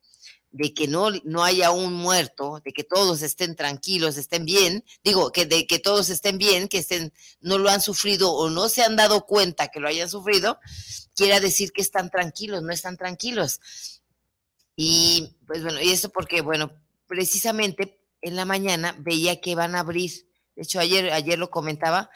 de 0.51 0.75
que 0.75 0.87
no, 0.87 1.09
no 1.25 1.43
haya 1.43 1.71
un 1.71 1.95
muerto, 1.95 2.61
de 2.63 2.73
que 2.73 2.85
todos 2.85 3.23
estén 3.23 3.57
tranquilos, 3.57 4.19
estén 4.19 4.45
bien, 4.45 4.85
digo, 5.03 5.33
que 5.33 5.47
de 5.47 5.67
que 5.67 5.79
todos 5.79 6.11
estén 6.11 6.37
bien, 6.37 6.69
que 6.69 6.79
estén, 6.79 7.11
no 7.41 7.57
lo 7.57 7.71
han 7.71 7.81
sufrido 7.81 8.31
o 8.31 8.51
no 8.51 8.69
se 8.69 8.83
han 8.83 8.95
dado 8.95 9.25
cuenta 9.25 9.69
que 9.69 9.81
lo 9.81 9.89
hayan 9.89 10.11
sufrido, 10.11 10.59
quiera 11.17 11.41
decir 11.41 11.73
que 11.73 11.81
están 11.81 12.11
tranquilos, 12.11 12.63
no 12.63 12.71
están 12.71 12.99
tranquilos. 12.99 13.61
Y 14.77 15.31
pues 15.47 15.63
bueno, 15.63 15.81
y 15.81 15.89
eso 15.91 16.11
porque, 16.11 16.43
bueno, 16.43 16.71
precisamente 17.07 17.99
en 18.21 18.37
la 18.37 18.45
mañana 18.45 18.95
veía 18.99 19.41
que 19.41 19.55
van 19.55 19.75
a 19.75 19.81
abrir, 19.81 20.13
de 20.57 20.63
hecho 20.63 20.81
ayer, 20.81 21.13
ayer 21.13 21.39
lo 21.39 21.51
comentaba, 21.51 22.11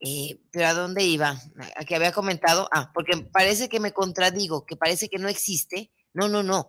eh, 0.00 0.40
pero 0.50 0.66
¿a 0.66 0.74
dónde 0.74 1.04
iba? 1.04 1.40
A 1.76 1.84
que 1.84 1.96
había 1.96 2.12
comentado, 2.12 2.68
ah, 2.72 2.90
porque 2.92 3.16
parece 3.16 3.68
que 3.68 3.80
me 3.80 3.92
contradigo, 3.92 4.66
que 4.66 4.76
parece 4.76 5.08
que 5.08 5.18
no 5.18 5.28
existe. 5.28 5.92
No, 6.12 6.28
no, 6.28 6.42
no. 6.42 6.68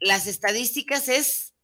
Las 0.00 0.26
estadísticas 0.26 1.08
es, 1.08 1.54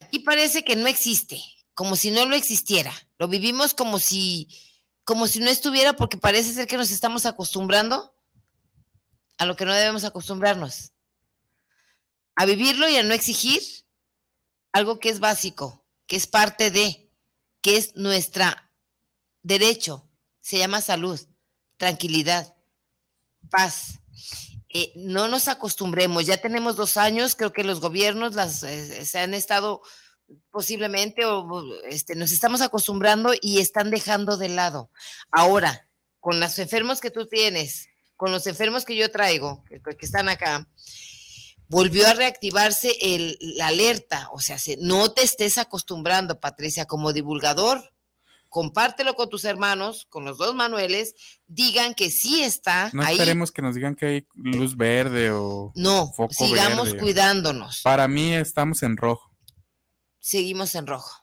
aquí 0.00 0.18
parece 0.18 0.64
que 0.64 0.76
no 0.76 0.86
existe, 0.86 1.42
como 1.74 1.96
si 1.96 2.10
no 2.10 2.26
lo 2.26 2.34
existiera. 2.34 2.92
Lo 3.18 3.28
vivimos 3.28 3.74
como 3.74 3.98
si, 3.98 4.48
como 5.04 5.26
si 5.26 5.40
no 5.40 5.48
estuviera, 5.48 5.94
porque 5.94 6.18
parece 6.18 6.52
ser 6.52 6.66
que 6.66 6.76
nos 6.76 6.90
estamos 6.90 7.26
acostumbrando 7.26 8.14
a 9.38 9.46
lo 9.46 9.56
que 9.56 9.64
no 9.64 9.74
debemos 9.74 10.04
acostumbrarnos. 10.04 10.92
A 12.36 12.46
vivirlo 12.46 12.88
y 12.88 12.96
a 12.96 13.02
no 13.02 13.14
exigir 13.14 13.62
algo 14.72 14.98
que 14.98 15.08
es 15.08 15.20
básico, 15.20 15.86
que 16.06 16.16
es 16.16 16.26
parte 16.26 16.70
de, 16.70 17.01
que 17.62 17.76
es 17.76 17.96
nuestra 17.96 18.70
derecho, 19.42 20.06
se 20.40 20.58
llama 20.58 20.80
salud, 20.80 21.18
tranquilidad, 21.76 22.54
paz. 23.50 24.00
Eh, 24.68 24.92
no 24.96 25.28
nos 25.28 25.48
acostumbremos, 25.48 26.26
ya 26.26 26.38
tenemos 26.38 26.76
dos 26.76 26.96
años, 26.96 27.36
creo 27.36 27.52
que 27.52 27.64
los 27.64 27.80
gobiernos 27.80 28.34
las, 28.34 28.62
eh, 28.62 29.04
se 29.04 29.18
han 29.18 29.34
estado 29.34 29.82
posiblemente 30.50 31.24
o 31.26 31.62
este, 31.84 32.14
nos 32.14 32.32
estamos 32.32 32.62
acostumbrando 32.62 33.32
y 33.40 33.60
están 33.60 33.90
dejando 33.90 34.36
de 34.36 34.48
lado. 34.48 34.90
Ahora, 35.30 35.88
con 36.20 36.40
los 36.40 36.58
enfermos 36.58 37.00
que 37.00 37.10
tú 37.10 37.26
tienes, 37.26 37.88
con 38.16 38.32
los 38.32 38.46
enfermos 38.46 38.84
que 38.84 38.96
yo 38.96 39.10
traigo, 39.10 39.62
que 39.64 40.06
están 40.06 40.28
acá, 40.28 40.66
volvió 41.72 42.06
a 42.06 42.12
reactivarse 42.12 42.94
el, 43.00 43.38
la 43.40 43.68
alerta. 43.68 44.28
O 44.32 44.40
sea, 44.40 44.58
no 44.78 45.10
te 45.10 45.22
estés 45.22 45.56
acostumbrando, 45.56 46.38
Patricia, 46.38 46.84
como 46.84 47.14
divulgador, 47.14 47.82
compártelo 48.50 49.14
con 49.14 49.30
tus 49.30 49.46
hermanos, 49.46 50.06
con 50.10 50.26
los 50.26 50.36
dos 50.36 50.54
Manueles, 50.54 51.14
digan 51.46 51.94
que 51.94 52.10
sí 52.10 52.42
está. 52.42 52.90
No 52.92 53.02
esperemos 53.02 53.50
que 53.50 53.62
nos 53.62 53.74
digan 53.74 53.94
que 53.96 54.06
hay 54.06 54.26
luz 54.34 54.76
verde 54.76 55.30
o 55.30 55.72
no, 55.74 56.12
sigamos 56.30 56.94
cuidándonos. 56.94 57.80
Para 57.80 58.06
mí 58.06 58.34
estamos 58.34 58.82
en 58.82 58.98
rojo. 58.98 59.30
Seguimos 60.20 60.74
en 60.74 60.86
rojo. 60.86 61.21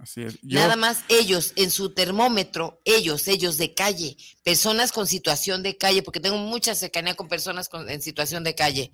Así 0.00 0.22
es. 0.22 0.42
Nada 0.42 0.76
más 0.76 1.04
ellos 1.08 1.52
en 1.56 1.70
su 1.70 1.92
termómetro, 1.92 2.80
ellos, 2.84 3.28
ellos 3.28 3.58
de 3.58 3.74
calle, 3.74 4.16
personas 4.42 4.92
con 4.92 5.06
situación 5.06 5.62
de 5.62 5.76
calle, 5.76 6.02
porque 6.02 6.20
tengo 6.20 6.38
mucha 6.38 6.74
cercanía 6.74 7.14
con 7.14 7.28
personas 7.28 7.68
en 7.86 8.00
situación 8.00 8.42
de 8.42 8.54
calle 8.54 8.92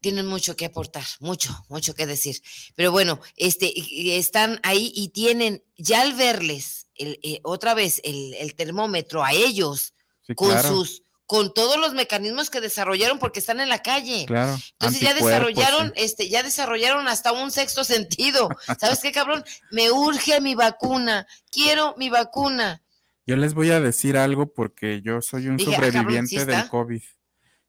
tienen 0.00 0.26
mucho 0.26 0.56
que 0.56 0.64
aportar, 0.64 1.04
mucho, 1.20 1.50
mucho 1.68 1.94
que 1.94 2.06
decir. 2.06 2.42
Pero 2.74 2.90
bueno, 2.90 3.20
este, 3.36 3.72
están 4.16 4.58
ahí 4.62 4.90
y 4.94 5.08
tienen, 5.08 5.62
ya 5.76 6.00
al 6.00 6.14
verles 6.14 6.88
el, 6.94 7.20
eh, 7.22 7.40
otra 7.44 7.74
vez 7.74 8.00
el, 8.02 8.54
termómetro 8.54 9.22
a 9.22 9.32
ellos, 9.32 9.94
con 10.36 10.60
sus, 10.62 11.02
con 11.30 11.54
todos 11.54 11.78
los 11.78 11.94
mecanismos 11.94 12.50
que 12.50 12.60
desarrollaron 12.60 13.20
porque 13.20 13.38
están 13.38 13.60
en 13.60 13.68
la 13.68 13.78
calle. 13.78 14.24
Claro. 14.26 14.58
Entonces 14.72 15.00
ya 15.00 15.14
desarrollaron, 15.14 15.92
este, 15.94 16.28
ya 16.28 16.42
desarrollaron 16.42 17.06
hasta 17.06 17.30
un 17.30 17.52
sexto 17.52 17.84
sentido. 17.84 18.48
¿Sabes 18.80 18.98
qué, 19.00 19.12
cabrón? 19.12 19.44
Me 19.70 19.92
urge 19.92 20.40
mi 20.40 20.56
vacuna, 20.56 21.28
quiero 21.52 21.94
mi 21.96 22.10
vacuna. 22.10 22.82
Yo 23.28 23.36
les 23.36 23.54
voy 23.54 23.70
a 23.70 23.78
decir 23.78 24.16
algo 24.16 24.52
porque 24.52 25.02
yo 25.02 25.22
soy 25.22 25.46
un 25.46 25.54
ah, 25.60 25.64
sobreviviente 25.64 26.44
del 26.44 26.68
COVID. 26.68 27.02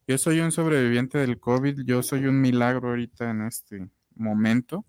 Yo 0.07 0.17
soy 0.17 0.39
un 0.39 0.51
sobreviviente 0.51 1.19
del 1.19 1.39
COVID, 1.39 1.81
yo 1.85 2.01
soy 2.01 2.25
un 2.25 2.41
milagro 2.41 2.89
ahorita 2.89 3.29
en 3.29 3.43
este 3.43 3.89
momento. 4.15 4.87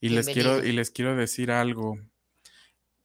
Y 0.00 0.08
les, 0.08 0.26
quiero, 0.26 0.64
y 0.64 0.72
les 0.72 0.90
quiero 0.90 1.14
decir 1.14 1.52
algo. 1.52 2.00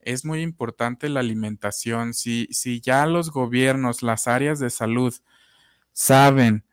Es 0.02 0.26
muy 0.26 0.42
importante 0.42 1.10
la 1.10 1.20
alimentación. 1.20 2.14
Si, 2.14 2.48
si 2.52 2.82
ya 2.82 3.06
los 3.06 3.32
gobiernos, 3.32 4.02
las 4.04 4.28
áreas 4.28 4.60
de 4.60 4.70
salud 4.70 5.14
saben 5.94 6.64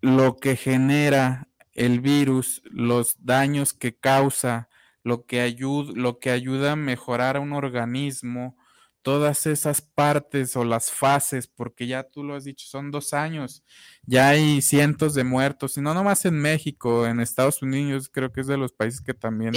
lo 0.00 0.36
que 0.36 0.56
genera 0.56 1.48
el 1.72 2.00
virus, 2.00 2.62
los 2.64 3.16
daños 3.20 3.72
que 3.72 3.96
causa, 3.96 4.68
lo 5.02 5.26
que, 5.26 5.40
ayuda, 5.40 5.92
lo 5.94 6.18
que 6.18 6.30
ayuda 6.30 6.72
a 6.72 6.76
mejorar 6.76 7.36
a 7.36 7.40
un 7.40 7.52
organismo, 7.52 8.56
todas 9.04 9.44
esas 9.46 9.82
partes 9.82 10.56
o 10.56 10.64
las 10.64 10.90
fases, 10.90 11.46
porque 11.46 11.86
ya 11.86 12.04
tú 12.04 12.24
lo 12.24 12.34
has 12.34 12.44
dicho, 12.44 12.66
son 12.66 12.90
dos 12.90 13.12
años, 13.12 13.62
ya 14.06 14.30
hay 14.30 14.62
cientos 14.62 15.12
de 15.14 15.24
muertos, 15.24 15.76
y 15.76 15.82
no 15.82 15.92
nomás 15.92 16.24
en 16.24 16.40
México, 16.40 17.06
en 17.06 17.20
Estados 17.20 17.60
Unidos 17.60 18.08
creo 18.10 18.32
que 18.32 18.40
es 18.40 18.46
de 18.46 18.56
los 18.56 18.72
países 18.72 19.02
que 19.02 19.12
también 19.12 19.54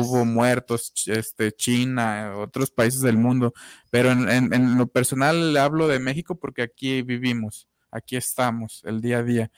hubo 0.00 0.26
muertos, 0.26 0.92
este, 1.06 1.50
China, 1.50 2.34
otros 2.36 2.70
países 2.70 3.00
del 3.00 3.16
mundo, 3.16 3.54
pero 3.88 4.12
en, 4.12 4.28
en, 4.52 4.76
lo 4.76 4.86
personal 4.86 5.56
hablo 5.56 5.88
de 5.88 5.98
México 5.98 6.38
porque 6.38 6.60
aquí 6.60 7.00
vivimos, 7.00 7.68
aquí 7.90 8.16
estamos 8.16 8.82
el 8.84 9.00
día 9.00 9.18
a 9.18 9.22
día. 9.22 9.50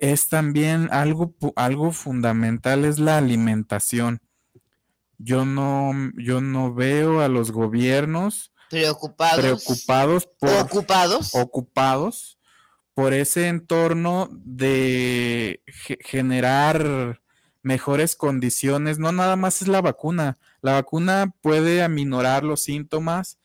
Es 0.00 0.28
también 0.28 0.88
algo, 0.92 1.34
algo 1.56 1.92
fundamental, 1.92 2.86
es 2.86 2.98
la 2.98 3.18
alimentación 3.18 4.22
yo 5.24 5.46
no, 5.46 5.92
yo 6.16 6.40
no 6.40 6.74
veo 6.74 7.20
a 7.20 7.28
los 7.28 7.50
gobiernos 7.50 8.52
preocupados, 8.68 9.40
preocupados 9.40 10.26
por, 10.26 10.50
ocupados, 10.50 11.34
ocupados 11.34 12.38
por 12.92 13.14
ese 13.14 13.48
entorno 13.48 14.28
de 14.32 15.62
generar 16.00 17.22
mejores 17.62 18.16
condiciones. 18.16 18.98
No 18.98 19.12
nada 19.12 19.36
más 19.36 19.62
es 19.62 19.68
la 19.68 19.80
vacuna. 19.80 20.38
La 20.60 20.74
vacuna 20.74 21.34
puede 21.40 21.82
aminorar 21.82 22.44
los 22.44 22.62
síntomas, 22.62 23.38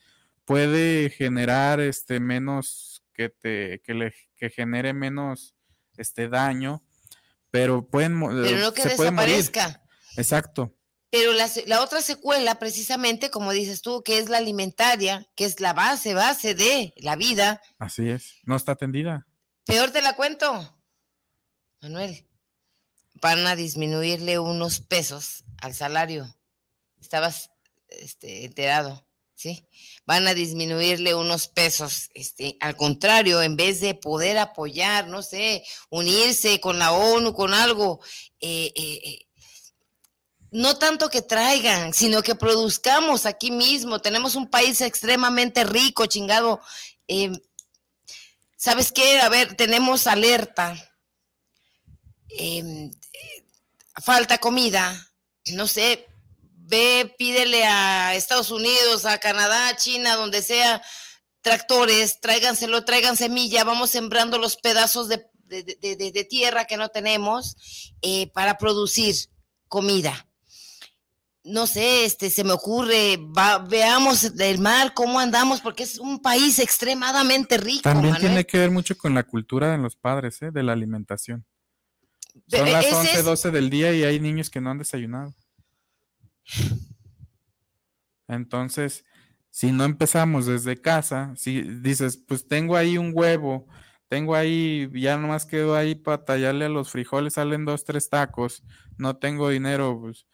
puede 0.43 1.09
generar 1.09 1.79
este 1.79 2.19
menos 2.19 3.03
que 3.13 3.29
te 3.29 3.81
que 3.83 3.93
le 3.93 4.13
que 4.35 4.49
genere 4.49 4.93
menos 4.93 5.55
este 5.97 6.27
daño, 6.27 6.83
pero 7.51 7.87
pueden 7.87 8.19
pero 8.19 8.59
no 8.59 8.73
que 8.73 8.83
desaparezca. 8.83 9.81
Exacto. 10.17 10.73
Pero 11.11 11.33
la, 11.33 11.81
otra 11.81 12.01
secuela, 12.01 12.59
precisamente, 12.59 13.31
como 13.31 13.51
dices 13.51 13.81
tú, 13.81 14.03
que 14.03 14.19
es 14.19 14.29
la 14.29 14.37
alimentaria, 14.37 15.27
que 15.35 15.45
es 15.45 15.59
la 15.59 15.73
base, 15.73 16.13
base 16.13 16.53
de 16.53 16.93
la 16.97 17.15
vida. 17.15 17.61
Así 17.79 18.09
es, 18.09 18.35
no 18.43 18.55
está 18.55 18.73
atendida. 18.73 19.25
Peor 19.65 19.89
te 19.89 20.03
la 20.03 20.15
cuento, 20.15 20.79
Manuel. 21.81 22.27
Van 23.21 23.45
a 23.47 23.55
disminuirle 23.55 24.37
unos 24.37 24.81
pesos 24.81 25.45
al 25.61 25.73
salario. 25.73 26.35
Estabas 27.01 27.51
este, 27.87 28.45
enterado, 28.45 29.03
¿sí? 29.33 29.67
Van 30.05 30.27
a 30.27 30.35
disminuirle 30.35 31.15
unos 31.15 31.47
pesos. 31.47 32.09
Este, 32.13 32.55
al 32.59 32.75
contrario, 32.75 33.41
en 33.41 33.55
vez 33.55 33.81
de 33.81 33.95
poder 33.95 34.37
apoyar, 34.37 35.07
no 35.07 35.23
sé, 35.23 35.63
unirse 35.89 36.59
con 36.59 36.77
la 36.77 36.91
ONU, 36.91 37.33
con 37.33 37.55
algo, 37.55 37.99
eh, 38.39 38.71
eh, 38.75 39.01
eh 39.03 39.28
no 40.51 40.77
tanto 40.77 41.09
que 41.09 41.21
traigan, 41.21 41.93
sino 41.93 42.23
que 42.23 42.35
produzcamos 42.35 43.25
aquí 43.25 43.51
mismo. 43.51 43.99
Tenemos 43.99 44.35
un 44.35 44.49
país 44.49 44.81
extremadamente 44.81 45.63
rico, 45.63 46.05
chingado. 46.05 46.59
Em, 47.07 47.39
¿Sabes 48.57 48.91
qué? 48.91 49.19
A 49.21 49.29
ver, 49.29 49.55
tenemos 49.55 50.07
alerta. 50.07 50.75
Em, 52.29 52.91
falta 54.03 54.37
comida. 54.39 55.07
No 55.53 55.67
sé, 55.67 56.07
ve, 56.69 57.13
pídele 57.17 57.65
a 57.65 58.15
Estados 58.15 58.51
Unidos, 58.51 59.05
a 59.05 59.17
Canadá, 59.19 59.75
China, 59.75 60.15
donde 60.15 60.41
sea. 60.41 60.81
tractores, 61.41 62.19
tráiganselo, 62.19 62.83
traigan 62.83 63.15
semilla, 63.15 63.63
vamos 63.63 63.91
sembrando 63.91 64.37
los 64.37 64.57
pedazos 64.57 65.07
de, 65.07 65.25
tierra 66.29 66.65
que 66.65 66.75
no 66.75 66.89
tenemos 66.89 67.93
eh, 68.01 68.29
para 68.33 68.57
producir 68.57 69.15
comida. 69.69 70.28
No 71.49 71.67
sé, 71.67 72.05
este, 72.05 72.29
se 72.29 72.43
me 72.43 72.51
ocurre, 72.51 73.19
veamos 73.69 74.35
del 74.35 74.59
mar, 74.59 74.93
cómo 74.93 75.19
andamos, 75.19 75.61
porque 75.61 75.83
es 75.83 75.99
un 75.99 76.21
país 76.21 76.59
extremadamente 76.59 77.57
rico. 77.57 77.81
También 77.81 78.15
tiene 78.17 78.45
que 78.45 78.57
ver 78.57 78.71
mucho 78.71 78.97
con 78.97 79.13
la 79.13 79.23
cultura 79.23 79.71
de 79.71 79.77
los 79.77 79.95
padres, 79.95 80.41
¿eh? 80.41 80.51
de 80.51 80.63
la 80.63 80.73
alimentación. 80.73 81.45
Son 82.47 82.71
las 82.71 82.91
11, 82.91 83.23
12 83.23 83.51
del 83.51 83.69
día 83.69 83.93
y 83.93 84.03
hay 84.03 84.19
niños 84.19 84.49
que 84.49 84.61
no 84.61 84.69
han 84.69 84.77
desayunado. 84.77 85.33
Entonces, 88.27 89.05
si 89.49 89.71
no 89.71 89.83
empezamos 89.83 90.45
desde 90.45 90.79
casa, 90.79 91.33
si 91.35 91.61
dices, 91.61 92.17
pues 92.17 92.47
tengo 92.47 92.77
ahí 92.77 92.97
un 92.97 93.11
huevo, 93.13 93.67
tengo 94.07 94.35
ahí, 94.35 94.89
ya 94.93 95.17
nomás 95.17 95.45
quedo 95.45 95.75
ahí 95.75 95.95
para 95.95 96.23
tallarle 96.23 96.65
a 96.65 96.69
los 96.69 96.91
frijoles, 96.91 97.33
salen 97.33 97.65
dos, 97.65 97.83
tres 97.83 98.09
tacos, 98.09 98.63
no 98.97 99.17
tengo 99.17 99.49
dinero, 99.49 99.99
pues 99.99 100.27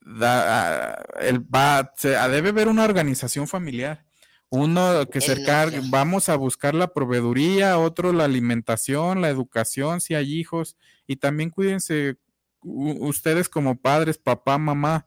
da, 0.00 1.02
el, 1.20 1.40
va, 1.40 1.92
se, 1.96 2.10
debe 2.10 2.50
haber 2.50 2.68
una 2.68 2.84
organización 2.84 3.48
familiar. 3.48 4.04
Uno 4.50 5.08
que 5.08 5.22
se 5.22 5.42
cargue, 5.44 5.80
vamos 5.88 6.28
a 6.28 6.36
buscar 6.36 6.74
la 6.74 6.92
proveeduría, 6.92 7.78
otro 7.78 8.12
la 8.12 8.26
alimentación, 8.26 9.22
la 9.22 9.30
educación, 9.30 10.02
si 10.02 10.14
hay 10.14 10.34
hijos, 10.34 10.76
y 11.06 11.16
también 11.16 11.48
cuídense 11.48 12.16
ustedes 12.60 13.48
como 13.48 13.80
padres, 13.80 14.18
papá, 14.18 14.58
mamá, 14.58 15.06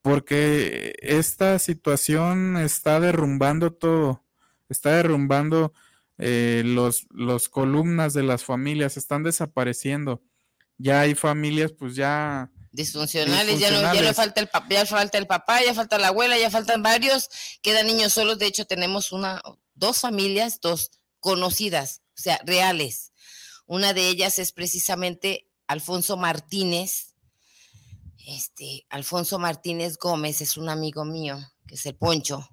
porque 0.00 0.94
esta 1.00 1.58
situación 1.58 2.56
está 2.56 3.00
derrumbando 3.00 3.72
todo, 3.72 4.24
está 4.68 4.92
derrumbando 4.92 5.72
eh, 6.18 6.62
los, 6.64 7.06
los 7.10 7.48
columnas 7.48 8.12
de 8.12 8.22
las 8.22 8.44
familias, 8.44 8.96
están 8.96 9.24
desapareciendo. 9.24 10.22
Ya 10.76 11.00
hay 11.00 11.14
familias, 11.14 11.72
pues 11.72 11.96
ya 11.96 12.50
disfuncionales, 12.78 13.58
Ya, 13.58 13.72
no, 13.72 13.92
ya 13.92 14.14
falta 14.14 14.40
el 14.40 14.46
papá, 14.46 14.68
ya 14.70 14.86
falta 14.86 15.18
el 15.18 15.26
papá, 15.26 15.60
ya 15.64 15.74
falta 15.74 15.98
la 15.98 16.08
abuela, 16.08 16.38
ya 16.38 16.48
faltan 16.48 16.80
varios, 16.80 17.28
quedan 17.60 17.88
niños 17.88 18.12
solos. 18.12 18.38
De 18.38 18.46
hecho, 18.46 18.66
tenemos 18.66 19.10
una, 19.10 19.42
dos 19.74 19.98
familias, 19.98 20.60
dos 20.60 20.92
conocidas, 21.18 22.02
o 22.16 22.22
sea, 22.22 22.40
reales. 22.46 23.12
Una 23.66 23.92
de 23.92 24.08
ellas 24.08 24.38
es 24.38 24.52
precisamente 24.52 25.50
Alfonso 25.66 26.16
Martínez, 26.16 27.16
este, 28.28 28.86
Alfonso 28.90 29.40
Martínez 29.40 29.98
Gómez 29.98 30.40
es 30.40 30.56
un 30.56 30.68
amigo 30.68 31.04
mío, 31.04 31.36
que 31.66 31.74
es 31.74 31.84
el 31.84 31.96
Poncho, 31.96 32.48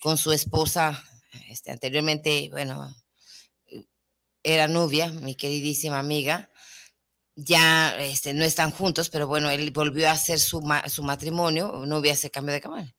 con 0.00 0.18
su 0.18 0.32
esposa, 0.32 1.04
este, 1.48 1.70
anteriormente, 1.70 2.48
bueno, 2.50 2.92
era 4.42 4.66
novia, 4.66 5.08
mi 5.08 5.36
queridísima 5.36 6.00
amiga. 6.00 6.50
Ya 7.34 7.96
este, 7.98 8.34
no 8.34 8.44
están 8.44 8.70
juntos, 8.70 9.08
pero 9.08 9.26
bueno, 9.26 9.50
él 9.50 9.70
volvió 9.70 10.08
a 10.08 10.12
hacer 10.12 10.38
su, 10.38 10.62
su 10.88 11.02
matrimonio, 11.02 11.84
novia 11.86 12.14
se 12.14 12.30
cambió 12.30 12.52
de 12.52 12.60
cama. 12.60 12.94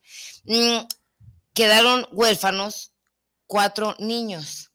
Mm, 0.45 0.87
quedaron 1.53 2.07
huérfanos 2.11 2.93
cuatro 3.47 3.95
niños. 3.99 4.71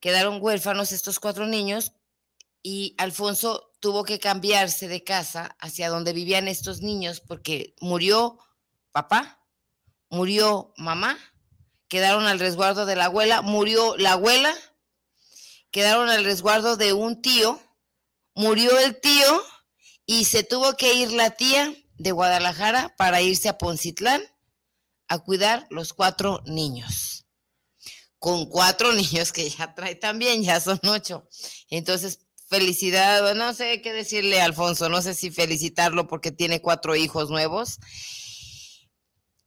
Quedaron 0.00 0.38
huérfanos 0.40 0.92
estos 0.92 1.18
cuatro 1.18 1.46
niños 1.46 1.92
y 2.62 2.94
Alfonso 2.98 3.72
tuvo 3.80 4.04
que 4.04 4.18
cambiarse 4.18 4.88
de 4.88 5.04
casa 5.04 5.56
hacia 5.60 5.88
donde 5.88 6.12
vivían 6.12 6.48
estos 6.48 6.82
niños 6.82 7.20
porque 7.20 7.74
murió 7.80 8.38
papá, 8.92 9.40
murió 10.10 10.72
mamá, 10.76 11.18
quedaron 11.88 12.26
al 12.26 12.38
resguardo 12.38 12.86
de 12.86 12.96
la 12.96 13.06
abuela, 13.06 13.42
murió 13.42 13.96
la 13.96 14.12
abuela, 14.12 14.54
quedaron 15.70 16.08
al 16.08 16.24
resguardo 16.24 16.76
de 16.76 16.92
un 16.92 17.22
tío, 17.22 17.60
murió 18.38 18.78
el 18.78 19.00
tío 19.00 19.42
y 20.06 20.24
se 20.24 20.44
tuvo 20.44 20.76
que 20.76 20.94
ir 20.94 21.10
la 21.10 21.30
tía 21.30 21.74
de 21.96 22.12
Guadalajara 22.12 22.94
para 22.96 23.20
irse 23.20 23.48
a 23.48 23.58
Poncitlán 23.58 24.22
a 25.08 25.18
cuidar 25.18 25.66
los 25.70 25.92
cuatro 25.92 26.40
niños. 26.46 27.26
Con 28.20 28.46
cuatro 28.46 28.92
niños 28.94 29.32
que 29.32 29.50
ya 29.50 29.74
trae 29.74 29.96
también, 29.96 30.44
ya 30.44 30.60
son 30.60 30.80
ocho. 30.84 31.28
Entonces, 31.68 32.20
felicidad, 32.48 33.34
no 33.34 33.52
sé 33.54 33.82
qué 33.82 33.92
decirle 33.92 34.40
a 34.40 34.44
Alfonso, 34.44 34.88
no 34.88 35.02
sé 35.02 35.14
si 35.14 35.32
felicitarlo 35.32 36.06
porque 36.06 36.30
tiene 36.30 36.62
cuatro 36.62 36.94
hijos 36.94 37.30
nuevos. 37.30 37.80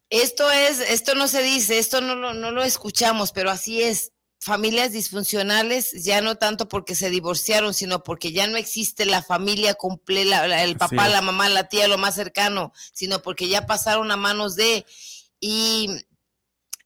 Esto 0.10 0.51
es, 0.51 0.82
esto 0.82 1.15
no 1.15 1.30
se 1.30 1.41
dice, 1.41 1.80
esto 1.80 2.01
no 2.01 2.15
lo, 2.15 2.34
no 2.34 2.51
lo 2.51 2.62
escuchamos, 2.62 3.32
pero 3.32 3.51
así 3.51 3.82
es. 3.82 4.12
Familias 4.43 4.91
disfuncionales, 4.91 5.91
ya 6.04 6.19
no 6.21 6.36
tanto 6.36 6.67
porque 6.67 6.95
se 6.95 7.10
divorciaron, 7.10 7.73
sino 7.73 8.04
porque 8.04 8.32
ya 8.32 8.47
no 8.47 8.58
existe 8.58 9.06
la 9.06 9.21
familia 9.21 9.75
completa, 9.75 10.63
el 10.63 10.77
papá, 10.77 11.08
la 11.10 11.21
mamá, 11.21 11.47
la 11.47 11.69
tía, 11.69 11.88
lo 11.88 11.99
más 11.99 12.15
cercano, 12.15 12.73
sino 12.91 13.21
porque 13.21 13.47
ya 13.47 13.65
pasaron 13.65 14.12
a 14.12 14.17
manos 14.17 14.56
de... 14.56 14.86
Y 15.39 15.89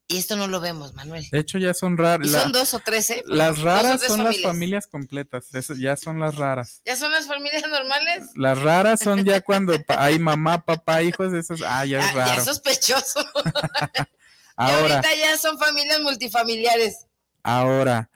y 0.08 0.18
esto 0.18 0.36
no 0.36 0.46
lo 0.46 0.60
vemos, 0.60 0.94
Manuel. 0.94 1.26
De 1.32 1.40
hecho, 1.40 1.58
ya 1.58 1.74
son 1.74 1.98
raras. 1.98 2.30
Son 2.30 2.52
dos 2.52 2.74
o 2.74 2.78
tres, 2.78 3.10
¿eh? 3.10 3.24
Las 3.26 3.60
raras 3.60 4.02
son 4.02 4.22
las 4.22 4.40
familias 4.40 4.86
completas. 4.86 5.46
ya 5.78 5.96
son 5.96 6.20
las 6.20 6.36
raras. 6.36 6.80
¿Ya 6.84 6.94
son 6.94 7.10
las 7.10 7.26
familias 7.26 7.64
normales? 7.68 8.26
Las 8.36 8.60
raras 8.60 9.00
son 9.00 9.24
ya 9.24 9.40
cuando 9.42 9.74
hay 9.88 10.20
mamá, 10.20 10.64
papá, 10.64 11.02
hijos, 11.02 11.32
esos. 11.32 11.60
Ah, 11.66 11.84
ya 11.84 11.98
es 11.98 12.14
raro. 12.14 12.34
Ya 12.34 12.38
es 12.38 12.44
sospechoso. 12.44 13.20
ahora. 14.56 14.98
ahorita 14.98 15.14
ya 15.16 15.36
son 15.38 15.58
familias 15.58 16.00
multifamiliares. 16.00 17.05
Ahora. 17.46 18.10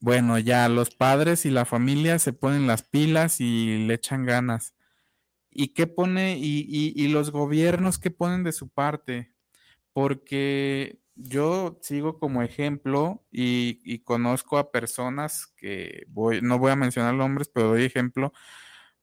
Bueno, 0.00 0.38
ya 0.38 0.68
los 0.68 0.90
padres 0.90 1.44
y 1.44 1.50
la 1.50 1.64
familia 1.64 2.18
se 2.20 2.32
ponen 2.32 2.66
las 2.68 2.82
pilas 2.82 3.40
y 3.40 3.86
le 3.86 3.94
echan 3.94 4.24
ganas. 4.24 4.74
¿Y 5.50 5.68
qué 5.74 5.86
pone? 5.88 6.38
y, 6.38 6.66
y 6.96 7.08
los 7.08 7.32
gobiernos 7.32 7.98
qué 7.98 8.10
ponen 8.10 8.44
de 8.44 8.52
su 8.52 8.68
parte? 8.68 9.32
porque 9.98 11.00
yo 11.16 11.80
sigo 11.82 12.20
como 12.20 12.42
ejemplo 12.42 13.24
y, 13.32 13.98
conozco 14.04 14.56
a 14.56 14.70
personas 14.70 15.48
que 15.56 16.04
voy, 16.06 16.40
no 16.40 16.60
voy 16.60 16.70
a 16.70 16.76
mencionar 16.76 17.14
nombres, 17.14 17.48
pero 17.52 17.70
doy 17.70 17.82
ejemplo, 17.84 18.32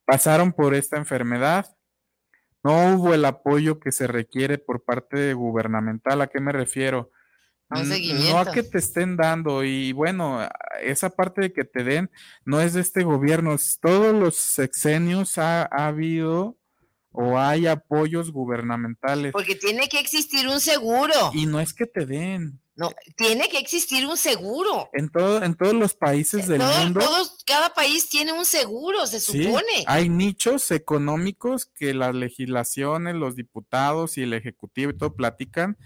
pasaron 0.06 0.54
por 0.54 0.74
esta 0.74 0.96
enfermedad. 0.96 1.76
No 2.64 2.96
hubo 2.96 3.14
el 3.14 3.26
apoyo 3.26 3.82
que 3.82 3.92
se 3.92 4.08
requiere 4.08 4.58
por 4.58 4.86
parte 4.86 5.34
gubernamental. 5.34 6.22
¿A 6.22 6.28
qué 6.28 6.40
me 6.40 6.54
refiero? 6.54 7.12
No 7.70 8.38
a 8.38 8.52
que 8.52 8.64
te 8.64 8.78
estén 8.78 9.18
dando 9.18 9.64
y 9.64 9.92
bueno, 9.92 10.48
esa 10.82 11.10
parte 11.10 11.42
de 11.42 11.54
que 11.54 11.66
te 11.66 11.84
den 11.84 12.12
no 12.46 12.62
es 12.62 12.74
de 12.74 12.82
este 12.82 13.04
gobierno, 13.04 13.56
todos 13.82 14.14
los 14.14 14.36
sexenios 14.36 15.38
ha 15.38 15.64
habido 15.64 16.58
o 17.12 17.40
hay 17.40 17.66
apoyos 17.66 18.32
gubernamentales. 18.32 19.32
Porque 19.32 19.56
tiene 19.56 19.88
que 19.88 20.00
existir 20.00 20.48
un 20.48 20.60
seguro. 20.60 21.32
Y 21.34 21.46
no 21.46 21.60
es 21.60 21.74
que 21.74 21.86
te 21.86 22.06
den. 22.06 22.60
No, 22.76 22.92
tiene 23.16 23.48
que 23.48 23.58
existir 23.58 24.06
un 24.06 24.18
seguro. 24.18 24.90
En 24.92 25.10
todo, 25.10 25.42
en 25.42 25.56
todos 25.56 25.74
los 25.74 25.94
países 25.94 26.46
del 26.48 26.62
mundo. 26.62 27.00
Todos, 27.00 27.38
cada 27.46 27.74
país 27.74 28.10
tiene 28.10 28.34
un 28.34 28.44
seguro, 28.44 29.08
se 29.08 29.22
supone. 29.22 29.86
Hay 29.88 30.10
nichos 30.10 30.70
económicos 30.72 31.68
que 31.68 31.94
las 31.94 32.14
legislaciones, 32.14 33.16
los 33.16 33.38
diputados 33.38 34.18
y 34.18 34.24
el 34.24 34.34
ejecutivo 34.34 34.92
y 34.92 34.98
todo 34.98 35.16
platican 35.16 35.78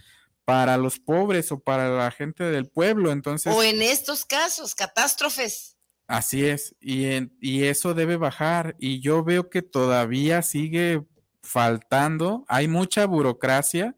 para 0.50 0.78
los 0.78 0.98
pobres 0.98 1.52
o 1.52 1.60
para 1.60 1.90
la 1.90 2.10
gente 2.10 2.44
del 2.44 2.66
pueblo. 2.66 3.12
Entonces. 3.12 3.54
O 3.56 3.62
en 3.62 3.84
estos 3.84 4.26
casos, 4.26 4.74
catástrofes. 4.74 5.78
Así 6.08 6.44
es, 6.44 6.76
y, 6.82 7.06
y 7.40 7.66
eso 7.66 7.94
debe 7.94 8.18
bajar. 8.18 8.76
Y 8.80 9.00
yo 9.00 9.24
veo 9.24 9.52
que 9.52 9.62
todavía 9.62 10.42
sigue 10.42 11.06
faltando, 11.44 12.46
hay 12.48 12.68
mucha 12.68 13.06
burocracia. 13.06 13.96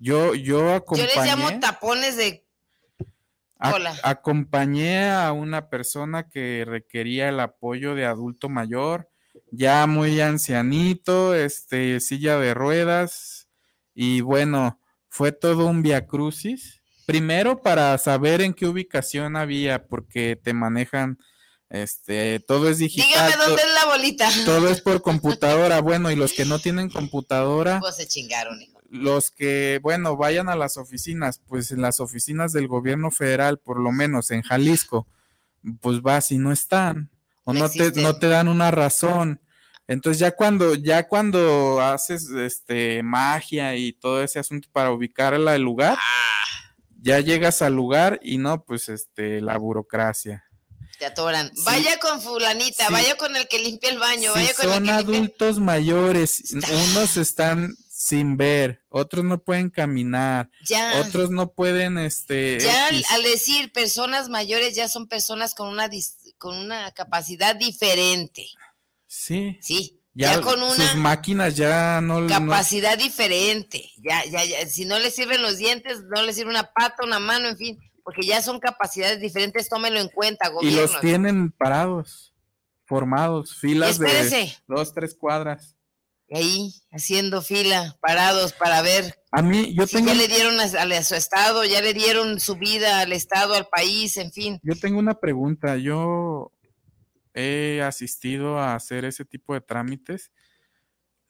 Yo, 0.00 0.34
yo 0.34 0.74
acompañé. 0.74 1.14
Yo 1.14 1.22
les 1.22 1.30
llamo 1.30 1.60
tapones 1.60 2.16
de 2.16 2.44
cola. 3.56 3.94
acompañé 4.02 5.12
a 5.12 5.30
una 5.30 5.68
persona 5.68 6.28
que 6.28 6.64
requería 6.66 7.28
el 7.28 7.38
apoyo 7.38 7.94
de 7.94 8.04
adulto 8.04 8.48
mayor, 8.48 9.08
ya 9.52 9.86
muy 9.86 10.20
ancianito, 10.20 11.36
este, 11.36 12.00
silla 12.00 12.36
de 12.40 12.52
ruedas, 12.52 13.48
y 13.94 14.22
bueno, 14.22 14.80
fue 15.14 15.30
todo 15.30 15.66
un 15.66 15.80
viacrucis. 15.80 16.80
Primero 17.06 17.62
para 17.62 17.96
saber 17.98 18.40
en 18.40 18.52
qué 18.52 18.66
ubicación 18.66 19.36
había, 19.36 19.86
porque 19.86 20.34
te 20.34 20.52
manejan 20.52 21.18
este, 21.70 22.40
todo 22.40 22.68
es 22.68 22.78
digital. 22.78 23.30
Dígame 23.30 23.44
dónde 23.44 23.62
es 23.62 23.74
la 23.74 23.86
bolita. 23.86 24.28
Todo 24.44 24.68
es 24.68 24.80
por 24.80 25.02
computadora. 25.02 25.80
Bueno, 25.80 26.10
y 26.10 26.16
los 26.16 26.32
que 26.32 26.44
no 26.44 26.58
tienen 26.58 26.90
computadora. 26.90 27.78
Pues 27.78 27.94
se 27.94 28.08
chingaron, 28.08 28.58
Los 28.90 29.30
que, 29.30 29.78
bueno, 29.84 30.16
vayan 30.16 30.48
a 30.48 30.56
las 30.56 30.78
oficinas, 30.78 31.40
pues 31.46 31.70
en 31.70 31.80
las 31.80 32.00
oficinas 32.00 32.52
del 32.52 32.66
gobierno 32.66 33.12
federal, 33.12 33.58
por 33.58 33.78
lo 33.78 33.92
menos 33.92 34.32
en 34.32 34.42
Jalisco, 34.42 35.06
pues 35.80 36.02
vas 36.02 36.32
y 36.32 36.38
no 36.38 36.50
están. 36.50 37.08
O 37.44 37.52
no, 37.52 37.70
te, 37.70 37.92
no 38.02 38.16
te 38.16 38.26
dan 38.26 38.48
una 38.48 38.72
razón. 38.72 39.40
Entonces 39.86 40.18
ya 40.18 40.30
cuando, 40.30 40.74
ya 40.74 41.06
cuando 41.06 41.80
haces 41.80 42.30
este 42.30 43.02
magia 43.02 43.76
y 43.76 43.92
todo 43.92 44.22
ese 44.22 44.38
asunto 44.38 44.68
para 44.72 44.90
ubicarla 44.90 45.54
el 45.54 45.62
lugar, 45.62 45.98
ah. 45.98 46.74
ya 47.00 47.20
llegas 47.20 47.60
al 47.60 47.74
lugar 47.74 48.18
y 48.22 48.38
no, 48.38 48.64
pues 48.64 48.88
este, 48.88 49.40
la 49.40 49.58
burocracia. 49.58 50.44
Te 50.98 51.06
atoran. 51.06 51.50
Vaya 51.64 51.98
con 51.98 52.20
fulanita, 52.22 52.88
vaya 52.88 53.16
con 53.16 53.36
el 53.36 53.48
que 53.48 53.58
limpia 53.58 53.90
el 53.90 53.98
baño, 53.98 54.32
vaya 54.32 54.54
con 54.54 54.66
son 54.66 54.88
adultos 54.88 55.58
mayores, 55.58 56.54
unos 56.54 57.16
están 57.16 57.74
sin 58.04 58.36
ver, 58.36 58.82
otros 58.90 59.24
no 59.24 59.42
pueden 59.42 59.70
caminar, 59.70 60.50
ya. 60.66 61.00
otros 61.00 61.30
no 61.30 61.52
pueden, 61.52 61.96
este... 61.96 62.58
Ya 62.60 62.88
al, 62.88 63.22
decir 63.22 63.72
personas 63.72 64.28
mayores, 64.28 64.74
ya 64.74 64.88
son 64.88 65.08
personas 65.08 65.54
con 65.54 65.68
una, 65.68 65.88
con 66.36 66.56
una 66.56 66.92
capacidad 66.92 67.56
diferente. 67.56 68.46
Sí. 69.14 69.58
Sí. 69.60 70.00
Ya, 70.16 70.40
con 70.40 70.62
una 70.62 70.74
sus 70.74 70.94
máquinas 70.96 71.56
ya 71.56 72.00
no 72.00 72.26
capacidad 72.28 72.96
diferente. 72.96 73.90
Ya, 73.98 74.24
ya, 74.26 74.44
ya, 74.44 74.66
si 74.66 74.84
no 74.84 74.98
le 74.98 75.10
sirven 75.10 75.42
los 75.42 75.58
dientes, 75.58 76.04
no 76.04 76.22
le 76.22 76.32
sirve 76.32 76.50
una 76.50 76.72
pata, 76.72 77.04
una 77.04 77.18
mano, 77.18 77.48
en 77.48 77.56
fin, 77.56 77.78
porque 78.04 78.24
ya 78.24 78.40
son 78.42 78.60
capacidades 78.60 79.20
diferentes, 79.20 79.68
tómelo 79.68 79.98
en 79.98 80.08
cuenta, 80.08 80.50
gobierno. 80.50 80.78
Y 80.78 80.82
los 80.82 81.00
tienen 81.00 81.50
parados, 81.50 82.32
formados, 82.84 83.56
filas 83.58 83.98
de 83.98 84.52
dos, 84.68 84.94
tres 84.94 85.16
cuadras. 85.16 85.76
Ahí, 86.30 86.72
haciendo 86.92 87.42
fila, 87.42 87.96
parados 88.00 88.52
para 88.52 88.82
ver. 88.82 89.18
A 89.32 89.42
mí, 89.42 89.74
yo 89.74 89.86
tengo. 89.86 90.08
Ya 90.08 90.14
le 90.14 90.28
dieron 90.28 90.58
a, 90.60 90.64
a, 90.64 91.02
su 91.02 91.16
estado, 91.16 91.64
ya 91.64 91.80
le 91.80 91.92
dieron 91.92 92.38
su 92.40 92.54
vida 92.56 93.00
al 93.00 93.12
estado, 93.12 93.54
al 93.54 93.66
país, 93.66 94.16
en 94.16 94.32
fin. 94.32 94.60
Yo 94.62 94.74
tengo 94.76 94.98
una 94.98 95.14
pregunta. 95.14 95.76
Yo 95.76 96.52
he 97.34 97.82
asistido 97.82 98.58
a 98.58 98.74
hacer 98.74 99.04
ese 99.04 99.24
tipo 99.24 99.54
de 99.54 99.60
trámites, 99.60 100.32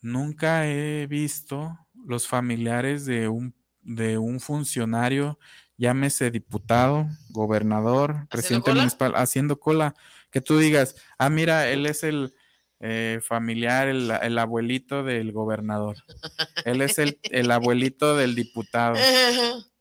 nunca 0.00 0.68
he 0.68 1.06
visto 1.06 1.78
los 2.06 2.28
familiares 2.28 3.06
de 3.06 3.28
un, 3.28 3.54
de 3.80 4.18
un 4.18 4.38
funcionario, 4.38 5.38
llámese 5.76 6.30
diputado, 6.30 7.08
gobernador, 7.30 8.28
presidente 8.28 8.72
municipal, 8.72 9.14
haciendo 9.16 9.58
cola, 9.58 9.94
que 10.30 10.40
tú 10.40 10.58
digas, 10.58 10.94
ah, 11.18 11.30
mira, 11.30 11.68
él 11.68 11.86
es 11.86 12.04
el 12.04 12.34
eh, 12.80 13.20
familiar, 13.22 13.88
el, 13.88 14.38
abuelito 14.38 15.04
del 15.04 15.32
gobernador, 15.32 15.96
él 16.64 16.82
es 16.82 16.98
el, 16.98 17.18
el 17.22 17.50
abuelito 17.50 18.16
del 18.16 18.34
diputado. 18.34 18.96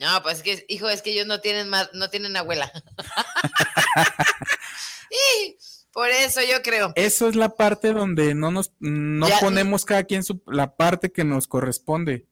No, 0.00 0.22
pues 0.22 0.38
es 0.38 0.42
que, 0.42 0.64
hijo, 0.68 0.88
es 0.88 1.02
que 1.02 1.12
ellos 1.12 1.26
no 1.26 1.42
tienen 1.42 1.68
más, 1.68 1.90
no 1.92 2.08
tienen 2.08 2.34
abuela. 2.34 2.72
Por 5.92 6.08
eso 6.08 6.40
yo 6.42 6.62
creo. 6.62 6.92
Eso 6.94 7.28
es 7.28 7.34
la 7.34 7.50
parte 7.56 7.92
donde 7.92 8.34
no 8.34 8.50
nos 8.50 8.72
no 8.78 9.28
ponemos 9.40 9.84
cada 9.84 10.04
quien 10.04 10.22
su, 10.22 10.42
la 10.46 10.76
parte 10.76 11.10
que 11.10 11.24
nos 11.24 11.48
corresponde. 11.48 12.28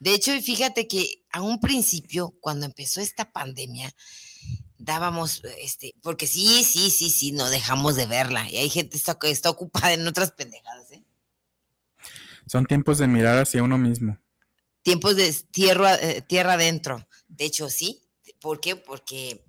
De 0.00 0.14
hecho, 0.14 0.32
fíjate 0.40 0.86
que 0.86 1.24
a 1.30 1.40
un 1.40 1.60
principio, 1.60 2.34
cuando 2.40 2.66
empezó 2.66 3.00
esta 3.00 3.32
pandemia, 3.32 3.94
dábamos, 4.78 5.42
este, 5.58 5.94
porque 6.02 6.26
sí, 6.26 6.64
sí, 6.64 6.90
sí, 6.90 7.10
sí, 7.10 7.32
no 7.32 7.48
dejamos 7.48 7.96
de 7.96 8.06
verla. 8.06 8.50
Y 8.50 8.56
hay 8.56 8.68
gente 8.68 8.98
que 9.20 9.30
está, 9.30 9.50
ocupada 9.50 9.92
en 9.92 10.06
otras 10.06 10.32
pendejadas, 10.32 10.92
¿eh? 10.92 11.02
Son 12.46 12.66
tiempos 12.66 12.98
de 12.98 13.08
mirar 13.08 13.38
hacia 13.38 13.62
uno 13.62 13.78
mismo. 13.78 14.18
Tiempos 14.82 15.16
de 15.16 15.32
tierra, 15.50 15.96
eh, 15.96 16.22
tierra 16.22 16.52
adentro. 16.52 17.08
De 17.28 17.44
hecho, 17.44 17.70
sí. 17.70 18.02
¿Por 18.40 18.60
qué? 18.60 18.76
Porque 18.76 19.44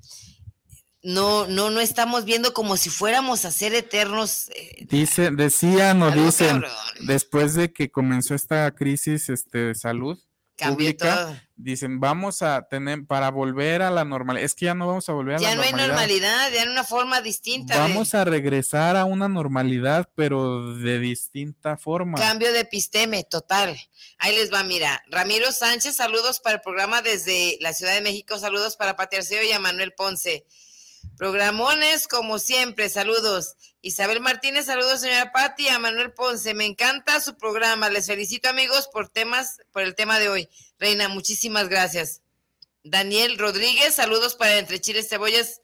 no, 1.08 1.48
no, 1.48 1.70
no 1.70 1.80
estamos 1.80 2.26
viendo 2.26 2.54
como 2.54 2.76
si 2.76 2.90
fuéramos 2.90 3.46
a 3.46 3.52
ser 3.52 3.74
eternos. 3.74 4.50
Eh, 4.50 4.86
Dice, 4.90 5.32
decían 5.32 6.04
o 6.04 6.12
dicen, 6.12 6.66
después 7.00 7.54
de 7.54 7.72
que 7.72 7.90
comenzó 7.90 8.36
esta 8.36 8.70
crisis 8.72 9.30
este, 9.30 9.58
de 9.60 9.76
salud 9.76 10.20
pública, 10.58 11.48
dicen, 11.56 12.02
vamos 12.02 12.42
a 12.42 12.68
tener, 12.68 13.06
para 13.06 13.32
volver 13.32 13.84
a 13.84 13.90
la 13.90 14.04
normalidad, 14.04 14.44
es 14.44 14.54
que 14.54 14.66
ya 14.66 14.74
no 14.74 14.86
vamos 14.86 15.08
a 15.08 15.14
volver 15.14 15.36
a 15.36 15.40
la 15.40 15.48
normalidad. 15.48 15.72
Ya 15.72 15.78
no 15.78 15.82
hay 15.82 15.88
normalidad, 15.88 16.52
ya 16.52 16.64
en 16.64 16.70
una 16.72 16.84
forma 16.84 17.22
distinta. 17.22 17.78
Vamos 17.78 18.14
a 18.14 18.26
regresar 18.26 18.98
a 18.98 19.06
una 19.06 19.30
normalidad, 19.30 20.10
pero 20.14 20.76
de 20.76 21.00
distinta 21.00 21.78
forma. 21.78 22.18
Cambio 22.18 22.52
de 22.52 22.60
episteme, 22.60 23.24
total. 23.24 23.80
Ahí 24.18 24.36
les 24.36 24.52
va, 24.52 24.62
mira, 24.64 25.02
Ramiro 25.10 25.54
Sánchez, 25.54 25.96
saludos 25.96 26.42
para 26.42 26.56
el 26.56 26.62
programa 26.62 27.02
desde 27.02 27.58
la 27.62 27.72
Ciudad 27.72 27.94
de 27.94 28.02
México, 28.02 28.38
saludos 28.40 28.76
para 28.76 28.98
Paterceo 28.98 29.42
y 29.42 29.54
a 29.54 29.60
Manuel 29.60 29.94
Ponce. 29.94 30.46
Programones, 31.18 32.08
como 32.08 32.40
siempre, 32.40 32.90
saludos. 32.90 33.56
Isabel 33.82 34.20
Martínez, 34.20 34.66
saludos, 34.66 35.02
señora 35.02 35.32
Patti, 35.32 35.68
a 35.70 35.80
Manuel 35.80 36.14
Ponce. 36.14 36.54
Me 36.54 36.66
encanta 36.66 37.22
su 37.22 37.38
programa. 37.38 37.90
Les 37.90 38.08
felicito, 38.08 38.50
amigos, 38.50 38.90
por 38.92 39.10
temas, 39.10 39.60
por 39.72 39.84
el 39.84 39.96
tema 39.96 40.20
de 40.20 40.30
hoy. 40.30 40.50
Reina, 40.80 41.08
muchísimas 41.08 41.70
gracias. 41.70 42.22
Daniel 42.84 43.38
Rodríguez, 43.38 43.96
saludos 43.96 44.36
para 44.36 44.58
Entre 44.58 44.80
Chiles 44.80 45.10
Cebollas. 45.10 45.62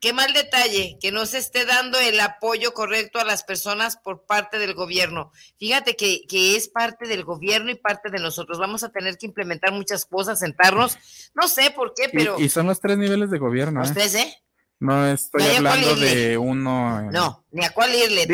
Qué 0.00 0.12
mal 0.12 0.32
detalle 0.32 0.96
que 1.00 1.10
no 1.10 1.26
se 1.26 1.38
esté 1.38 1.64
dando 1.64 1.98
el 1.98 2.20
apoyo 2.20 2.72
correcto 2.72 3.18
a 3.18 3.24
las 3.24 3.42
personas 3.42 3.96
por 3.96 4.26
parte 4.26 4.60
del 4.60 4.74
gobierno. 4.74 5.32
Fíjate 5.58 5.96
que, 5.96 6.22
que, 6.28 6.54
es 6.54 6.68
parte 6.68 7.08
del 7.08 7.24
gobierno 7.24 7.70
y 7.72 7.74
parte 7.74 8.08
de 8.08 8.20
nosotros. 8.20 8.60
Vamos 8.60 8.84
a 8.84 8.90
tener 8.90 9.18
que 9.18 9.26
implementar 9.26 9.72
muchas 9.72 10.04
cosas, 10.04 10.38
sentarnos. 10.38 10.96
No 11.34 11.48
sé 11.48 11.72
por 11.72 11.94
qué, 11.94 12.08
pero. 12.12 12.38
Y, 12.38 12.48
son 12.48 12.68
los 12.68 12.80
tres 12.80 12.96
niveles 12.96 13.30
de 13.30 13.38
gobierno. 13.38 13.80
Los 13.80 13.92
tres, 13.92 14.14
¿eh? 14.14 14.36
No 14.80 15.06
estoy 15.06 15.42
hablando 15.56 15.96
de 15.96 16.38
uno. 16.38 17.10
No, 17.10 17.44
ni 17.50 17.64
a 17.64 17.70
cuál 17.70 17.94
irle. 17.94 18.26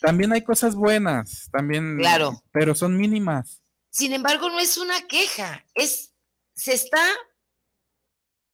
También 0.00 0.32
hay 0.32 0.42
cosas 0.42 0.74
buenas, 0.74 1.48
también. 1.52 1.98
Claro. 1.98 2.42
Pero 2.52 2.74
son 2.74 2.96
mínimas. 2.96 3.62
Sin 3.90 4.12
embargo, 4.12 4.48
no 4.50 4.60
es 4.60 4.76
una 4.76 5.06
queja, 5.06 5.64
es, 5.74 6.12
se 6.54 6.74
está 6.74 7.02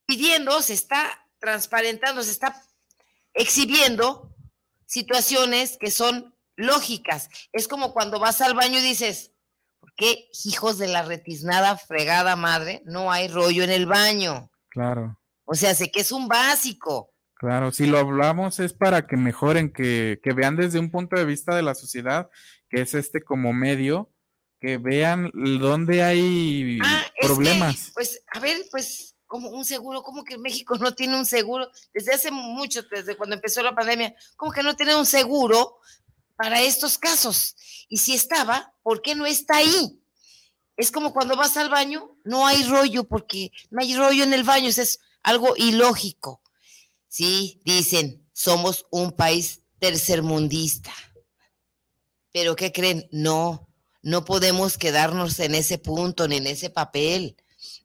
pidiendo, 0.06 0.62
se 0.62 0.74
está 0.74 1.28
transparentando, 1.38 2.22
se 2.22 2.30
está 2.30 2.62
exhibiendo 3.34 4.34
situaciones 4.86 5.76
que 5.78 5.90
son 5.90 6.34
lógicas. 6.56 7.28
Es 7.52 7.68
como 7.68 7.92
cuando 7.92 8.20
vas 8.20 8.40
al 8.40 8.54
baño 8.54 8.78
y 8.78 8.82
dices, 8.82 9.32
¿por 9.80 9.92
qué 9.94 10.28
hijos 10.44 10.78
de 10.78 10.88
la 10.88 11.02
retiznada 11.02 11.76
fregada 11.76 12.36
madre 12.36 12.82
no 12.84 13.10
hay 13.10 13.28
rollo 13.28 13.64
en 13.64 13.70
el 13.70 13.86
baño? 13.86 14.50
Claro. 14.68 15.18
O 15.44 15.54
sea, 15.54 15.74
sé 15.74 15.90
que 15.90 16.00
es 16.00 16.12
un 16.12 16.28
básico. 16.28 17.13
Claro, 17.34 17.72
si 17.72 17.86
lo 17.86 17.98
hablamos 17.98 18.60
es 18.60 18.72
para 18.72 19.06
que 19.06 19.16
mejoren, 19.16 19.72
que, 19.72 20.18
vean 20.34 20.56
desde 20.56 20.78
un 20.78 20.90
punto 20.90 21.16
de 21.16 21.24
vista 21.24 21.54
de 21.54 21.62
la 21.62 21.74
sociedad, 21.74 22.30
que 22.68 22.80
es 22.80 22.94
este 22.94 23.22
como 23.22 23.52
medio, 23.52 24.10
que 24.60 24.78
vean 24.78 25.30
dónde 25.34 26.02
hay 26.02 26.78
ah, 26.82 27.04
problemas. 27.20 27.90
pues, 27.94 28.22
a 28.32 28.38
ver, 28.38 28.64
pues, 28.70 29.16
como 29.26 29.50
un 29.50 29.64
seguro, 29.64 30.02
¿cómo 30.02 30.22
que 30.22 30.38
México 30.38 30.76
no 30.80 30.94
tiene 30.94 31.18
un 31.18 31.26
seguro? 31.26 31.68
Desde 31.92 32.14
hace 32.14 32.30
mucho, 32.30 32.82
desde 32.84 33.16
cuando 33.16 33.34
empezó 33.34 33.62
la 33.62 33.74
pandemia, 33.74 34.14
¿cómo 34.36 34.52
que 34.52 34.62
no 34.62 34.76
tiene 34.76 34.94
un 34.94 35.06
seguro 35.06 35.78
para 36.36 36.62
estos 36.62 36.98
casos? 36.98 37.56
Y 37.88 37.96
si 37.96 38.14
estaba, 38.14 38.72
¿por 38.82 39.02
qué 39.02 39.14
no 39.14 39.26
está 39.26 39.56
ahí? 39.56 40.00
Es 40.76 40.92
como 40.92 41.12
cuando 41.12 41.36
vas 41.36 41.56
al 41.56 41.68
baño, 41.68 42.16
no 42.24 42.46
hay 42.46 42.62
rollo, 42.64 43.04
porque 43.04 43.50
no 43.70 43.82
hay 43.82 43.96
rollo 43.96 44.22
en 44.22 44.34
el 44.34 44.44
baño, 44.44 44.68
es 44.68 45.00
algo 45.22 45.54
ilógico. 45.56 46.40
Sí, 47.14 47.60
dicen, 47.64 48.28
somos 48.32 48.86
un 48.90 49.12
país 49.12 49.62
tercermundista. 49.78 50.90
Pero 52.32 52.56
¿qué 52.56 52.72
creen? 52.72 53.08
No, 53.12 53.68
no 54.02 54.24
podemos 54.24 54.76
quedarnos 54.76 55.38
en 55.38 55.54
ese 55.54 55.78
punto 55.78 56.26
ni 56.26 56.38
en 56.38 56.48
ese 56.48 56.70
papel. 56.70 57.36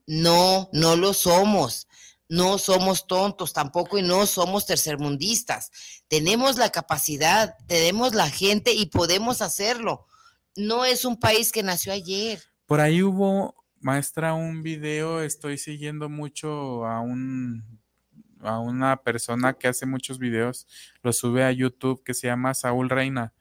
No, 0.07 0.67
no 0.73 0.95
lo 0.95 1.13
somos. 1.13 1.87
No 2.27 2.57
somos 2.57 3.05
tontos 3.05 3.53
tampoco 3.53 3.99
y 3.99 4.01
no 4.01 4.25
somos 4.25 4.65
tercermundistas. 4.65 5.69
Tenemos 6.07 6.57
la 6.57 6.71
capacidad, 6.71 7.55
tenemos 7.67 8.15
la 8.15 8.31
gente 8.31 8.73
y 8.73 8.87
podemos 8.87 9.43
hacerlo. 9.43 10.07
No 10.55 10.85
es 10.85 11.05
un 11.05 11.19
país 11.19 11.51
que 11.51 11.61
nació 11.61 11.93
ayer. 11.93 12.41
Por 12.65 12.81
ahí 12.81 13.03
hubo, 13.03 13.53
maestra, 13.79 14.33
un 14.33 14.63
video, 14.63 15.21
estoy 15.21 15.59
siguiendo 15.59 16.09
mucho 16.09 16.83
a 16.87 17.01
un 17.01 17.78
a 18.41 18.59
una 18.59 18.97
persona 18.97 19.53
que 19.53 19.67
hace 19.67 19.85
muchos 19.85 20.19
videos, 20.19 20.67
lo 21.01 21.13
sube 21.13 21.43
a 21.43 21.51
YouTube, 21.51 22.03
que 22.03 22.13
se 22.13 22.27
llama 22.27 22.53
Saúl 22.53 22.89
Reina, 22.89 23.33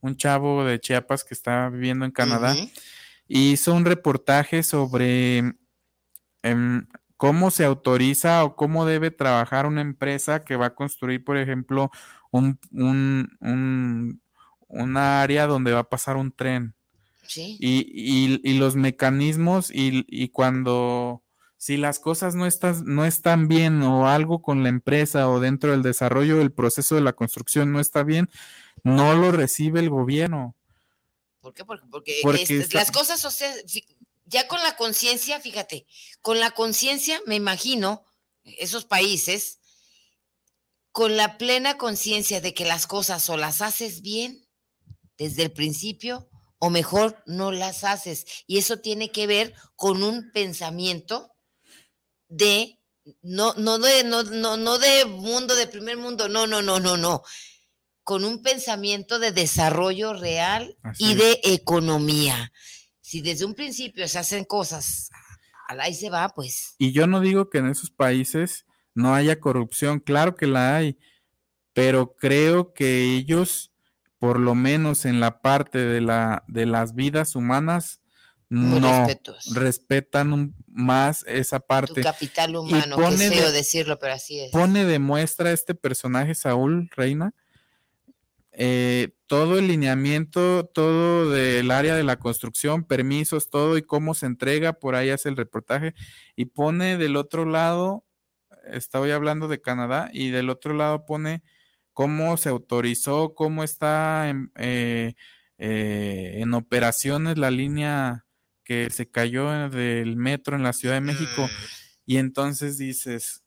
un 0.00 0.16
chavo 0.16 0.64
de 0.64 0.80
Chiapas 0.80 1.24
que 1.24 1.34
está 1.34 1.68
viviendo 1.68 2.04
en 2.04 2.12
Canadá, 2.12 2.54
hizo 3.28 3.74
un 3.74 3.84
reportaje 3.84 4.62
sobre 4.62 5.54
em, 6.42 6.86
cómo 7.16 7.50
se 7.50 7.64
autoriza 7.64 8.44
o 8.44 8.56
cómo 8.56 8.86
debe 8.86 9.10
trabajar 9.10 9.66
una 9.66 9.80
empresa 9.80 10.44
que 10.44 10.56
va 10.56 10.66
a 10.66 10.74
construir, 10.74 11.24
por 11.24 11.36
ejemplo, 11.36 11.90
un, 12.30 12.58
un, 12.70 14.20
una 14.68 15.22
área 15.22 15.46
donde 15.46 15.72
va 15.72 15.80
a 15.80 15.88
pasar 15.88 16.16
un 16.16 16.32
tren. 16.32 16.74
Sí. 17.26 17.56
Y, 17.58 18.40
y, 18.44 18.58
los 18.58 18.76
mecanismos 18.76 19.72
y, 19.74 20.04
y 20.06 20.28
cuando 20.28 21.24
si 21.66 21.76
las 21.76 21.98
cosas 21.98 22.36
no, 22.36 22.46
están, 22.46 22.84
no 22.84 23.04
están 23.04 23.48
bien 23.48 23.82
o 23.82 24.08
algo 24.08 24.40
con 24.40 24.62
la 24.62 24.68
empresa 24.68 25.28
o 25.28 25.40
dentro 25.40 25.72
del 25.72 25.82
desarrollo 25.82 26.36
del 26.36 26.52
proceso 26.52 26.94
de 26.94 27.00
la 27.00 27.14
construcción 27.14 27.72
no 27.72 27.80
está 27.80 28.04
bien, 28.04 28.30
no 28.84 29.16
lo 29.16 29.32
recibe 29.32 29.80
el 29.80 29.90
gobierno. 29.90 30.54
¿Por 31.40 31.54
qué? 31.54 31.64
Porque, 31.64 32.20
las 32.70 32.92
cosas 32.92 33.42
ya 34.26 34.46
con 34.46 34.62
la 34.62 34.76
conciencia, 34.76 35.40
fíjate, 35.40 35.88
con 36.22 36.38
la 36.38 36.52
conciencia, 36.52 37.20
me 37.26 37.34
imagino, 37.34 38.04
esos 38.44 38.84
países, 38.84 39.58
con 40.92 41.16
la 41.16 41.36
plena 41.36 41.78
conciencia 41.78 42.40
de 42.40 42.54
que 42.54 42.64
las 42.64 42.86
cosas 42.86 43.28
o 43.28 43.36
las 43.36 43.60
haces 43.60 44.02
bien 44.02 44.46
desde 45.18 45.42
el 45.42 45.52
principio 45.52 46.28
o 46.60 46.70
mejor 46.70 47.24
no 47.26 47.50
las 47.50 47.82
haces. 47.82 48.24
Y 48.46 48.58
eso 48.58 48.78
tiene 48.78 49.10
que 49.10 49.26
ver 49.26 49.52
con 49.74 50.04
un 50.04 50.30
pensamiento 50.30 51.32
de, 52.28 52.78
no, 53.22 53.54
no, 53.54 53.78
de, 53.78 54.04
no, 54.04 54.22
no, 54.22 54.56
no 54.56 54.78
de 54.78 55.04
mundo, 55.04 55.54
de 55.54 55.66
primer 55.66 55.96
mundo, 55.96 56.28
no, 56.28 56.46
no, 56.46 56.62
no, 56.62 56.80
no, 56.80 56.96
no, 56.96 57.22
con 58.04 58.24
un 58.24 58.42
pensamiento 58.42 59.18
de 59.18 59.32
desarrollo 59.32 60.14
real 60.14 60.76
y 60.98 61.14
de 61.14 61.40
economía. 61.44 62.52
Si 63.00 63.20
desde 63.20 63.44
un 63.44 63.54
principio 63.54 64.06
se 64.08 64.18
hacen 64.18 64.44
cosas, 64.44 65.10
al 65.68 65.80
ahí 65.80 65.94
se 65.94 66.10
va, 66.10 66.28
pues. 66.28 66.74
Y 66.78 66.92
yo 66.92 67.06
no 67.06 67.20
digo 67.20 67.50
que 67.50 67.58
en 67.58 67.68
esos 67.68 67.90
países 67.90 68.66
no 68.94 69.14
haya 69.14 69.40
corrupción, 69.40 70.00
claro 70.00 70.34
que 70.34 70.46
la 70.46 70.76
hay, 70.76 70.98
pero 71.72 72.16
creo 72.16 72.72
que 72.72 73.14
ellos, 73.14 73.72
por 74.18 74.40
lo 74.40 74.54
menos 74.54 75.04
en 75.04 75.20
la 75.20 75.40
parte 75.42 75.78
de, 75.78 76.00
la, 76.00 76.44
de 76.48 76.64
las 76.64 76.94
vidas 76.94 77.36
humanas, 77.36 78.00
no 78.48 79.06
respetan 79.54 80.54
más 80.66 81.24
esa 81.26 81.60
parte. 81.60 81.94
Tu 81.94 82.02
capital 82.02 82.56
humano, 82.56 82.96
que 82.96 83.16
feo 83.16 83.52
decirlo, 83.52 83.98
pero 83.98 84.14
así 84.14 84.40
es. 84.40 84.52
Pone 84.52 84.84
de 84.84 84.98
muestra 84.98 85.52
este 85.52 85.74
personaje, 85.74 86.34
Saúl 86.34 86.88
Reina, 86.94 87.34
eh, 88.52 89.10
todo 89.26 89.58
el 89.58 89.68
lineamiento, 89.68 90.64
todo 90.66 91.30
del 91.30 91.70
área 91.70 91.94
de 91.94 92.04
la 92.04 92.18
construcción, 92.18 92.84
permisos, 92.84 93.50
todo 93.50 93.76
y 93.76 93.82
cómo 93.82 94.14
se 94.14 94.26
entrega, 94.26 94.74
por 94.74 94.94
ahí 94.94 95.10
hace 95.10 95.28
el 95.28 95.36
reportaje 95.36 95.94
y 96.36 96.46
pone 96.46 96.96
del 96.96 97.16
otro 97.16 97.44
lado 97.44 98.06
estoy 98.66 99.10
hablando 99.10 99.48
de 99.48 99.60
Canadá, 99.60 100.10
y 100.12 100.30
del 100.30 100.50
otro 100.50 100.74
lado 100.74 101.06
pone 101.06 101.42
cómo 101.92 102.36
se 102.36 102.48
autorizó, 102.48 103.34
cómo 103.34 103.64
está 103.64 104.28
en, 104.28 104.52
eh, 104.56 105.14
eh, 105.58 106.38
en 106.40 106.54
operaciones 106.54 107.38
la 107.38 107.50
línea 107.50 108.25
que 108.66 108.90
se 108.90 109.08
cayó 109.08 109.48
del 109.70 110.16
metro 110.16 110.56
en 110.56 110.64
la 110.64 110.72
Ciudad 110.72 110.96
de 110.96 111.00
México. 111.00 111.46
Mm. 111.46 111.50
Y 112.04 112.16
entonces 112.18 112.76
dices, 112.76 113.44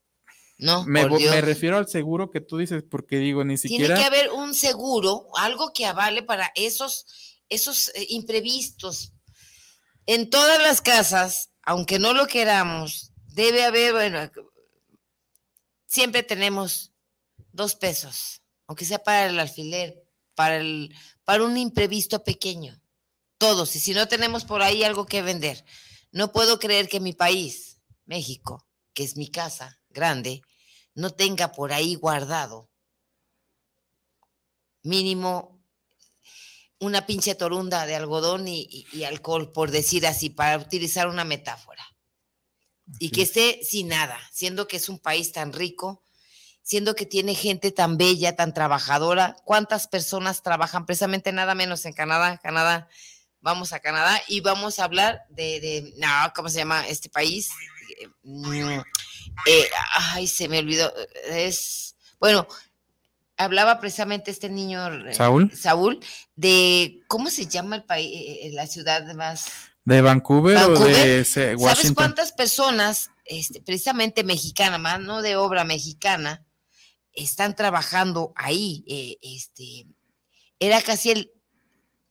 no, 0.58 0.86
me, 0.86 1.08
me, 1.08 1.42
refiero 1.42 1.78
al 1.78 1.88
seguro 1.88 2.32
que 2.32 2.42
tú 2.42 2.58
dices, 2.58 2.84
porque 2.90 3.18
digo, 3.18 3.44
ni 3.44 3.58
siquiera. 3.58 3.96
Tiene 3.96 4.00
que 4.00 4.08
haber 4.08 4.32
un 4.32 4.54
seguro, 4.54 5.28
algo 5.36 5.72
que 5.74 5.86
avale 5.86 6.24
para 6.24 6.52
esos, 6.56 7.06
esos 7.50 7.90
eh, 7.90 8.08
imprevistos. 8.10 9.14
En 10.06 10.30
todas 10.30 10.62
las 10.62 10.82
casas, 10.82 11.52
aunque 11.64 12.00
no 12.00 12.14
lo 12.14 12.26
queramos, 12.26 13.12
debe 13.28 13.64
haber, 13.64 13.94
bueno, 13.94 14.32
siempre 15.86 16.24
tenemos 16.24 16.94
dos 17.52 17.76
pesos, 17.76 18.42
aunque 18.68 18.86
sea 18.86 19.00
para 19.00 19.28
el 19.28 19.40
alfiler, 19.40 20.02
para, 20.34 20.58
el, 20.58 20.96
para 21.26 21.44
un 21.44 21.58
imprevisto 21.58 22.24
pequeño. 22.24 22.79
Todos. 23.40 23.76
Y 23.76 23.80
si 23.80 23.94
no 23.94 24.08
tenemos 24.08 24.46
por 24.46 24.62
ahí 24.62 24.84
algo 24.84 25.08
que 25.08 25.24
vender, 25.24 25.66
no 26.12 26.32
puedo 26.32 26.60
creer 26.60 26.88
que 26.88 27.00
mi 27.00 27.14
país, 27.14 27.80
México, 28.06 28.68
que 28.94 29.04
es 29.04 29.16
mi 29.16 29.32
casa 29.32 29.82
grande, 29.90 30.42
no 30.94 31.10
tenga 31.10 31.52
por 31.52 31.74
ahí 31.74 31.96
guardado 31.96 32.70
mínimo 34.84 35.64
una 36.80 37.06
pinche 37.06 37.34
torunda 37.36 37.86
de 37.86 37.96
algodón 37.96 38.48
y, 38.48 38.86
y, 38.94 39.04
alcohol, 39.04 39.52
por 39.52 39.72
decir 39.72 40.06
así, 40.06 40.30
para 40.30 40.58
utilizar 40.58 41.08
una 41.08 41.26
metáfora 41.26 41.84
y 43.00 43.12
que 43.12 43.22
esté 43.22 43.62
sin 43.64 43.90
nada, 43.90 44.20
siendo 44.32 44.68
que 44.68 44.78
es 44.78 44.90
un 44.90 45.00
país 45.00 45.32
tan 45.32 45.54
rico, 45.54 46.04
siendo 46.62 46.96
que 46.96 47.06
tiene 47.06 47.36
gente 47.36 47.72
tan 47.72 47.98
bella, 47.98 48.36
tan 48.36 48.54
trabajadora. 48.54 49.36
¿Cuántas 49.46 49.88
personas 49.88 50.42
trabajan 50.42 50.86
precisamente 50.86 51.32
nada 51.32 51.56
menos 51.56 51.86
en 51.86 51.94
Canadá? 51.94 52.38
Canadá, 52.38 52.88
vamos 53.42 53.74
a 53.74 53.80
Canadá 53.80 54.22
y 54.28 54.42
vamos 54.42 54.80
a 54.80 54.84
hablar 54.84 55.24
de, 55.30 55.94
no, 55.98 56.08
¿cómo 56.36 56.50
se 56.50 56.60
llama 56.60 56.88
este 56.88 57.10
país? 57.10 57.50
Mm, 58.24 58.80
eh, 59.48 59.70
ay, 59.94 60.28
se 60.28 60.48
me 60.48 60.60
olvidó. 60.60 60.94
Es, 61.28 61.96
bueno, 62.20 62.48
hablaba 63.38 63.80
precisamente 63.80 64.32
este 64.32 64.50
niño, 64.50 65.08
eh, 65.08 65.14
Saúl, 65.14 65.52
Saúl 65.56 66.00
de, 66.36 67.02
¿cómo 67.08 67.30
se 67.30 67.48
llama 67.48 67.78
el 67.78 67.84
país, 67.84 68.12
eh, 68.14 68.52
la 68.54 68.68
ciudad 68.68 69.14
más 69.16 69.50
¿De 69.86 70.02
Vancouver, 70.02 70.58
o 70.58 70.80
de 70.86 71.24
Washington? 71.24 71.58
¿Sabes 71.58 71.92
cuántas 71.94 72.32
personas, 72.32 73.10
este, 73.26 73.62
precisamente 73.62 74.24
mexicanas, 74.24 74.80
mano 74.80 75.22
de 75.24 75.36
obra 75.36 75.64
mexicana, 75.64 76.46
están 77.14 77.56
trabajando 77.56 78.32
ahí? 78.36 78.84
Eh, 78.88 79.18
este, 79.22 79.88
era 80.60 80.82
casi 80.84 81.10
el 81.10 81.32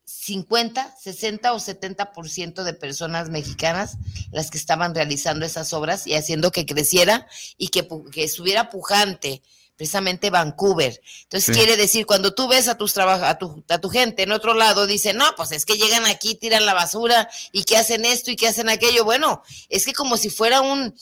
50, 0.08 0.96
60 0.98 1.52
o 1.52 1.58
70% 1.58 2.62
de 2.62 2.72
personas 2.72 3.28
mexicanas 3.28 3.98
las 4.30 4.50
que 4.50 4.56
estaban 4.56 4.94
realizando 4.94 5.44
esas 5.44 5.74
obras 5.74 6.06
y 6.06 6.14
haciendo 6.14 6.50
que 6.50 6.64
creciera 6.64 7.26
y 7.58 7.68
que, 7.68 7.86
que 8.10 8.24
estuviera 8.24 8.70
pujante 8.70 9.42
precisamente 9.76 10.30
Vancouver. 10.30 11.00
Entonces 11.24 11.54
quiere 11.54 11.76
decir, 11.76 12.06
cuando 12.06 12.34
tú 12.34 12.48
ves 12.48 12.68
a 12.68 12.76
tus 12.76 12.96
a 12.98 13.38
tu, 13.38 13.62
a 13.68 13.78
tu 13.78 13.90
gente 13.90 14.22
en 14.22 14.32
otro 14.32 14.54
lado, 14.54 14.86
dicen, 14.86 15.18
no, 15.18 15.26
pues 15.36 15.52
es 15.52 15.66
que 15.66 15.76
llegan 15.76 16.04
aquí, 16.06 16.34
tiran 16.34 16.64
la 16.66 16.74
basura 16.74 17.28
y 17.52 17.64
que 17.64 17.76
hacen 17.76 18.04
esto 18.04 18.30
y 18.30 18.36
que 18.36 18.48
hacen 18.48 18.70
aquello. 18.70 19.04
Bueno, 19.04 19.42
es 19.68 19.84
que 19.84 19.92
como 19.92 20.16
si 20.16 20.30
fuera 20.30 20.62
un... 20.62 20.92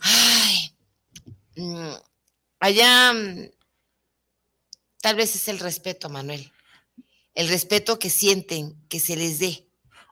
Ay, 0.00 0.74
mm, 1.56 1.92
allá 2.60 3.12
mm, 3.12 3.50
tal 5.00 5.14
vez 5.14 5.36
es 5.36 5.46
el 5.46 5.60
respeto, 5.60 6.08
Manuel. 6.08 6.50
El 7.34 7.48
respeto 7.48 7.98
que 7.98 8.10
sienten 8.10 8.74
que 8.88 9.00
se 9.00 9.16
les 9.16 9.38
dé 9.38 9.66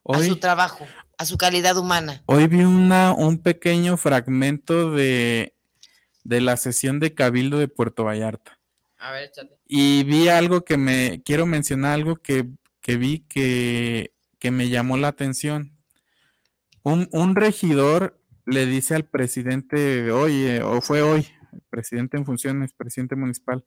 a 0.04 0.22
su 0.22 0.36
trabajo, 0.36 0.86
a 1.18 1.24
su 1.24 1.38
calidad 1.38 1.76
humana. 1.76 2.22
Hoy 2.26 2.48
vi 2.48 2.62
una, 2.62 3.12
un 3.12 3.38
pequeño 3.38 3.96
fragmento 3.96 4.90
de 4.90 5.54
de 6.24 6.40
la 6.40 6.56
sesión 6.56 7.00
de 7.00 7.14
Cabildo 7.14 7.58
de 7.58 7.68
Puerto 7.68 8.04
Vallarta. 8.04 8.58
A 8.98 9.12
ver, 9.12 9.24
échate. 9.24 9.56
Y 9.66 10.04
vi 10.04 10.28
algo 10.28 10.64
que 10.64 10.76
me, 10.76 11.22
quiero 11.24 11.46
mencionar 11.46 11.94
algo 11.94 12.16
que, 12.16 12.46
vi 12.86 13.20
que, 13.20 14.12
que, 14.38 14.50
me 14.50 14.68
llamó 14.68 14.96
la 14.96 15.08
atención. 15.08 15.76
Un, 16.82 17.08
un, 17.12 17.34
regidor 17.34 18.20
le 18.44 18.66
dice 18.66 18.94
al 18.94 19.04
presidente, 19.04 20.10
oye, 20.12 20.62
o 20.62 20.80
fue 20.80 21.02
hoy, 21.02 21.26
presidente 21.70 22.16
en 22.16 22.24
funciones, 22.24 22.72
presidente 22.72 23.16
municipal, 23.16 23.64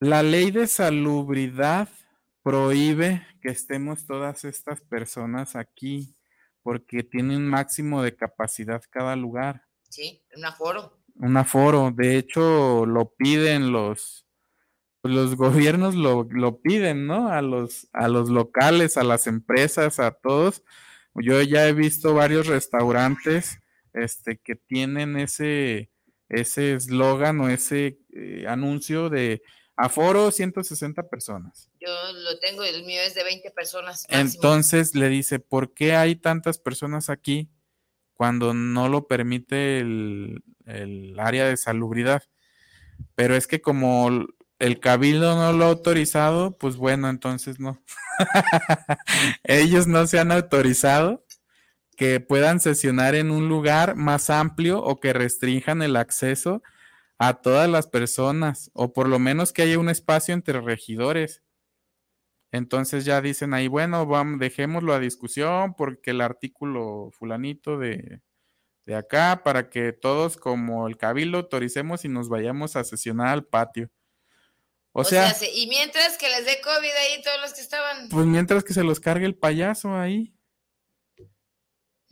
la 0.00 0.22
ley 0.22 0.50
de 0.50 0.66
salubridad 0.66 1.88
prohíbe 2.42 3.26
que 3.40 3.48
estemos 3.48 4.06
todas 4.06 4.44
estas 4.44 4.80
personas 4.82 5.56
aquí 5.56 6.16
porque 6.62 7.02
tiene 7.02 7.36
un 7.36 7.48
máximo 7.48 8.02
de 8.02 8.16
capacidad 8.16 8.82
cada 8.90 9.16
lugar. 9.16 9.66
Sí, 9.90 10.22
un 10.36 10.44
aforo. 10.44 10.98
Un 11.16 11.36
aforo. 11.36 11.92
De 11.94 12.16
hecho, 12.16 12.86
lo 12.86 13.14
piden 13.14 13.70
los, 13.70 14.26
los 15.02 15.36
gobiernos 15.36 15.94
lo, 15.94 16.26
lo 16.30 16.60
piden, 16.60 17.06
¿no? 17.06 17.28
A 17.28 17.42
los, 17.42 17.88
a 17.92 18.08
los 18.08 18.30
locales, 18.30 18.96
a 18.96 19.04
las 19.04 19.26
empresas, 19.26 20.00
a 20.00 20.10
todos. 20.10 20.62
Yo 21.14 21.40
ya 21.42 21.68
he 21.68 21.72
visto 21.72 22.14
varios 22.14 22.46
restaurantes 22.46 23.58
este, 23.92 24.38
que 24.38 24.56
tienen 24.56 25.16
ese 25.16 25.90
ese 26.28 26.74
eslogan 26.74 27.40
o 27.40 27.48
ese 27.48 27.98
eh, 28.12 28.44
anuncio 28.48 29.08
de 29.10 29.42
aforo 29.76 30.30
160 30.30 31.08
personas. 31.08 31.70
Yo 31.80 31.88
lo 32.12 32.38
tengo, 32.38 32.62
el 32.64 32.84
mío 32.84 33.00
es 33.02 33.14
de 33.14 33.24
20 33.24 33.50
personas. 33.50 34.06
Entonces 34.08 34.94
le 34.94 35.08
dice, 35.08 35.38
¿por 35.38 35.74
qué 35.74 35.94
hay 35.94 36.16
tantas 36.16 36.58
personas 36.58 37.10
aquí? 37.10 37.50
cuando 38.14 38.54
no 38.54 38.88
lo 38.88 39.06
permite 39.06 39.80
el, 39.80 40.42
área 41.18 41.46
de 41.46 41.56
salubridad. 41.56 42.22
Pero 43.14 43.36
es 43.36 43.46
que 43.46 43.60
como 43.60 44.26
el 44.58 44.80
cabildo 44.80 45.34
no 45.36 45.52
lo 45.52 45.64
ha 45.64 45.68
autorizado, 45.68 46.56
pues 46.56 46.76
bueno, 46.76 47.10
entonces 47.10 47.60
no. 47.60 47.82
Ellos 49.44 49.86
no 49.86 50.06
se 50.06 50.18
han 50.18 50.32
autorizado 50.32 51.26
que 51.96 52.20
puedan 52.20 52.60
sesionar 52.60 53.14
en 53.14 53.30
un 53.30 53.48
lugar 53.48 53.94
más 53.94 54.30
amplio 54.30 54.82
o 54.82 55.00
que 55.00 55.12
restrinjan 55.12 55.82
el 55.82 55.96
acceso 55.96 56.62
a 57.28 57.40
todas 57.40 57.68
las 57.68 57.86
personas, 57.86 58.70
o 58.74 58.92
por 58.92 59.08
lo 59.08 59.18
menos 59.18 59.52
que 59.52 59.62
haya 59.62 59.78
un 59.78 59.88
espacio 59.88 60.34
entre 60.34 60.60
regidores. 60.60 61.42
Entonces 62.52 63.04
ya 63.04 63.20
dicen 63.20 63.54
ahí, 63.54 63.66
bueno, 63.66 64.06
vamos, 64.06 64.38
dejémoslo 64.38 64.92
a 64.92 65.00
discusión 65.00 65.74
porque 65.74 66.10
el 66.10 66.20
artículo 66.20 67.10
fulanito 67.12 67.78
de, 67.78 68.20
acá, 68.94 69.42
para 69.42 69.70
que 69.70 69.92
todos 69.92 70.36
como 70.36 70.86
el 70.86 70.96
cabildo 70.96 71.38
autoricemos 71.38 72.04
y 72.04 72.08
nos 72.08 72.28
vayamos 72.28 72.76
a 72.76 72.84
sesionar 72.84 73.28
al 73.28 73.44
patio. 73.44 73.90
O, 74.92 75.02
sea, 75.02 75.34
y 75.52 75.66
mientras 75.66 76.16
que 76.18 76.28
les 76.28 76.44
dé 76.44 76.60
COVID 76.62 76.90
ahí 76.90 77.22
todos 77.22 77.40
los 77.40 77.52
que 77.54 77.60
estaban. 77.62 78.08
Pues 78.10 78.26
mientras 78.26 78.62
que 78.62 78.74
se 78.74 78.84
los 78.84 79.00
cargue 79.00 79.26
el 79.26 79.34
payaso 79.34 79.96
ahí. 79.96 80.32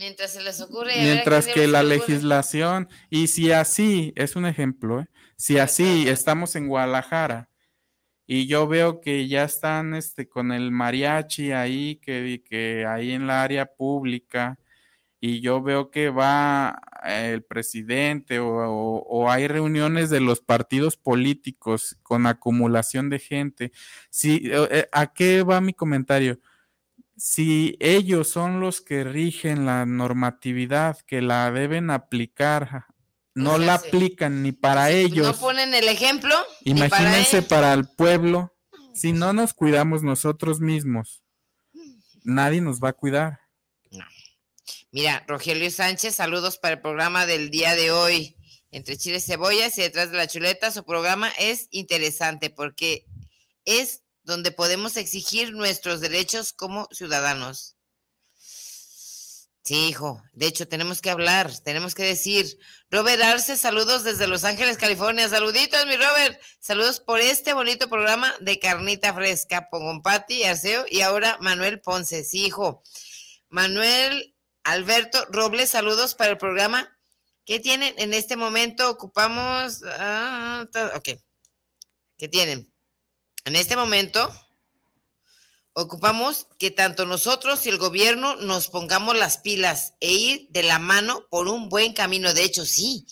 Mientras 0.03 0.33
se 0.33 0.43
les 0.43 0.61
ocurre. 0.61 0.95
Mientras 1.01 1.47
que 1.47 1.69
la 1.69 1.85
legislación, 1.85 2.89
y 3.09 3.29
si 3.29 3.53
así, 3.53 4.13
es 4.17 4.35
un 4.35 4.47
ejemplo, 4.47 5.01
¿eh? 5.01 5.07
si 5.37 5.59
así 5.59 6.09
estamos 6.09 6.57
en 6.57 6.67
Guadalajara 6.67 7.49
y 8.27 8.49
yo 8.49 8.67
veo 8.67 9.01
que 9.01 9.29
ya 9.29 9.45
están 9.45 9.95
este, 9.95 10.29
con 10.29 10.51
el 10.51 10.73
mariachi 10.73 11.53
ahí, 11.53 12.01
que, 12.03 12.43
que 12.45 12.85
ahí 12.85 13.13
en 13.13 13.29
la 13.29 13.45
área 13.45 13.67
pública, 13.67 14.59
y 15.21 15.41
yo 15.41 15.63
veo 15.63 15.93
que 15.93 16.11
va 16.11 16.81
el 17.05 17.45
presidente 17.45 18.41
o, 18.41 18.49
o, 18.49 19.31
hay 19.31 19.47
reuniones 19.47 20.11
de 20.11 20.19
los 20.19 20.41
partidos 20.41 20.97
políticos 20.97 21.97
con 22.03 22.27
acumulación 22.27 23.09
de 23.09 23.21
gente. 23.21 23.73
Si, 24.11 24.51
eh, 24.53 24.89
¿A 24.91 25.13
qué 25.13 25.45
va 25.45 25.61
mi 25.61 25.75
comentario? 25.75 26.41
Si 27.25 27.77
ellos 27.79 28.27
son 28.27 28.59
los 28.59 28.81
que 28.81 29.05
rigen 29.05 29.65
la 29.65 29.87
normatividad, 29.87 30.99
que 31.07 31.23
la 31.23 31.53
deben 31.53 31.91
aplicar, 31.91 32.87
no 33.37 33.59
la 33.59 33.75
aplican 33.75 34.43
ni 34.43 34.51
para 34.51 34.91
ellos. 34.91 35.29
No 35.29 35.35
ponen 35.39 35.73
el 35.73 35.87
ejemplo. 35.87 36.35
Imagínense 36.65 37.43
para, 37.43 37.75
el 37.75 37.87
pueblo, 37.87 38.57
si 38.93 39.13
no 39.13 39.33
nos 39.33 39.55
cuidamos 39.55 40.03
nosotros 40.03 40.59
mismos, 40.59 41.23
nadie 42.25 42.61
nos 42.61 42.81
va 42.81 42.89
a 42.89 42.93
cuidar. 42.95 43.39
Mira, 44.91 45.25
Rogelio 45.29 45.71
Sánchez, 45.71 46.17
saludos 46.17 46.59
para 46.59 46.75
el 46.75 46.81
programa 46.81 47.25
del 47.25 47.51
día 47.51 47.77
de 47.77 47.93
hoy. 47.93 48.37
Entre 48.73 48.99
chiles, 48.99 49.25
cebollas 49.25 49.79
y 49.79 49.83
detrás 49.83 50.11
de 50.11 50.17
la 50.17 50.27
chuleta, 50.27 50.73
su 50.73 50.85
programa 50.85 51.31
es 51.39 51.69
interesante 51.71 52.51
porque 52.51 53.07
es 53.65 54.02
donde 54.23 54.53
podemos 54.53 54.97
exigir 54.97 55.53
nuestros 55.53 56.01
derechos 56.01 56.53
como 56.53 56.89
ciudadanos. 56.93 57.77
Sí, 59.65 59.89
hijo, 59.89 60.21
de 60.33 60.47
hecho 60.47 60.67
tenemos 60.67 61.01
que 61.01 61.11
hablar, 61.11 61.57
tenemos 61.61 61.95
que 61.95 62.03
decir. 62.03 62.59
Robert 62.91 63.23
Arce, 63.23 63.57
saludos 63.57 64.03
desde 64.03 64.27
Los 64.27 64.43
Ángeles, 64.43 64.77
California. 64.77 65.29
Saluditos, 65.29 65.87
mi 65.87 65.97
Robert. 65.97 66.41
Saludos 66.59 66.99
por 66.99 67.21
este 67.21 67.53
bonito 67.53 67.89
programa 67.89 68.35
de 68.41 68.59
carnita 68.59 69.15
fresca. 69.15 69.69
Con 69.71 70.03
Pati, 70.03 70.43
Arceo 70.43 70.85
y 70.91 71.03
ahora 71.03 71.39
Manuel 71.41 71.81
Ponce. 71.81 72.25
Sí, 72.25 72.47
hijo. 72.47 72.83
Manuel 73.51 74.35
Alberto 74.65 75.25
Robles, 75.31 75.71
saludos 75.71 76.17
para 76.17 76.33
el 76.33 76.39
programa. 76.39 76.99
¿Qué 77.45 77.61
tienen 77.61 77.95
en 77.99 78.15
este 78.15 78.35
momento? 78.37 78.91
Ocupamos. 78.91 79.83
Ah, 79.85 80.67
ok. 80.97 81.09
¿Qué 82.19 82.29
tienen? 82.29 82.72
En 83.45 83.57
este 83.57 83.77
momento, 83.77 84.33
ocupamos 85.75 86.47
que 86.59 86.71
tanto 86.71 87.07
nosotros 87.07 87.65
y 87.67 87.71
el 87.71 87.79
gobierno 87.79 88.37
nos 88.37 88.69
pongamos 88.69 89.17
las 89.17 89.39
pilas 89.39 89.95
e 90.01 90.13
ir 90.13 90.47
de 90.51 90.63
la 90.63 90.79
mano 90.79 91.27
por 91.31 91.49
un 91.49 91.69
buen 91.69 91.93
camino. 91.93 92.35
De 92.35 92.45
hecho, 92.45 92.65
sí. 92.65 93.07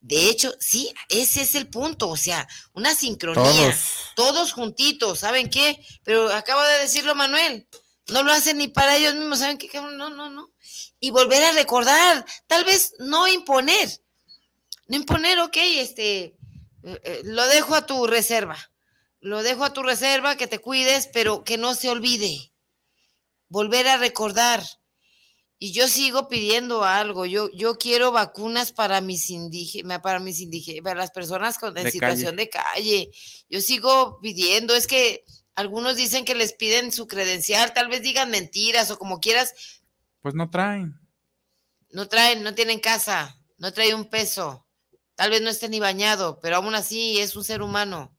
De 0.00 0.28
hecho, 0.28 0.52
sí, 0.60 0.92
ese 1.08 1.42
es 1.42 1.56
el 1.56 1.68
punto, 1.68 2.08
o 2.08 2.16
sea, 2.16 2.46
una 2.72 2.94
sincronía, 2.94 3.76
todos, 4.14 4.52
juntitos, 4.52 5.18
¿saben 5.18 5.50
qué? 5.50 5.84
Pero 6.04 6.32
acaba 6.32 6.66
de 6.68 6.78
decirlo 6.78 7.16
Manuel, 7.16 7.66
no 8.06 8.22
lo 8.22 8.30
hacen 8.32 8.58
ni 8.58 8.68
para 8.68 8.96
ellos 8.96 9.16
mismos, 9.16 9.40
¿saben 9.40 9.58
qué? 9.58 9.68
No, 9.74 10.08
no, 10.08 10.30
no. 10.30 10.52
Y 11.00 11.10
volver 11.10 11.42
a 11.42 11.52
recordar, 11.52 12.24
tal 12.46 12.64
vez 12.64 12.94
no 13.00 13.26
imponer, 13.26 13.88
no 14.86 14.96
imponer, 14.96 15.40
ok, 15.40 15.56
este, 15.56 16.20
eh, 16.24 16.36
eh, 17.02 17.20
lo 17.24 17.44
dejo 17.48 17.74
a 17.74 17.84
tu 17.84 18.06
reserva, 18.06 18.56
lo 19.20 19.42
dejo 19.42 19.64
a 19.64 19.72
tu 19.72 19.82
reserva, 19.82 20.36
que 20.36 20.46
te 20.46 20.58
cuides, 20.58 21.08
pero 21.12 21.44
que 21.44 21.58
no 21.58 21.74
se 21.74 21.90
olvide. 21.90 22.52
Volver 23.48 23.88
a 23.88 23.96
recordar. 23.96 24.62
Y 25.58 25.72
yo 25.72 25.88
sigo 25.88 26.28
pidiendo 26.28 26.84
algo. 26.84 27.26
Yo, 27.26 27.50
yo 27.52 27.78
quiero 27.78 28.12
vacunas 28.12 28.70
para 28.70 29.00
mis 29.00 29.28
indígenas, 29.30 30.00
para 30.00 30.20
mis 30.20 30.40
indígenas, 30.40 30.82
para 30.82 31.00
las 31.00 31.10
personas 31.10 31.58
con, 31.58 31.76
en 31.76 31.90
situación 31.90 32.36
de 32.36 32.48
calle. 32.48 33.10
Yo 33.48 33.60
sigo 33.60 34.20
pidiendo. 34.20 34.74
Es 34.74 34.86
que 34.86 35.24
algunos 35.56 35.96
dicen 35.96 36.24
que 36.24 36.36
les 36.36 36.52
piden 36.52 36.92
su 36.92 37.08
credencial, 37.08 37.72
tal 37.72 37.88
vez 37.88 38.02
digan 38.02 38.30
mentiras 38.30 38.92
o 38.92 38.98
como 38.98 39.18
quieras. 39.18 39.82
Pues 40.20 40.36
no 40.36 40.48
traen. 40.48 40.94
No 41.90 42.06
traen, 42.06 42.44
no 42.44 42.54
tienen 42.54 42.78
casa, 42.78 43.36
no 43.56 43.72
trae 43.72 43.94
un 43.94 44.08
peso. 44.08 44.68
Tal 45.16 45.30
vez 45.30 45.42
no 45.42 45.50
esté 45.50 45.68
ni 45.68 45.80
bañado, 45.80 46.38
pero 46.40 46.56
aún 46.56 46.76
así 46.76 47.18
es 47.18 47.34
un 47.34 47.42
ser 47.42 47.62
humano. 47.62 48.16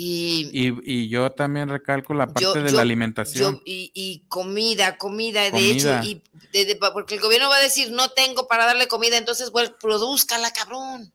Y, 0.00 0.48
y, 0.84 1.08
yo 1.08 1.32
también 1.32 1.68
recalco 1.68 2.14
la 2.14 2.28
parte 2.28 2.62
de 2.62 2.70
la 2.70 2.82
alimentación. 2.82 3.60
y, 3.64 4.22
comida, 4.28 4.96
comida, 4.96 5.50
de 5.50 5.70
hecho, 5.72 6.00
y 6.04 6.22
porque 6.94 7.16
el 7.16 7.20
gobierno 7.20 7.48
va 7.48 7.56
a 7.56 7.62
decir, 7.62 7.90
no 7.90 8.08
tengo 8.10 8.46
para 8.46 8.64
darle 8.64 8.86
comida, 8.86 9.16
entonces, 9.16 9.50
pues, 9.50 9.70
produzcala, 9.70 10.52
cabrón. 10.52 11.12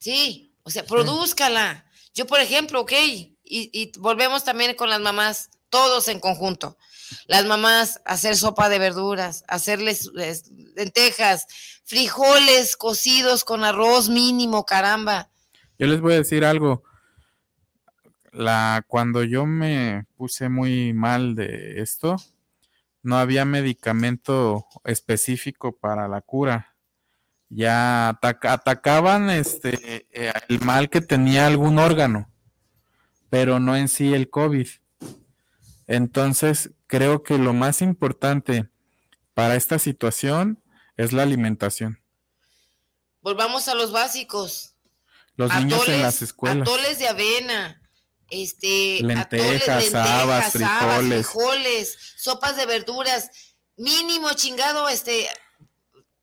Sí, 0.00 0.52
o 0.64 0.70
sea, 0.70 0.84
produzcala. 0.84 1.86
Yo, 2.12 2.26
por 2.26 2.40
ejemplo, 2.40 2.80
ok, 2.80 2.92
y 3.44 3.92
volvemos 3.98 4.42
también 4.42 4.74
con 4.74 4.90
las 4.90 5.00
mamás, 5.00 5.50
todos 5.70 6.08
en 6.08 6.18
conjunto. 6.18 6.76
Las 7.28 7.46
mamás, 7.46 8.00
hacer 8.04 8.36
sopa 8.36 8.68
de 8.68 8.80
verduras, 8.80 9.44
hacerles 9.46 10.10
lentejas, 10.74 11.46
frijoles 11.84 12.76
cocidos 12.76 13.44
con 13.44 13.62
arroz 13.62 14.08
mínimo, 14.08 14.64
caramba. 14.64 15.30
Yo 15.78 15.86
les 15.86 16.00
voy 16.00 16.14
a 16.14 16.16
decir 16.16 16.44
algo 16.44 16.82
la, 18.38 18.84
cuando 18.86 19.24
yo 19.24 19.46
me 19.46 20.06
puse 20.16 20.48
muy 20.48 20.92
mal 20.92 21.34
de 21.34 21.80
esto, 21.80 22.16
no 23.02 23.18
había 23.18 23.44
medicamento 23.44 24.64
específico 24.84 25.76
para 25.76 26.06
la 26.06 26.20
cura. 26.20 26.76
Ya 27.48 28.10
atacaban 28.10 29.28
este 29.30 30.06
eh, 30.12 30.32
el 30.48 30.60
mal 30.60 30.88
que 30.88 31.00
tenía 31.00 31.46
algún 31.48 31.78
órgano, 31.78 32.30
pero 33.28 33.58
no 33.58 33.76
en 33.76 33.88
sí 33.88 34.14
el 34.14 34.30
COVID. 34.30 34.68
Entonces, 35.88 36.70
creo 36.86 37.24
que 37.24 37.38
lo 37.38 37.54
más 37.54 37.82
importante 37.82 38.68
para 39.34 39.56
esta 39.56 39.80
situación 39.80 40.62
es 40.96 41.12
la 41.12 41.24
alimentación. 41.24 42.00
Volvamos 43.20 43.66
a 43.66 43.74
los 43.74 43.90
básicos. 43.90 44.76
Los 45.34 45.52
niños 45.54 45.88
en 45.88 46.02
las 46.02 46.22
escuelas. 46.22 46.68
Atoles 46.68 46.98
de 46.98 47.08
avena, 47.08 47.80
este, 48.30 49.00
lentejas, 49.02 49.94
habas, 49.94 50.52
frijoles. 50.52 51.96
sopas 52.16 52.56
de 52.56 52.66
verduras, 52.66 53.30
mínimo 53.76 54.32
chingado, 54.34 54.88
este, 54.88 55.28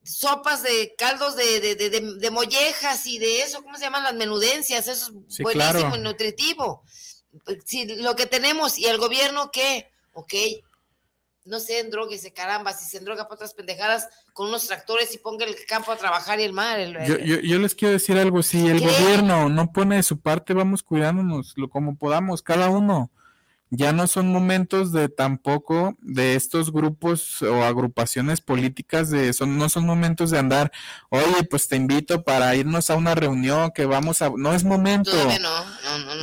sopas 0.04 0.62
de 0.62 0.94
caldos 0.98 1.36
de, 1.36 1.76
de, 1.76 2.32
mollejas 2.32 3.06
y 3.08 3.18
de 3.18 3.42
eso, 3.42 3.64
¿cómo 3.64 3.76
se 3.76 3.84
llaman 3.84 4.04
las 4.04 4.14
menudencias? 4.14 4.88
Eso 4.88 5.12
es 5.28 5.40
buenísimo 5.40 5.96
y 5.96 6.00
nutritivo. 6.00 6.84
Si 7.66 7.86
lo 7.86 8.16
que 8.16 8.28
tenemos 8.28 8.78
y 8.78 8.86
el 8.86 8.98
gobierno, 8.98 9.52
¿qué? 9.52 9.92
Ok, 10.14 10.34
no 11.46 11.60
se 11.60 11.80
endroguese, 11.80 12.34
caramba, 12.34 12.74
si 12.74 12.90
se 12.90 12.98
endroga 12.98 13.24
para 13.24 13.36
otras 13.36 13.54
pendejadas 13.54 14.10
con 14.34 14.50
unos 14.50 14.68
tractores 14.68 15.14
y 15.14 15.20
ponga 15.20 15.46
el 15.46 15.56
campo 15.68 15.92
a 15.92 15.98
trabajar 15.98 16.40
y 16.40 16.44
el 16.44 16.54
mar. 16.54 16.80
yo, 17.08 17.18
yo, 17.18 17.60
les 17.60 17.76
quiero 17.76 17.94
decir 17.94 18.18
algo, 18.18 18.44
si 18.44 18.68
el 18.68 18.80
gobierno 18.80 19.48
no 19.50 19.72
pone 19.72 19.98
de 19.98 20.04
su 20.04 20.20
parte, 20.20 20.54
vamos 20.54 20.84
cuidándonos 20.84 21.54
lo 21.56 21.70
como 21.70 21.96
podamos, 21.96 22.42
cada 22.42 22.70
uno 22.70 23.12
ya 23.76 23.94
no 23.94 24.08
son 24.08 24.32
momentos 24.32 24.92
de 24.92 25.10
tampoco 25.10 25.96
de 26.00 26.36
estos 26.36 26.72
grupos 26.72 27.42
o 27.42 27.64
agrupaciones 27.64 28.42
políticas 28.42 29.10
de 29.10 29.34
son 29.34 29.58
no 29.58 29.70
son 29.70 29.86
momentos 29.86 30.32
de 30.32 30.40
andar 30.40 30.72
oye 31.10 31.44
pues 31.50 31.68
te 31.68 31.76
invito 31.76 32.24
para 32.24 32.56
irnos 32.56 32.90
a 32.90 32.96
una 32.96 33.16
reunión 33.16 33.72
que 33.72 33.86
vamos 33.86 34.22
a 34.22 34.30
no 34.36 34.54
es 34.54 34.64
momento. 34.64 35.12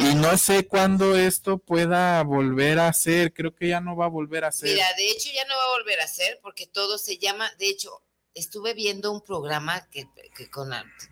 Y 0.00 0.14
no 0.14 0.36
sé 0.36 0.66
cuándo 0.66 1.16
esto 1.16 1.58
pueda 1.58 2.22
volver 2.22 2.78
a 2.78 2.92
ser 2.92 3.32
creo 3.32 3.54
que 3.54 3.68
ya 3.68 3.80
no 3.80 3.96
va 3.96 4.06
a 4.06 4.08
volver 4.08 4.44
a 4.44 4.52
ser. 4.52 4.70
Mira 4.70 4.86
de 4.96 5.10
hecho 5.10 5.30
ya 5.34 5.44
no 5.46 5.54
va 5.56 5.64
a 5.64 5.78
volver 5.78 6.00
a 6.00 6.06
ser 6.06 6.38
porque 6.42 6.66
todo 6.66 6.98
se 6.98 7.18
llama 7.18 7.50
de 7.58 7.68
hecho 7.68 8.02
estuve 8.34 8.74
viendo 8.74 9.12
un 9.12 9.20
programa 9.20 9.88
que, 9.90 10.08
con, 10.50 10.70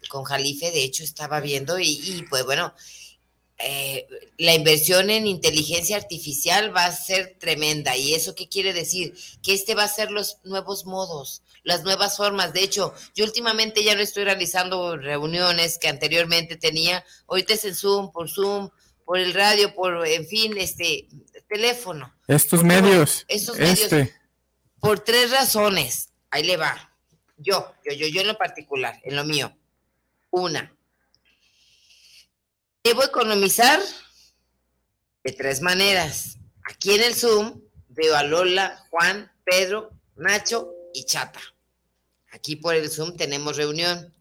con 0.09 0.25
Jalife 0.25 0.71
de 0.71 0.85
hecho 0.85 1.05
estaba 1.05 1.41
viendo 1.41 1.79
y, 1.79 2.01
y 2.03 2.23
pues 2.29 2.45
bueno 2.45 2.75
eh, 3.63 4.07
la 4.39 4.55
inversión 4.55 5.11
en 5.11 5.27
inteligencia 5.27 5.97
artificial 5.97 6.75
va 6.75 6.87
a 6.87 6.93
ser 6.93 7.37
tremenda. 7.39 7.97
¿Y 7.97 8.15
eso 8.15 8.35
qué 8.35 8.49
quiere 8.49 8.73
decir? 8.73 9.15
Que 9.43 9.55
este 9.55 9.75
va 9.75 9.85
a 9.85 9.89
ser 9.89 10.11
los 10.11 10.39
nuevos 10.45 10.87
modos, 10.87 11.43
las 11.63 11.83
nuevas 11.83 12.17
formas. 12.17 12.53
De 12.53 12.63
hecho, 12.63 12.95
yo 13.15 13.25
últimamente 13.25 13.85
ya 13.85 13.95
no 13.95 14.01
estoy 14.01 14.25
realizando 14.25 14.97
reuniones 14.97 15.79
que 15.79 15.89
anteriormente 15.89 16.57
tenía. 16.57 17.05
Ahorita 17.29 17.55
es 17.55 17.65
en 17.65 17.75
Zoom, 17.75 18.13
por 18.13 18.31
Zoom, 18.31 18.71
por 19.05 19.19
el 19.19 19.35
radio, 19.35 19.75
por, 19.75 20.07
en 20.07 20.27
fin, 20.27 20.57
este 20.57 21.09
teléfono. 21.49 22.15
Estos 22.27 22.65
medios. 22.65 23.25
Estos 23.29 23.59
medios. 23.59 23.81
Este. 23.81 24.15
Por 24.81 25.01
tres 25.01 25.31
razones. 25.31 26.11
Ahí 26.31 26.45
le 26.45 26.57
va. 26.57 26.95
Yo, 27.37 27.75
yo, 27.85 27.93
yo, 27.93 28.07
yo 28.07 28.21
en 28.21 28.29
lo 28.29 28.39
particular, 28.39 29.01
en 29.03 29.17
lo 29.17 29.25
mío. 29.25 29.55
Una, 30.31 30.73
Debo 32.83 33.05
economizar 33.05 33.79
de 35.23 35.33
tres 35.33 35.61
maneras. 35.61 36.39
Aquí 36.65 36.95
en 36.95 37.03
el 37.03 37.15
Zoom 37.15 37.61
veo 37.89 38.17
a 38.17 38.23
Lola, 38.23 38.87
Juan, 38.89 39.31
Pedro, 39.45 39.91
Nacho 40.17 40.73
y 40.95 41.05
Chata. 41.05 41.41
Aquí 42.33 42.57
por 42.57 42.75
el 42.75 42.91
Zoom 42.91 43.19
tenemos 43.19 43.59
reunión. 43.59 44.15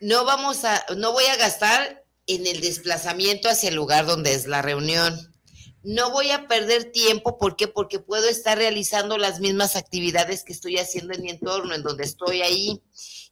No 0.00 0.24
vamos 0.24 0.64
a, 0.64 0.86
no 0.96 1.12
voy 1.12 1.24
a 1.24 1.36
gastar 1.36 2.02
en 2.26 2.46
el 2.46 2.62
desplazamiento 2.62 3.50
hacia 3.50 3.68
el 3.68 3.74
lugar 3.74 4.06
donde 4.06 4.32
es 4.32 4.46
la 4.46 4.62
reunión. 4.62 5.34
No 5.82 6.12
voy 6.12 6.30
a 6.30 6.48
perder 6.48 6.92
tiempo, 6.92 7.36
¿por 7.36 7.56
qué? 7.56 7.68
Porque 7.68 7.98
puedo 7.98 8.26
estar 8.26 8.56
realizando 8.56 9.18
las 9.18 9.38
mismas 9.38 9.76
actividades 9.76 10.44
que 10.44 10.54
estoy 10.54 10.78
haciendo 10.78 11.12
en 11.12 11.22
mi 11.22 11.30
entorno, 11.30 11.74
en 11.74 11.82
donde 11.82 12.04
estoy 12.04 12.40
ahí. 12.40 12.82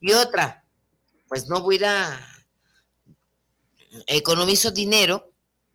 Y 0.01 0.13
otra, 0.13 0.67
pues 1.29 1.49
no 1.49 1.63
voy 1.63 1.83
a 1.83 2.30
economizo 4.07 4.71
dinero 4.71 5.33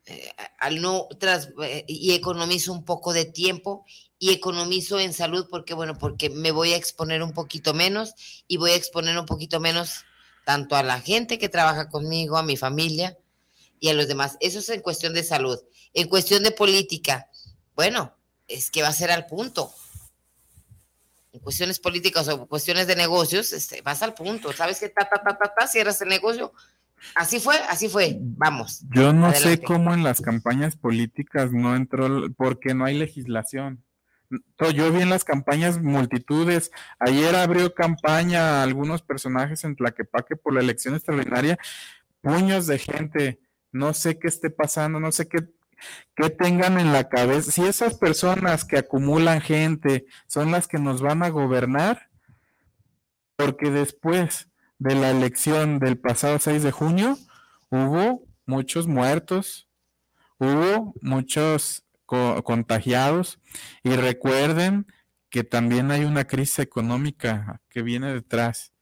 eh, 0.07 0.29
al 0.59 0.81
no 0.81 1.07
tras, 1.19 1.49
eh, 1.63 1.83
y 1.87 2.13
economizo 2.13 2.71
un 2.71 2.85
poco 2.85 3.11
de 3.11 3.25
tiempo 3.25 3.85
y 4.19 4.31
economizo 4.31 4.99
en 4.99 5.13
salud 5.13 5.47
porque 5.49 5.73
bueno 5.73 5.97
porque 5.97 6.29
me 6.29 6.51
voy 6.51 6.73
a 6.73 6.77
exponer 6.77 7.23
un 7.23 7.33
poquito 7.33 7.73
menos 7.73 8.13
y 8.47 8.57
voy 8.57 8.71
a 8.71 8.75
exponer 8.75 9.17
un 9.17 9.25
poquito 9.25 9.59
menos 9.59 10.05
tanto 10.45 10.75
a 10.75 10.83
la 10.83 11.01
gente 11.01 11.39
que 11.39 11.49
trabaja 11.49 11.89
conmigo 11.89 12.37
a 12.37 12.43
mi 12.43 12.55
familia 12.55 13.17
y 13.79 13.89
a 13.89 13.93
los 13.93 14.07
demás. 14.07 14.37
Eso 14.39 14.59
es 14.59 14.69
en 14.69 14.81
cuestión 14.81 15.13
de 15.13 15.23
salud. 15.23 15.59
En 15.93 16.07
cuestión 16.07 16.43
de 16.43 16.51
política 16.51 17.29
bueno 17.73 18.15
es 18.47 18.69
que 18.69 18.83
va 18.83 18.89
a 18.89 18.93
ser 18.93 19.09
al 19.09 19.25
punto. 19.25 19.73
En 21.33 21.39
cuestiones 21.39 21.79
políticas 21.79 22.27
o 22.27 22.47
cuestiones 22.47 22.85
de 22.85 22.95
negocios 22.95 23.51
este, 23.53 23.81
vas 23.81 24.03
al 24.03 24.13
punto. 24.13 24.53
Sabes 24.53 24.79
que 24.79 24.89
ta 24.89 25.09
ta 25.09 25.21
ta 25.21 25.35
ta, 25.35 25.53
ta 25.57 25.67
cierras 25.67 25.99
el 26.01 26.09
negocio 26.09 26.53
Así 27.13 27.39
fue, 27.39 27.55
así 27.69 27.89
fue. 27.89 28.17
Vamos. 28.19 28.83
Yo 28.93 29.13
no 29.13 29.31
sé 29.33 29.61
cómo 29.61 29.93
en 29.93 30.03
las 30.03 30.21
campañas 30.21 30.75
políticas 30.75 31.51
no 31.51 31.75
entró, 31.75 32.29
porque 32.35 32.73
no 32.73 32.85
hay 32.85 32.97
legislación. 32.97 33.83
Yo 34.73 34.91
vi 34.91 35.01
en 35.01 35.09
las 35.09 35.23
campañas 35.23 35.81
multitudes. 35.81 36.71
Ayer 36.99 37.35
abrió 37.35 37.73
campaña 37.73 38.63
algunos 38.63 39.01
personajes 39.01 39.63
en 39.63 39.75
Tlaquepaque 39.75 40.35
por 40.35 40.53
la 40.53 40.61
elección 40.61 40.95
extraordinaria. 40.95 41.57
Puños 42.21 42.67
de 42.67 42.79
gente. 42.79 43.39
No 43.71 43.93
sé 43.93 44.17
qué 44.17 44.27
esté 44.27 44.49
pasando, 44.49 45.01
no 45.01 45.11
sé 45.11 45.27
qué, 45.27 45.49
qué 46.15 46.29
tengan 46.29 46.79
en 46.79 46.93
la 46.93 47.09
cabeza. 47.09 47.51
Si 47.51 47.61
esas 47.63 47.95
personas 47.95 48.63
que 48.63 48.77
acumulan 48.77 49.41
gente 49.41 50.05
son 50.27 50.51
las 50.51 50.67
que 50.67 50.79
nos 50.79 51.01
van 51.01 51.23
a 51.23 51.29
gobernar, 51.29 52.09
porque 53.35 53.69
después 53.69 54.49
de 54.79 54.95
la 54.95 55.11
elección 55.11 55.79
del 55.79 55.97
pasado 55.97 56.39
6 56.39 56.63
de 56.63 56.71
junio, 56.71 57.17
hubo 57.69 58.23
muchos 58.45 58.87
muertos, 58.87 59.69
hubo 60.37 60.93
muchos 61.01 61.83
contagiados 62.05 63.39
y 63.83 63.91
recuerden 63.95 64.85
que 65.29 65.43
también 65.43 65.91
hay 65.91 66.05
una 66.05 66.25
crisis 66.25 66.59
económica 66.59 67.61
que 67.69 67.81
viene 67.81 68.13
detrás. 68.13 68.73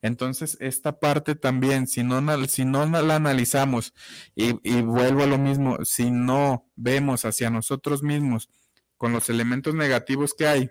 Entonces, 0.00 0.56
esta 0.60 1.00
parte 1.00 1.34
también, 1.34 1.88
si 1.88 2.04
no, 2.04 2.46
si 2.46 2.64
no 2.64 2.86
la 2.86 3.16
analizamos 3.16 3.94
y, 4.36 4.58
y 4.62 4.82
vuelvo 4.82 5.24
a 5.24 5.26
lo 5.26 5.38
mismo, 5.38 5.78
si 5.84 6.10
no 6.10 6.70
vemos 6.76 7.24
hacia 7.24 7.50
nosotros 7.50 8.02
mismos 8.02 8.48
con 8.96 9.12
los 9.12 9.28
elementos 9.28 9.74
negativos 9.74 10.34
que 10.34 10.46
hay, 10.46 10.70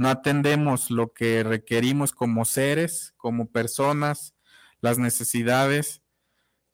no 0.00 0.08
atendemos 0.08 0.90
lo 0.90 1.12
que 1.12 1.42
requerimos 1.42 2.12
como 2.12 2.46
seres, 2.46 3.12
como 3.18 3.50
personas, 3.50 4.34
las 4.80 4.96
necesidades 4.96 6.00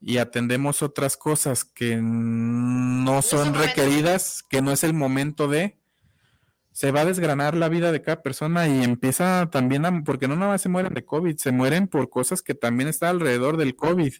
y 0.01 0.18
atendemos 0.18 0.81
otras 0.81 1.16
cosas 1.16 1.64
que 1.64 1.99
no 2.01 3.22
son 3.22 3.55
requeridas, 3.55 4.45
que 4.49 4.62
no 4.62 4.70
es 4.70 4.85
el 4.85 4.95
momento 4.95 5.49
de, 5.49 5.77
se 6.70 6.93
va 6.93 7.01
a 7.01 7.05
desgranar 7.05 7.57
la 7.57 7.68
vida 7.68 7.91
de 7.91 8.01
cada 8.01 8.22
persona 8.22 8.68
y 8.68 8.85
empieza 8.85 9.49
también 9.51 9.87
a, 9.87 10.05
porque 10.05 10.29
no 10.29 10.37
nada 10.37 10.53
más 10.53 10.62
se 10.62 10.68
mueren 10.68 10.95
de 10.95 11.05
COVID, 11.05 11.37
se 11.37 11.51
mueren 11.51 11.89
por 11.89 12.09
cosas 12.09 12.43
que 12.43 12.55
también 12.55 12.89
están 12.89 13.16
alrededor 13.16 13.57
del 13.57 13.74
COVID. 13.74 14.14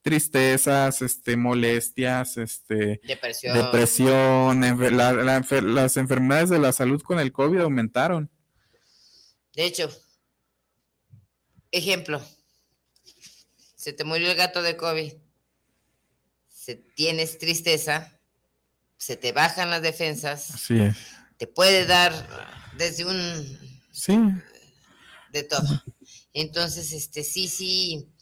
Tristezas, 0.00 1.02
este, 1.02 1.36
molestias, 1.36 2.38
este, 2.38 3.02
depresión, 3.06 3.54
depresión 3.54 4.60
las 5.74 5.96
enfermedades 5.98 6.48
de 6.48 6.58
la 6.58 6.72
salud 6.72 7.02
con 7.02 7.20
el 7.20 7.30
COVID 7.30 7.58
aumentaron. 7.58 8.30
De 9.58 9.66
hecho, 9.66 9.90
ejemplo, 11.72 12.24
se 13.74 13.92
te 13.92 14.04
murió 14.04 14.30
el 14.30 14.36
gato 14.36 14.62
de 14.62 14.76
COVID, 14.76 15.14
se, 16.46 16.76
tienes 16.76 17.38
tristeza, 17.38 18.20
se 18.98 19.16
te 19.16 19.32
bajan 19.32 19.70
las 19.70 19.82
defensas, 19.82 20.52
Así 20.52 20.78
es. 20.78 20.96
te 21.38 21.48
puede 21.48 21.86
dar 21.86 22.12
desde 22.76 23.04
un... 23.04 23.58
Sí. 23.90 24.16
De 25.32 25.42
todo. 25.42 25.82
Entonces, 26.32 26.92
este, 26.92 27.24
sí, 27.24 27.48
sí. 27.48 28.14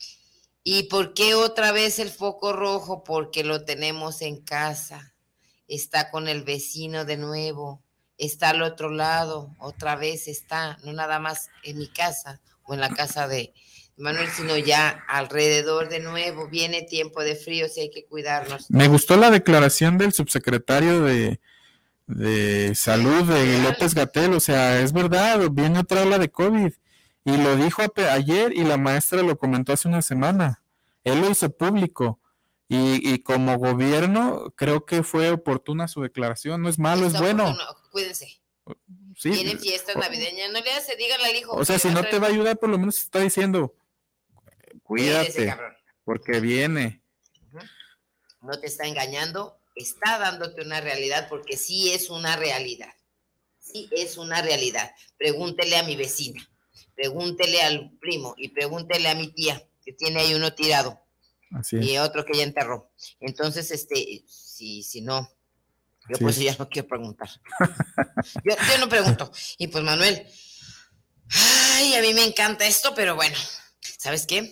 ¿Y 0.62 0.84
por 0.84 1.12
qué 1.12 1.34
otra 1.34 1.70
vez 1.70 1.98
el 1.98 2.08
foco 2.08 2.54
rojo? 2.54 3.04
Porque 3.04 3.44
lo 3.44 3.62
tenemos 3.66 4.22
en 4.22 4.40
casa. 4.40 5.14
Está 5.68 6.10
con 6.10 6.28
el 6.28 6.44
vecino 6.44 7.04
de 7.04 7.18
nuevo 7.18 7.85
está 8.18 8.50
al 8.50 8.62
otro 8.62 8.90
lado, 8.90 9.54
otra 9.58 9.96
vez 9.96 10.28
está, 10.28 10.78
no 10.84 10.92
nada 10.92 11.18
más 11.18 11.50
en 11.62 11.78
mi 11.78 11.88
casa 11.88 12.40
o 12.64 12.74
en 12.74 12.80
la 12.80 12.88
casa 12.90 13.28
de 13.28 13.52
Manuel, 13.96 14.28
sino 14.28 14.56
ya 14.56 15.04
alrededor 15.08 15.88
de 15.88 16.00
nuevo, 16.00 16.48
viene 16.48 16.82
tiempo 16.82 17.22
de 17.22 17.34
frío, 17.34 17.66
y 17.74 17.80
hay 17.80 17.90
que 17.90 18.04
cuidarnos. 18.04 18.70
Me 18.70 18.88
gustó 18.88 19.16
la 19.16 19.30
declaración 19.30 19.96
del 19.96 20.12
subsecretario 20.12 21.02
de, 21.02 21.40
de 22.06 22.74
salud 22.74 23.24
de 23.24 23.62
López 23.62 23.94
Gatel, 23.94 24.34
o 24.34 24.40
sea, 24.40 24.80
es 24.80 24.92
verdad, 24.92 25.40
viene 25.50 25.78
otra 25.78 26.02
ola 26.02 26.18
de 26.18 26.30
COVID. 26.30 26.72
Y 27.24 27.36
lo 27.38 27.56
dijo 27.56 27.82
ayer 28.12 28.52
y 28.52 28.62
la 28.62 28.76
maestra 28.76 29.20
lo 29.22 29.36
comentó 29.36 29.72
hace 29.72 29.88
una 29.88 30.00
semana. 30.00 30.62
Él 31.02 31.20
lo 31.20 31.28
hizo 31.28 31.50
público. 31.50 32.20
Y, 32.68 33.12
y, 33.12 33.18
como 33.20 33.58
gobierno, 33.58 34.52
creo 34.56 34.86
que 34.86 35.02
fue 35.02 35.30
oportuna 35.30 35.88
su 35.88 36.02
declaración. 36.02 36.62
No 36.62 36.68
es 36.68 36.78
malo, 36.78 37.06
es 37.06 37.18
bueno. 37.18 37.56
Cuídense. 37.96 38.26
Sí. 39.16 39.30
Tienen 39.30 39.58
fiestas 39.58 39.96
navideñas. 39.96 40.52
No 40.52 40.60
le 40.60 40.70
hace, 40.72 40.96
dígale 40.96 41.24
al 41.24 41.36
hijo. 41.36 41.54
O 41.54 41.64
sea, 41.64 41.78
si 41.78 41.88
no 41.88 42.04
te 42.04 42.18
va 42.18 42.26
a 42.26 42.30
ayudar, 42.30 42.58
por 42.58 42.68
lo 42.68 42.76
menos 42.76 42.98
está 42.98 43.20
diciendo, 43.20 43.74
cuídate, 44.82 45.56
porque 46.04 46.40
viene. 46.40 47.00
No 48.42 48.60
te 48.60 48.66
está 48.66 48.86
engañando, 48.86 49.58
está 49.74 50.18
dándote 50.18 50.60
una 50.60 50.82
realidad, 50.82 51.26
porque 51.30 51.56
sí 51.56 51.90
es 51.90 52.10
una 52.10 52.36
realidad. 52.36 52.92
Sí 53.58 53.88
es 53.92 54.18
una 54.18 54.42
realidad. 54.42 54.90
Pregúntele 55.16 55.78
a 55.78 55.84
mi 55.84 55.96
vecina, 55.96 56.46
pregúntele 56.94 57.62
al 57.62 57.92
primo 57.98 58.34
y 58.36 58.50
pregúntele 58.50 59.08
a 59.08 59.14
mi 59.14 59.28
tía, 59.28 59.66
que 59.82 59.94
tiene 59.94 60.20
ahí 60.20 60.34
uno 60.34 60.52
tirado 60.52 61.00
y 61.72 61.96
otro 61.96 62.26
que 62.26 62.36
ya 62.36 62.42
enterró. 62.42 62.90
Entonces, 63.20 63.70
este, 63.70 64.22
si, 64.26 64.82
si 64.82 65.00
no, 65.00 65.30
yo 66.08 66.18
pues 66.18 66.38
ya 66.38 66.56
no 66.58 66.68
quiero 66.68 66.88
preguntar. 66.88 67.28
yo, 68.44 68.78
no 68.78 68.88
pregunto. 68.88 69.30
Y 69.58 69.68
pues 69.68 69.82
Manuel, 69.84 70.26
ay, 71.30 71.94
a 71.94 72.00
mí 72.00 72.14
me 72.14 72.24
encanta 72.24 72.66
esto, 72.66 72.94
pero 72.94 73.14
bueno, 73.14 73.36
¿sabes 73.98 74.26
qué? 74.26 74.50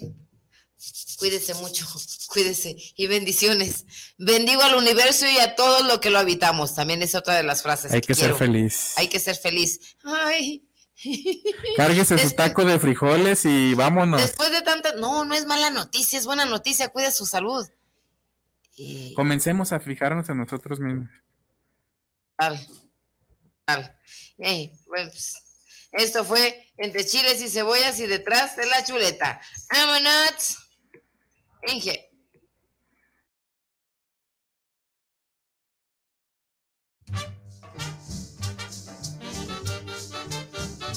Cuídese 1.18 1.54
mucho, 1.54 1.86
cuídese 2.28 2.76
y 2.96 3.06
bendiciones. 3.06 3.86
Bendigo 4.18 4.62
al 4.62 4.74
universo 4.74 5.26
y 5.26 5.38
a 5.38 5.54
todo 5.54 5.82
lo 5.84 6.00
que 6.00 6.10
lo 6.10 6.18
habitamos. 6.18 6.74
También 6.74 7.02
es 7.02 7.14
otra 7.14 7.34
de 7.34 7.42
las 7.42 7.62
frases. 7.62 7.92
Hay 7.92 8.00
que, 8.00 8.14
ser 8.14 8.34
feliz. 8.34 8.94
Hay 8.96 9.08
que 9.08 9.20
ser 9.20 9.36
feliz. 9.36 9.96
Ay, 10.02 10.64
Cárguese 11.76 12.18
su 12.18 12.34
taco 12.34 12.64
de 12.64 12.78
frijoles 12.78 13.44
y 13.44 13.74
vámonos. 13.74 14.20
Después 14.20 14.50
de 14.50 14.62
tanta, 14.62 14.94
no, 14.94 15.24
no 15.24 15.34
es 15.34 15.46
mala 15.46 15.70
noticia, 15.70 16.18
es 16.18 16.26
buena 16.26 16.44
noticia, 16.44 16.88
cuida 16.88 17.10
su 17.10 17.26
salud. 17.26 17.66
Comencemos 19.14 19.72
a 19.72 19.80
fijarnos 19.80 20.28
en 20.28 20.38
nosotros 20.38 20.80
mismos. 20.80 21.08
Pues, 24.86 25.34
esto 25.92 26.24
fue 26.24 26.72
entre 26.76 27.06
chiles 27.06 27.40
y 27.40 27.48
cebollas 27.48 28.00
y 28.00 28.06
detrás 28.06 28.56
de 28.56 28.66
la 28.66 28.84
chuleta. 28.84 29.40
¡Vámonos! 29.72 30.58
Inge. 31.68 32.13